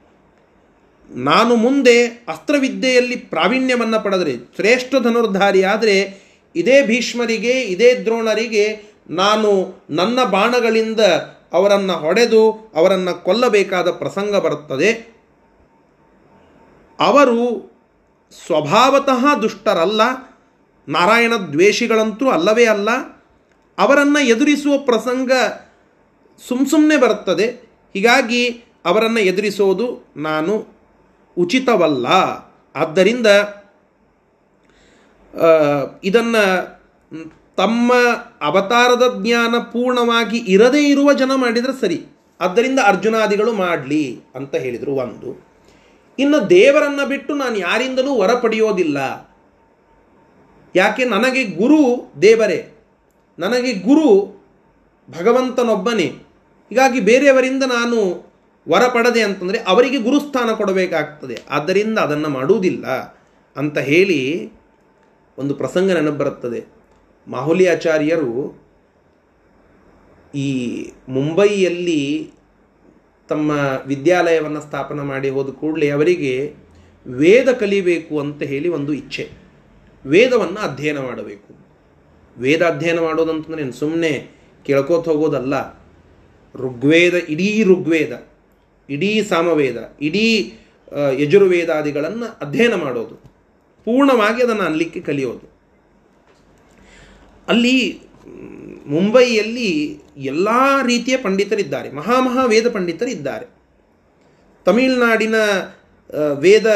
[1.11, 11.01] ನಾನು ಮುಂದೆ ಅಸ್ತ್ರವಿದ್ಯೆಯಲ್ಲಿ ಪ್ರಾವೀಣ್ಯವನ್ನು ಪಡೆದರೆ, ಶ್ರೇಷ್ಠ ಧನುರ್ಧಾರಿ ಆದರೆ, ಇದೇ ಭೀಷ್ಮರಿಗೆ, ಇದೇ ದ್ರೋಣರಿಗೆ ನಾನು ನನ್ನ ಬಾಣಗಳಿಂದ
[11.53, 15.19] ಅವರನ್ನು ಹೊಡೆದು ಅವರನ್ನು ಕೊಲ್ಲಬೇಕಾದ ಪ್ರಸಂಗ ಬರುತ್ತದೆ.
[17.01, 17.71] ಅವರು
[18.47, 20.28] ಸ್ವಭಾವತಃ ದುಷ್ಟರಲ್ಲ.
[20.89, 22.91] ನಾರಾಯಣ ದ್ವೇಷಿಗಳಂತೂ ಅಲ್ಲವೇ ಅಲ್ಲ,
[23.78, 25.32] ಅವರನ್ನು ಎದುರಿಸುವ ಪ್ರಸಂಗ
[26.49, 27.47] ಸುಮ್ ಸುಮ್ಮನೆ ಬರುತ್ತದೆ.
[27.95, 28.43] ಹೀಗಾಗಿ
[28.84, 29.86] ಅವರನ್ನು ಎದುರಿಸೋದು
[30.16, 30.66] ನಾನು
[31.36, 32.07] ಉಚಿತವಲ್ಲ.
[32.76, 33.26] ಆದ್ದರಿಂದ
[36.05, 36.45] ಇದನ್ನು
[37.57, 37.93] ತಮ್ಮ
[38.43, 41.99] ಅವತಾರದ ಜ್ಞಾನ ಪೂರ್ಣವಾಗಿ ಇರದೇ ಇರುವ ಜನ ಮಾಡಿದರೆ ಸರಿ.
[42.41, 45.30] ಆದ್ದರಿಂದ ಅರ್ಜುನಾದಿಗಳು ಮಾಡಲಿ ಅಂತ ಹೇಳಿದರು ಒಂದು.
[46.18, 49.28] ಇನ್ನು ದೇವರನ್ನು ಬಿಟ್ಟು ನಾನು ಯಾರಿಂದಲೂ ವರ ಪಡೆಯೋದಿಲ್ಲ
[50.75, 52.69] ಯಾಕೆ ನನಗೆ ಗುರು ದೇವರೇ?
[53.39, 54.39] ನನಗೆ ಗುರು
[55.11, 56.05] ಭಗವಂತನೊಬ್ಬನೇ.
[56.69, 58.29] ಹೀಗಾಗಿ ಬೇರೆಯವರಿಂದ ನಾನು
[58.69, 61.39] ವರ ಪಡದೆ ಅಂತಂದರೆ ಅವರಿಗೆ ಗುರುಸ್ಥಾನ ಕೊಡಬೇಕಾಗ್ತದೆ.
[61.51, 62.87] ಆದ್ದರಿಂದ ಅದನ್ನು ಮಾಡುವುದಿಲ್ಲ
[63.57, 64.53] ಅಂತ ಹೇಳಿ
[65.39, 66.64] ಒಂದು ಪ್ರಸಂಗ ನೆನಪು ಬರುತ್ತದೆ
[67.29, 68.62] ಮಾಹುಲಿ ಆಚಾರ್ಯರು
[70.35, 70.49] ಈ
[71.09, 72.31] ಮುಂಬೈಯಲ್ಲಿ
[73.29, 73.51] ತಮ್ಮ
[73.87, 76.55] ವಿದ್ಯಾಲಯವನ್ನು ಸ್ಥಾಪನೆ ಮಾಡಿ ಹೋದ ಕೂಡಲೇ ಅವರಿಗೆ
[77.07, 79.38] ವೇದ ಕಲಿಬೇಕು ಅಂತ ಹೇಳಿ ಒಂದು ಇಚ್ಛೆ.
[80.09, 81.51] ವೇದವನ್ನು ಅಧ್ಯಯನ ಮಾಡಬೇಕು.
[82.39, 84.29] ವೇದ ಅಧ್ಯಯನ ಮಾಡೋದಂತಂದ್ರೆ ಸುಮ್ಮನೆ
[84.67, 85.55] ಕೇಳ್ಕೋತ ಹೋಗೋದಲ್ಲ.
[86.55, 88.13] ಋಗ್ವೇದ, ಇಡೀ ಋಗ್ವೇದ,
[88.91, 90.53] ಇಡೀ ಸಾಮವೇದ, ಇಡೀ
[91.13, 93.15] ಯಜುರ್ವೇದಾದಿಗಳನ್ನು ಅಧ್ಯಯನ ಮಾಡೋದು.
[93.85, 95.51] ಪೂರ್ಣವಾಗಿ ಅದನ್ನು ಅನ್ಲಿಕ್ಕೆ ಕಲಿಯೋದು.
[97.49, 98.01] ಅಲ್ಲಿ,
[98.87, 100.49] ಮುಂಬೈಯಲ್ಲಿ ಎಲ್ಲ
[100.87, 101.93] ರೀತಿಯ ಪಂಡಿತರಿದ್ದಾರೆ.
[101.93, 103.47] ಮಹಾಮಹಾ ವೇದ ಪಂಡಿತರಿದ್ದಾರೆ.
[104.65, 105.35] ತಮಿಳುನಾಡಿನ
[106.39, 106.67] ವೇದ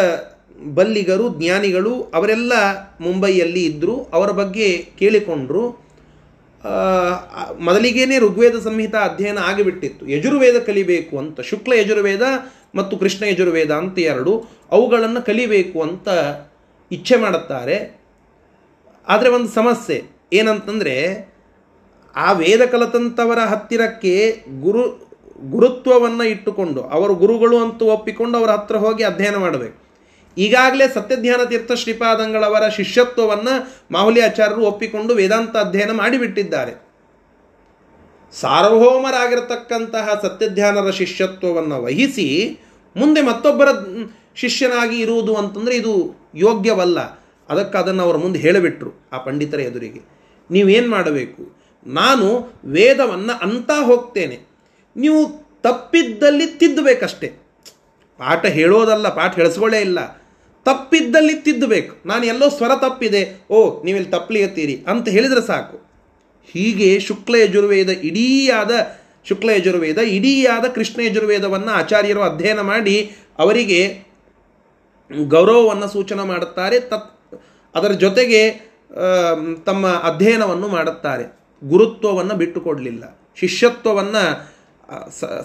[0.75, 2.53] ಬಲ್ಲಿಗರು, ಜ್ಞಾನಿಗಳು ಅವರೆಲ್ಲ
[3.01, 5.83] ಮುಂಬೈಯಲ್ಲಿ ಇದ್ದರು ಅವರ ಬಗ್ಗೆ ಕೇಳಿಕೊಂಡ್ರು.
[7.61, 10.09] ಮೊದಲಿಗೇನೆ ಋಗ್ವೇದ ಸಂಹಿತ ಅಧ್ಯಯನ ಆಗಿಬಿಟ್ಟಿತ್ತು.
[10.09, 12.23] ಯಜುರ್ವೇದ ಕಲಿಬೇಕು ಅಂತ, ಶುಕ್ಲ ಯಜುರ್ವೇದ
[12.75, 16.09] ಮತ್ತು ಕೃಷ್ಣ ಯಜುರ್ವೇದ ಅಂತ ಎರಡು, ಅವುಗಳನ್ನು ಕಲಿಬೇಕು ಅಂತ
[16.93, 18.01] ಇಚ್ಛೆ ಮಾಡುತ್ತಾರೆ.
[19.09, 20.03] ಆದರೆ ಒಂದು ಸಮಸ್ಯೆ
[20.33, 20.95] ಏನಂತಂದರೆ,
[22.17, 25.13] ಆ ವೇದ ಕಲತಂತವರ ಹತ್ತಿರಕ್ಕೆ ಗುರು,
[25.51, 29.82] ಗುರುತ್ವವನ್ನು ಇಟ್ಟುಕೊಂಡು, ಅವರು ಗುರುಗಳು ಅಂತ ಒಪ್ಪಿಕೊಂಡು ಅವರ ಹತ್ರ ಹೋಗಿ ಅಧ್ಯಯನ ಮಾಡಬೇಕು.
[30.39, 36.93] ಈಗಾಗಲೇ ಸತ್ಯಜ್ಞಾನ ತೀರ್ಥ ಶ್ರೀಪಾದಂಗಳವರ ಶಿಷ್ಯತ್ವವನ್ನು ಮಾಹುಲಿ ಆಚಾರ್ಯರು ಒಪ್ಪಿಕೊಂಡು ವೇದಾಂತ ಅಧ್ಯಯನ ಮಾಡಿಬಿಟ್ಟಿದ್ದಾರೆ.
[38.41, 42.59] ಸಾರ್ವಭೌಮರಾಗಿರತಕ್ಕಂತಹ ಸತ್ಯಧ್ಯಾನದ ಶಿಷ್ಯತ್ವವನ್ನು ವಹಿಸಿ
[42.97, 43.69] ಮುಂದೆ ಮತ್ತೊಬ್ಬರ
[44.35, 47.01] ಶಿಷ್ಯನಾಗಿ ಇರುವುದು ಅಂತಂದರೆ ಇದು ಯೋಗ್ಯವಲ್ಲ.
[47.49, 50.01] ಅದಕ್ಕೆ ಅದನ್ನು ಅವರ ಮುಂದೆ ಹೇಳಿಬಿಟ್ರು ಆ ಪಂಡಿತರ ಎದುರಿಗೆ.
[50.51, 51.57] ನೀವೇನು ಮಾಡಬೇಕು?
[51.87, 54.41] ನಾನು ವೇದವನ್ನು ಅಂತ ಹೋಗ್ತೇನೆ.
[54.97, 57.27] ನೀವು ತಪ್ಪಿದ್ದಲ್ಲಿ ತಿದ್ದಬೇಕಷ್ಟೇ.
[58.19, 60.22] ಪಾಠ ಹೇಳೋದಲ್ಲ, ಪಾಠ ಹೇಳಿಸ್ಕೊಳ್ಳೇ ಇಲ್ಲ.
[60.65, 62.09] ತಪ್ಪಿದ್ದಲ್ಲಿ ತಿದ್ದಬೇಕು.
[62.09, 65.77] ನಾನು ಎಲ್ಲೋ ಸ್ವರ ತಪ್ಪಿದೆ, ಓ, ನೀವಿಲ್ಲಿ ತಪ್ಪಲಿಗತ್ತೀರಿ ಅಂತ ಹೇಳಿದರೆ ಸಾಕು.
[66.53, 67.89] ಹೀಗೆ ಶುಕ್ಲ ಯಜುರ್ವೇದ
[68.51, 68.71] ಆದ,
[69.29, 74.01] ಶುಕ್ಲ ಯಜುರ್ವೇದ ಇಡೀಯಾದ ಕೃಷ್ಣ ಯಜುರ್ವೇದವನ್ನು ಆಚಾರ್ಯರು ಅಧ್ಯಯನ ಮಾಡಿ ಅವರಿಗೆ
[75.29, 77.43] ಗೌರವವನ್ನು ಸೂಚನೆ ಮಾಡುತ್ತಾರೆ, ತತ್,
[77.75, 78.73] ಅದರ ಜೊತೆಗೆ
[79.67, 81.39] ತಮ್ಮ ಅಧ್ಯಯನವನ್ನು ಮಾಡುತ್ತಾರೆ.
[81.65, 83.19] ಗುರುತ್ವವನ್ನು ಬಿಟ್ಟುಕೊಡಲಿಲ್ಲ.
[83.37, 84.53] ಶಿಷ್ಯತ್ವವನ್ನು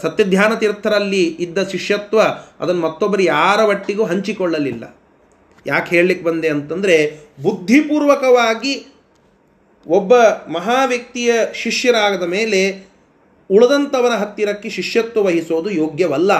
[0.01, 2.21] ಸತ್ಯಧ್ಯಾನ ತೀರ್ಥರಲ್ಲಿ ಇದ್ದ ಶಿಷ್ಯತ್ವ
[2.59, 4.96] ಅದನ್ನು ಮತ್ತೊಬ್ಬರು ಯಾರ ಒಟ್ಟಿಗೂ ಹಂಚಿಕೊಳ್ಳಲಿಲ್ಲ.
[5.67, 6.97] ಯಾಕೆ ಹೇಳಲಿಕ್ಕೆ ಬಂದೆ ಅಂತಂದರೆ
[7.41, 8.73] ಬುದ್ಧಿಪೂರ್ವಕವಾಗಿ
[9.87, 10.13] ಒಬ್ಬ
[10.51, 12.61] ಮಹಾ ವ್ಯಕ್ತಿಯ ಶಿಷ್ಯರಾಗದ ಮೇಲೆ
[13.49, 16.33] ಉಳಿದಂಥವರ ಹತ್ತಿರಕ್ಕೆ ಶಿಷ್ಯತ್ವ ವಹಿಸೋದು ಯೋಗ್ಯವಲ್ಲ.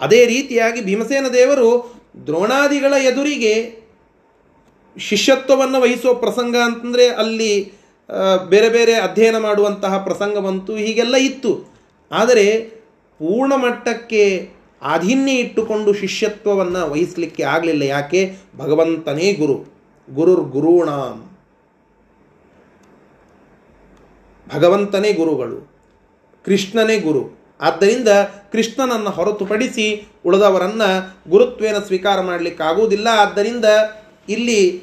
[0.00, 1.68] ಅದೇ ರೀತಿಯಾಗಿ ಭೀಮಸೇನ ದೇವರು
[2.26, 3.54] ದ್ರೋಣಾದಿಗಳ ಎದುರಿಗೆ
[4.96, 7.52] ಶಿಷ್ಯತ್ವವನ್ನು ವಹಿಸುವ ಪ್ರಸಂಗ ಅಂತಂದರೆ ಅಲ್ಲಿ
[8.48, 11.52] ಬೇರೆ ಬೇರೆ ಅಧ್ಯಯನ ಮಾಡುವಂತಹ ಪ್ರಸಂಗವಂತೂ ಹೀಗೆಲ್ಲ ಇತ್ತು.
[12.10, 12.46] ಆದರೆ
[13.20, 14.24] ಪೂರ್ಣ ಮಟ್ಟಕ್ಕೆ
[14.82, 17.82] ಆಧಿನ್ಯ ಇಟ್ಟುಕೊಂಡು ಶಿಷ್ಯತ್ವವನ್ನು ವಹಿಸಲಿಕ್ಕೆ ಆಗಲಿಲ್ಲ.
[17.82, 18.36] ಯಾಕೆ?
[18.56, 19.76] ಭಗವಂತನೇ ಗುರು.
[20.14, 21.30] ಗುರುರ್ ಗುರುಣಾಂ.
[24.54, 25.70] ಭಗವಂತನೇ ಗುರುಗಳು.
[26.44, 27.38] ಕೃಷ್ಣನೇ ಗುರು.
[27.60, 28.08] ಆದ್ದರಿಂದ
[28.52, 33.64] ಕೃಷ್ಣನನ್ನು ಹೊರತುಪಡಿಸಿ ಉಳಿದವರನ್ನು ಗುರುತ್ವೇನ ಸ್ವೀಕಾರ ಮಾಡಲಿಕ್ಕಾಗುವುದಿಲ್ಲ ಆದ್ದರಿಂದ
[34.28, 34.82] ಇಲ್ಲಿ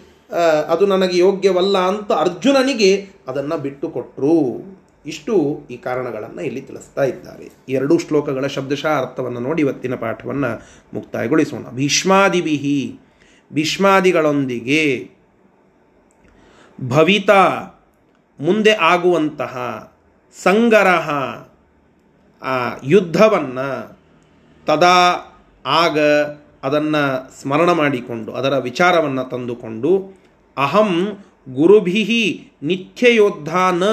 [0.70, 4.64] ಅದು ನನಗೆ ಯೋಗ್ಯವಲ್ಲ ಅಂತ ಅರ್ಜುನನಿಗೆ ಅದನ್ನು ಬಿಟ್ಟು ಕೊಟ್ಟರು
[5.06, 7.51] ಇಷ್ಟು ಈ ಕಾರಣಗಳನ್ನು ಇಲ್ಲಿ ತಿಳಿಸ್ತಾ ಇದ್ದಾರೆ.
[7.70, 10.51] ಎರಡೂ ಶ್ಲೋಕಗಳ ಶಬ್ದಶಃ ಅರ್ಥವನ್ನು ನೋಡಿ ಇವತ್ತಿನ ಪಾಠವನ್ನು
[10.93, 11.70] ಮುಕ್ತಾಯಗೊಳಿಸೋಣ.
[11.70, 12.99] ಭೀಷ್ಮಾದಿಬಿಹಿ
[13.54, 15.12] ಭೀಷ್ಮಾದಿಗಳೊಂದಿಗೆ
[16.88, 17.30] ಭವಿತ
[18.39, 19.54] ಮುಂದೆ ಆಗುವಂತಹ
[20.43, 21.10] ಸಂಗರಹ,
[22.41, 23.97] ಆ ಯುದ್ಧವನ್ನು
[24.66, 24.99] ತದಾ
[25.66, 25.99] ಆಗ
[26.64, 30.22] ಅದನ್ನು ಸ್ಮರಣ ಮಾಡಿಕೊಂಡು, ಅದರ ವಿಚಾರವನ್ನು ತಂದುಕೊಂಡು,
[30.58, 31.20] ಅಹಂ
[31.54, 33.84] ಗುರುಭಿ ನಿತ್ಯಯೋದ್ಧಾನ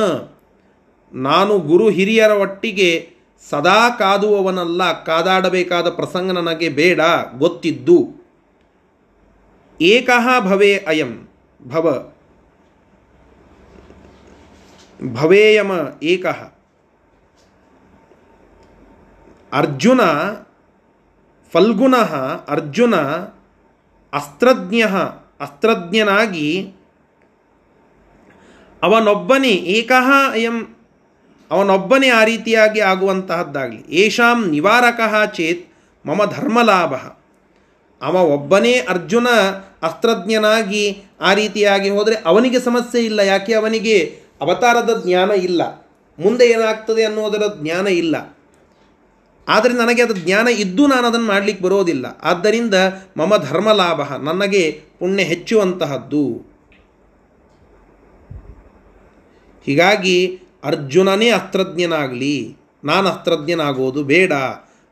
[1.12, 3.16] ನಾನು ಗುರು ಹಿರಿಯರ ಒಟ್ಟಿಗೆ
[3.50, 7.00] ಸದಾ ಕಾದುವವನಲ್ಲ, ಕಾದಾಡಬೇಕಾದ ಪ್ರಸಂಗ ನನಗೆ ಬೇಡ,
[7.38, 7.98] ಗೊತ್ತಿದ್ದು.
[9.80, 11.28] ಏಕಃ ಭವೇ ಅಯಂ,
[11.66, 12.14] ಭವ,
[15.12, 16.26] ಭವೇಯಮ ಏಕ.
[19.52, 20.00] ಅರ್ಜುನ
[21.52, 22.12] ಫಲ್ಗುಣಃ
[22.48, 22.96] ಅರ್ಜುನ
[24.12, 24.82] ಅಸ್ತ್ರಜ್ಞ,
[25.40, 26.74] ಅಸ್ತ್ರಜ್ಞನಾಗಿ
[28.82, 30.80] ಅವನೊಬ್ಬನೇ ಏಕಃ ಅಯಂ
[31.51, 33.84] ಅವನೊಬ್ಬನೇ ಆ ರೀತಿಯಾಗಿ ಆಗುವಂತಹದ್ದಾಗಲಿ.
[33.90, 35.72] ಏಷಾಂ ನಿವಾರಕ ಚೇತ್
[36.07, 36.94] ಮಮ ಧರ್ಮಲಾಭ.
[38.03, 39.26] ಅವ ಒಬ್ಬನೇ ಅರ್ಜುನ
[39.82, 43.20] ಅಸ್ತ್ರಜ್ಞನಾಗಿ ಆ ರೀತಿಯಾಗಿ ಹೋದರೆ ಅವನಿಗೆ ಸಮಸ್ಯೆ ಇಲ್ಲ.
[43.20, 43.55] ಯಾಕೆ?
[43.55, 45.62] ಅವನಿಗೆ ಅವತಾರದ ಜ್ಞಾನ ಇಲ್ಲ.
[46.18, 48.36] ಮುಂದೆ ಏನಾಗ್ತದೆ ಅನ್ನೋದರ ಜ್ಞಾನ ಇಲ್ಲ.
[49.48, 52.07] ಆದರೆ ನನಗೆ ಅದು ಜ್ಞಾನ ಇದ್ದು ನಾನು ಅದನ್ನು ಮಾಡಲಿಕ್ಕೆ ಬರೋದಿಲ್ಲ.
[52.22, 52.74] ಆದ್ದರಿಂದ
[53.16, 56.51] ಮಮ ಧರ್ಮಲಾಭ, ನನಗೆ ಪುಣ್ಯ ಹೆಚ್ಚುವಂತಹದ್ದು.
[59.66, 64.32] ಹೀಗಾಗಿ ಅರ್ಜುನನೇ ಅಸ್ತ್ರಜ್ಞನಾಗಲಿ, ನಾನು ಅಸ್ತ್ರಜ್ಞನಾಗೋದು ಬೇಡ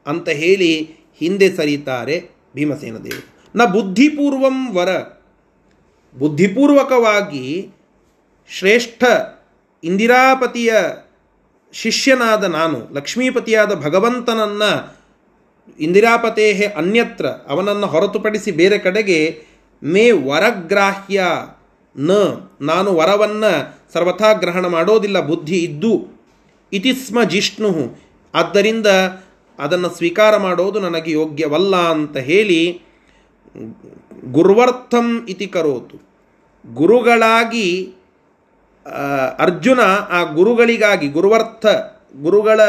[0.06, 3.58] ಅಂತ ಹೇಳಿ ಹಿಂದೆ ಸರಿತಾರೆ ಭೀಮಸೇನ ದೇವರು.
[3.58, 4.98] ನ ಬುದ್ಧಿಪೂರ್ವಂ ವರ.
[6.18, 7.70] ಬುದ್ಧಿಪೂರ್ವಕವಾಗಿ
[8.50, 9.04] ಶ್ರೇಷ್ಠ
[9.84, 10.72] ಇಂದಿರಾಪತಿಯ
[11.72, 14.98] ಶಿಷ್ಯನಾದ ನಾನು, ಲಕ್ಷ್ಮೀಪತಿಯಾದ ಭಗವಂತನನ್ನು
[15.80, 19.44] ಇಂದಿರಾಪತೇಹೆ ಅನ್ಯತ್ರ ಅವನನ್ನು ಹೊರತುಪಡಿಸಿ ಬೇರೆ ಕಡೆಗೆ
[19.82, 21.24] ಮೇ ವರಗ್ರಾಹ್ಯ
[21.99, 22.11] ನ,
[22.61, 25.92] ನಾನು ವರವನ್ನು ಸರ್ವಥಾ ಗ್ರಹಣ ಮಾಡೋದಿಲ್ಲ, ಬುದ್ಧಿ ಇದ್ದು,
[26.72, 27.99] ಇತಿ ಸ್ಮ ಜಿಷ್ಣು.
[28.34, 28.86] ಆದ್ದರಿಂದ
[29.59, 32.80] ಅದನ್ನು ಸ್ವೀಕಾರ ಮಾಡೋದು ನನಗೆ ಯೋಗ್ಯವಲ್ಲ ಅಂತ ಹೇಳಿ
[34.24, 35.96] ಗುರುವರ್ಥಂ ಇತಿ ಕರೋತು.
[36.74, 37.94] ಗುರುಗಳಾಗಿ
[39.38, 39.80] ಅರ್ಜುನ
[40.11, 41.66] ಆ ಗುರುಗಳಿಗಾಗಿ, ಗುರುವರ್ಥ
[42.22, 42.61] ಗುರುಗಳ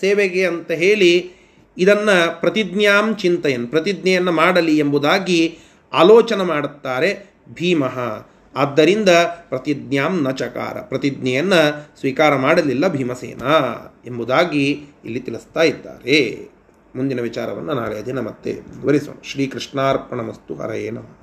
[0.00, 1.32] ಸೇವೆಗೆ ಅಂತ ಹೇಳಿ
[1.78, 5.58] ಇದನ್ನು ಪ್ರತಿಜ್ಞಾಂ ಚಿಂತೆಯನ್, ಪ್ರತಿಜ್ಞೆಯನ್ನು ಮಾಡಲಿ ಎಂಬುದಾಗಿ
[5.92, 7.98] ಆಲೋಚನೆ ಮಾಡುತ್ತಾರೆ ಭೀಮಃ
[8.56, 9.08] ಆದ್ದರಿಂದ
[9.48, 11.60] ಪ್ರತಿಜ್ಞಾಂ ನ ಚಕಾರ, ಪ್ರತಿಜ್ಞೆಯನ್ನು
[12.00, 13.42] ಸ್ವೀಕಾರ ಮಾಡಲಿಲ್ಲ ಭೀಮಸೇನ
[14.06, 14.72] ಎಂಬುದಾಗಿ
[15.04, 16.48] ಇಲ್ಲಿ ತಿಳಿಸ್ತಾ ಇದ್ದಾರೆ.
[16.96, 21.17] ಮುಂದಿನ ವಿಚಾರವನ್ನು ನಾಳೆ ದಿನ ಮತ್ತೆ ವಿವರಿಸೋಣ ಶ್ರೀಕೃಷ್ಣಾರ್ಪಣಮಸ್ತು, ಹರಯೇ ನಮಃ.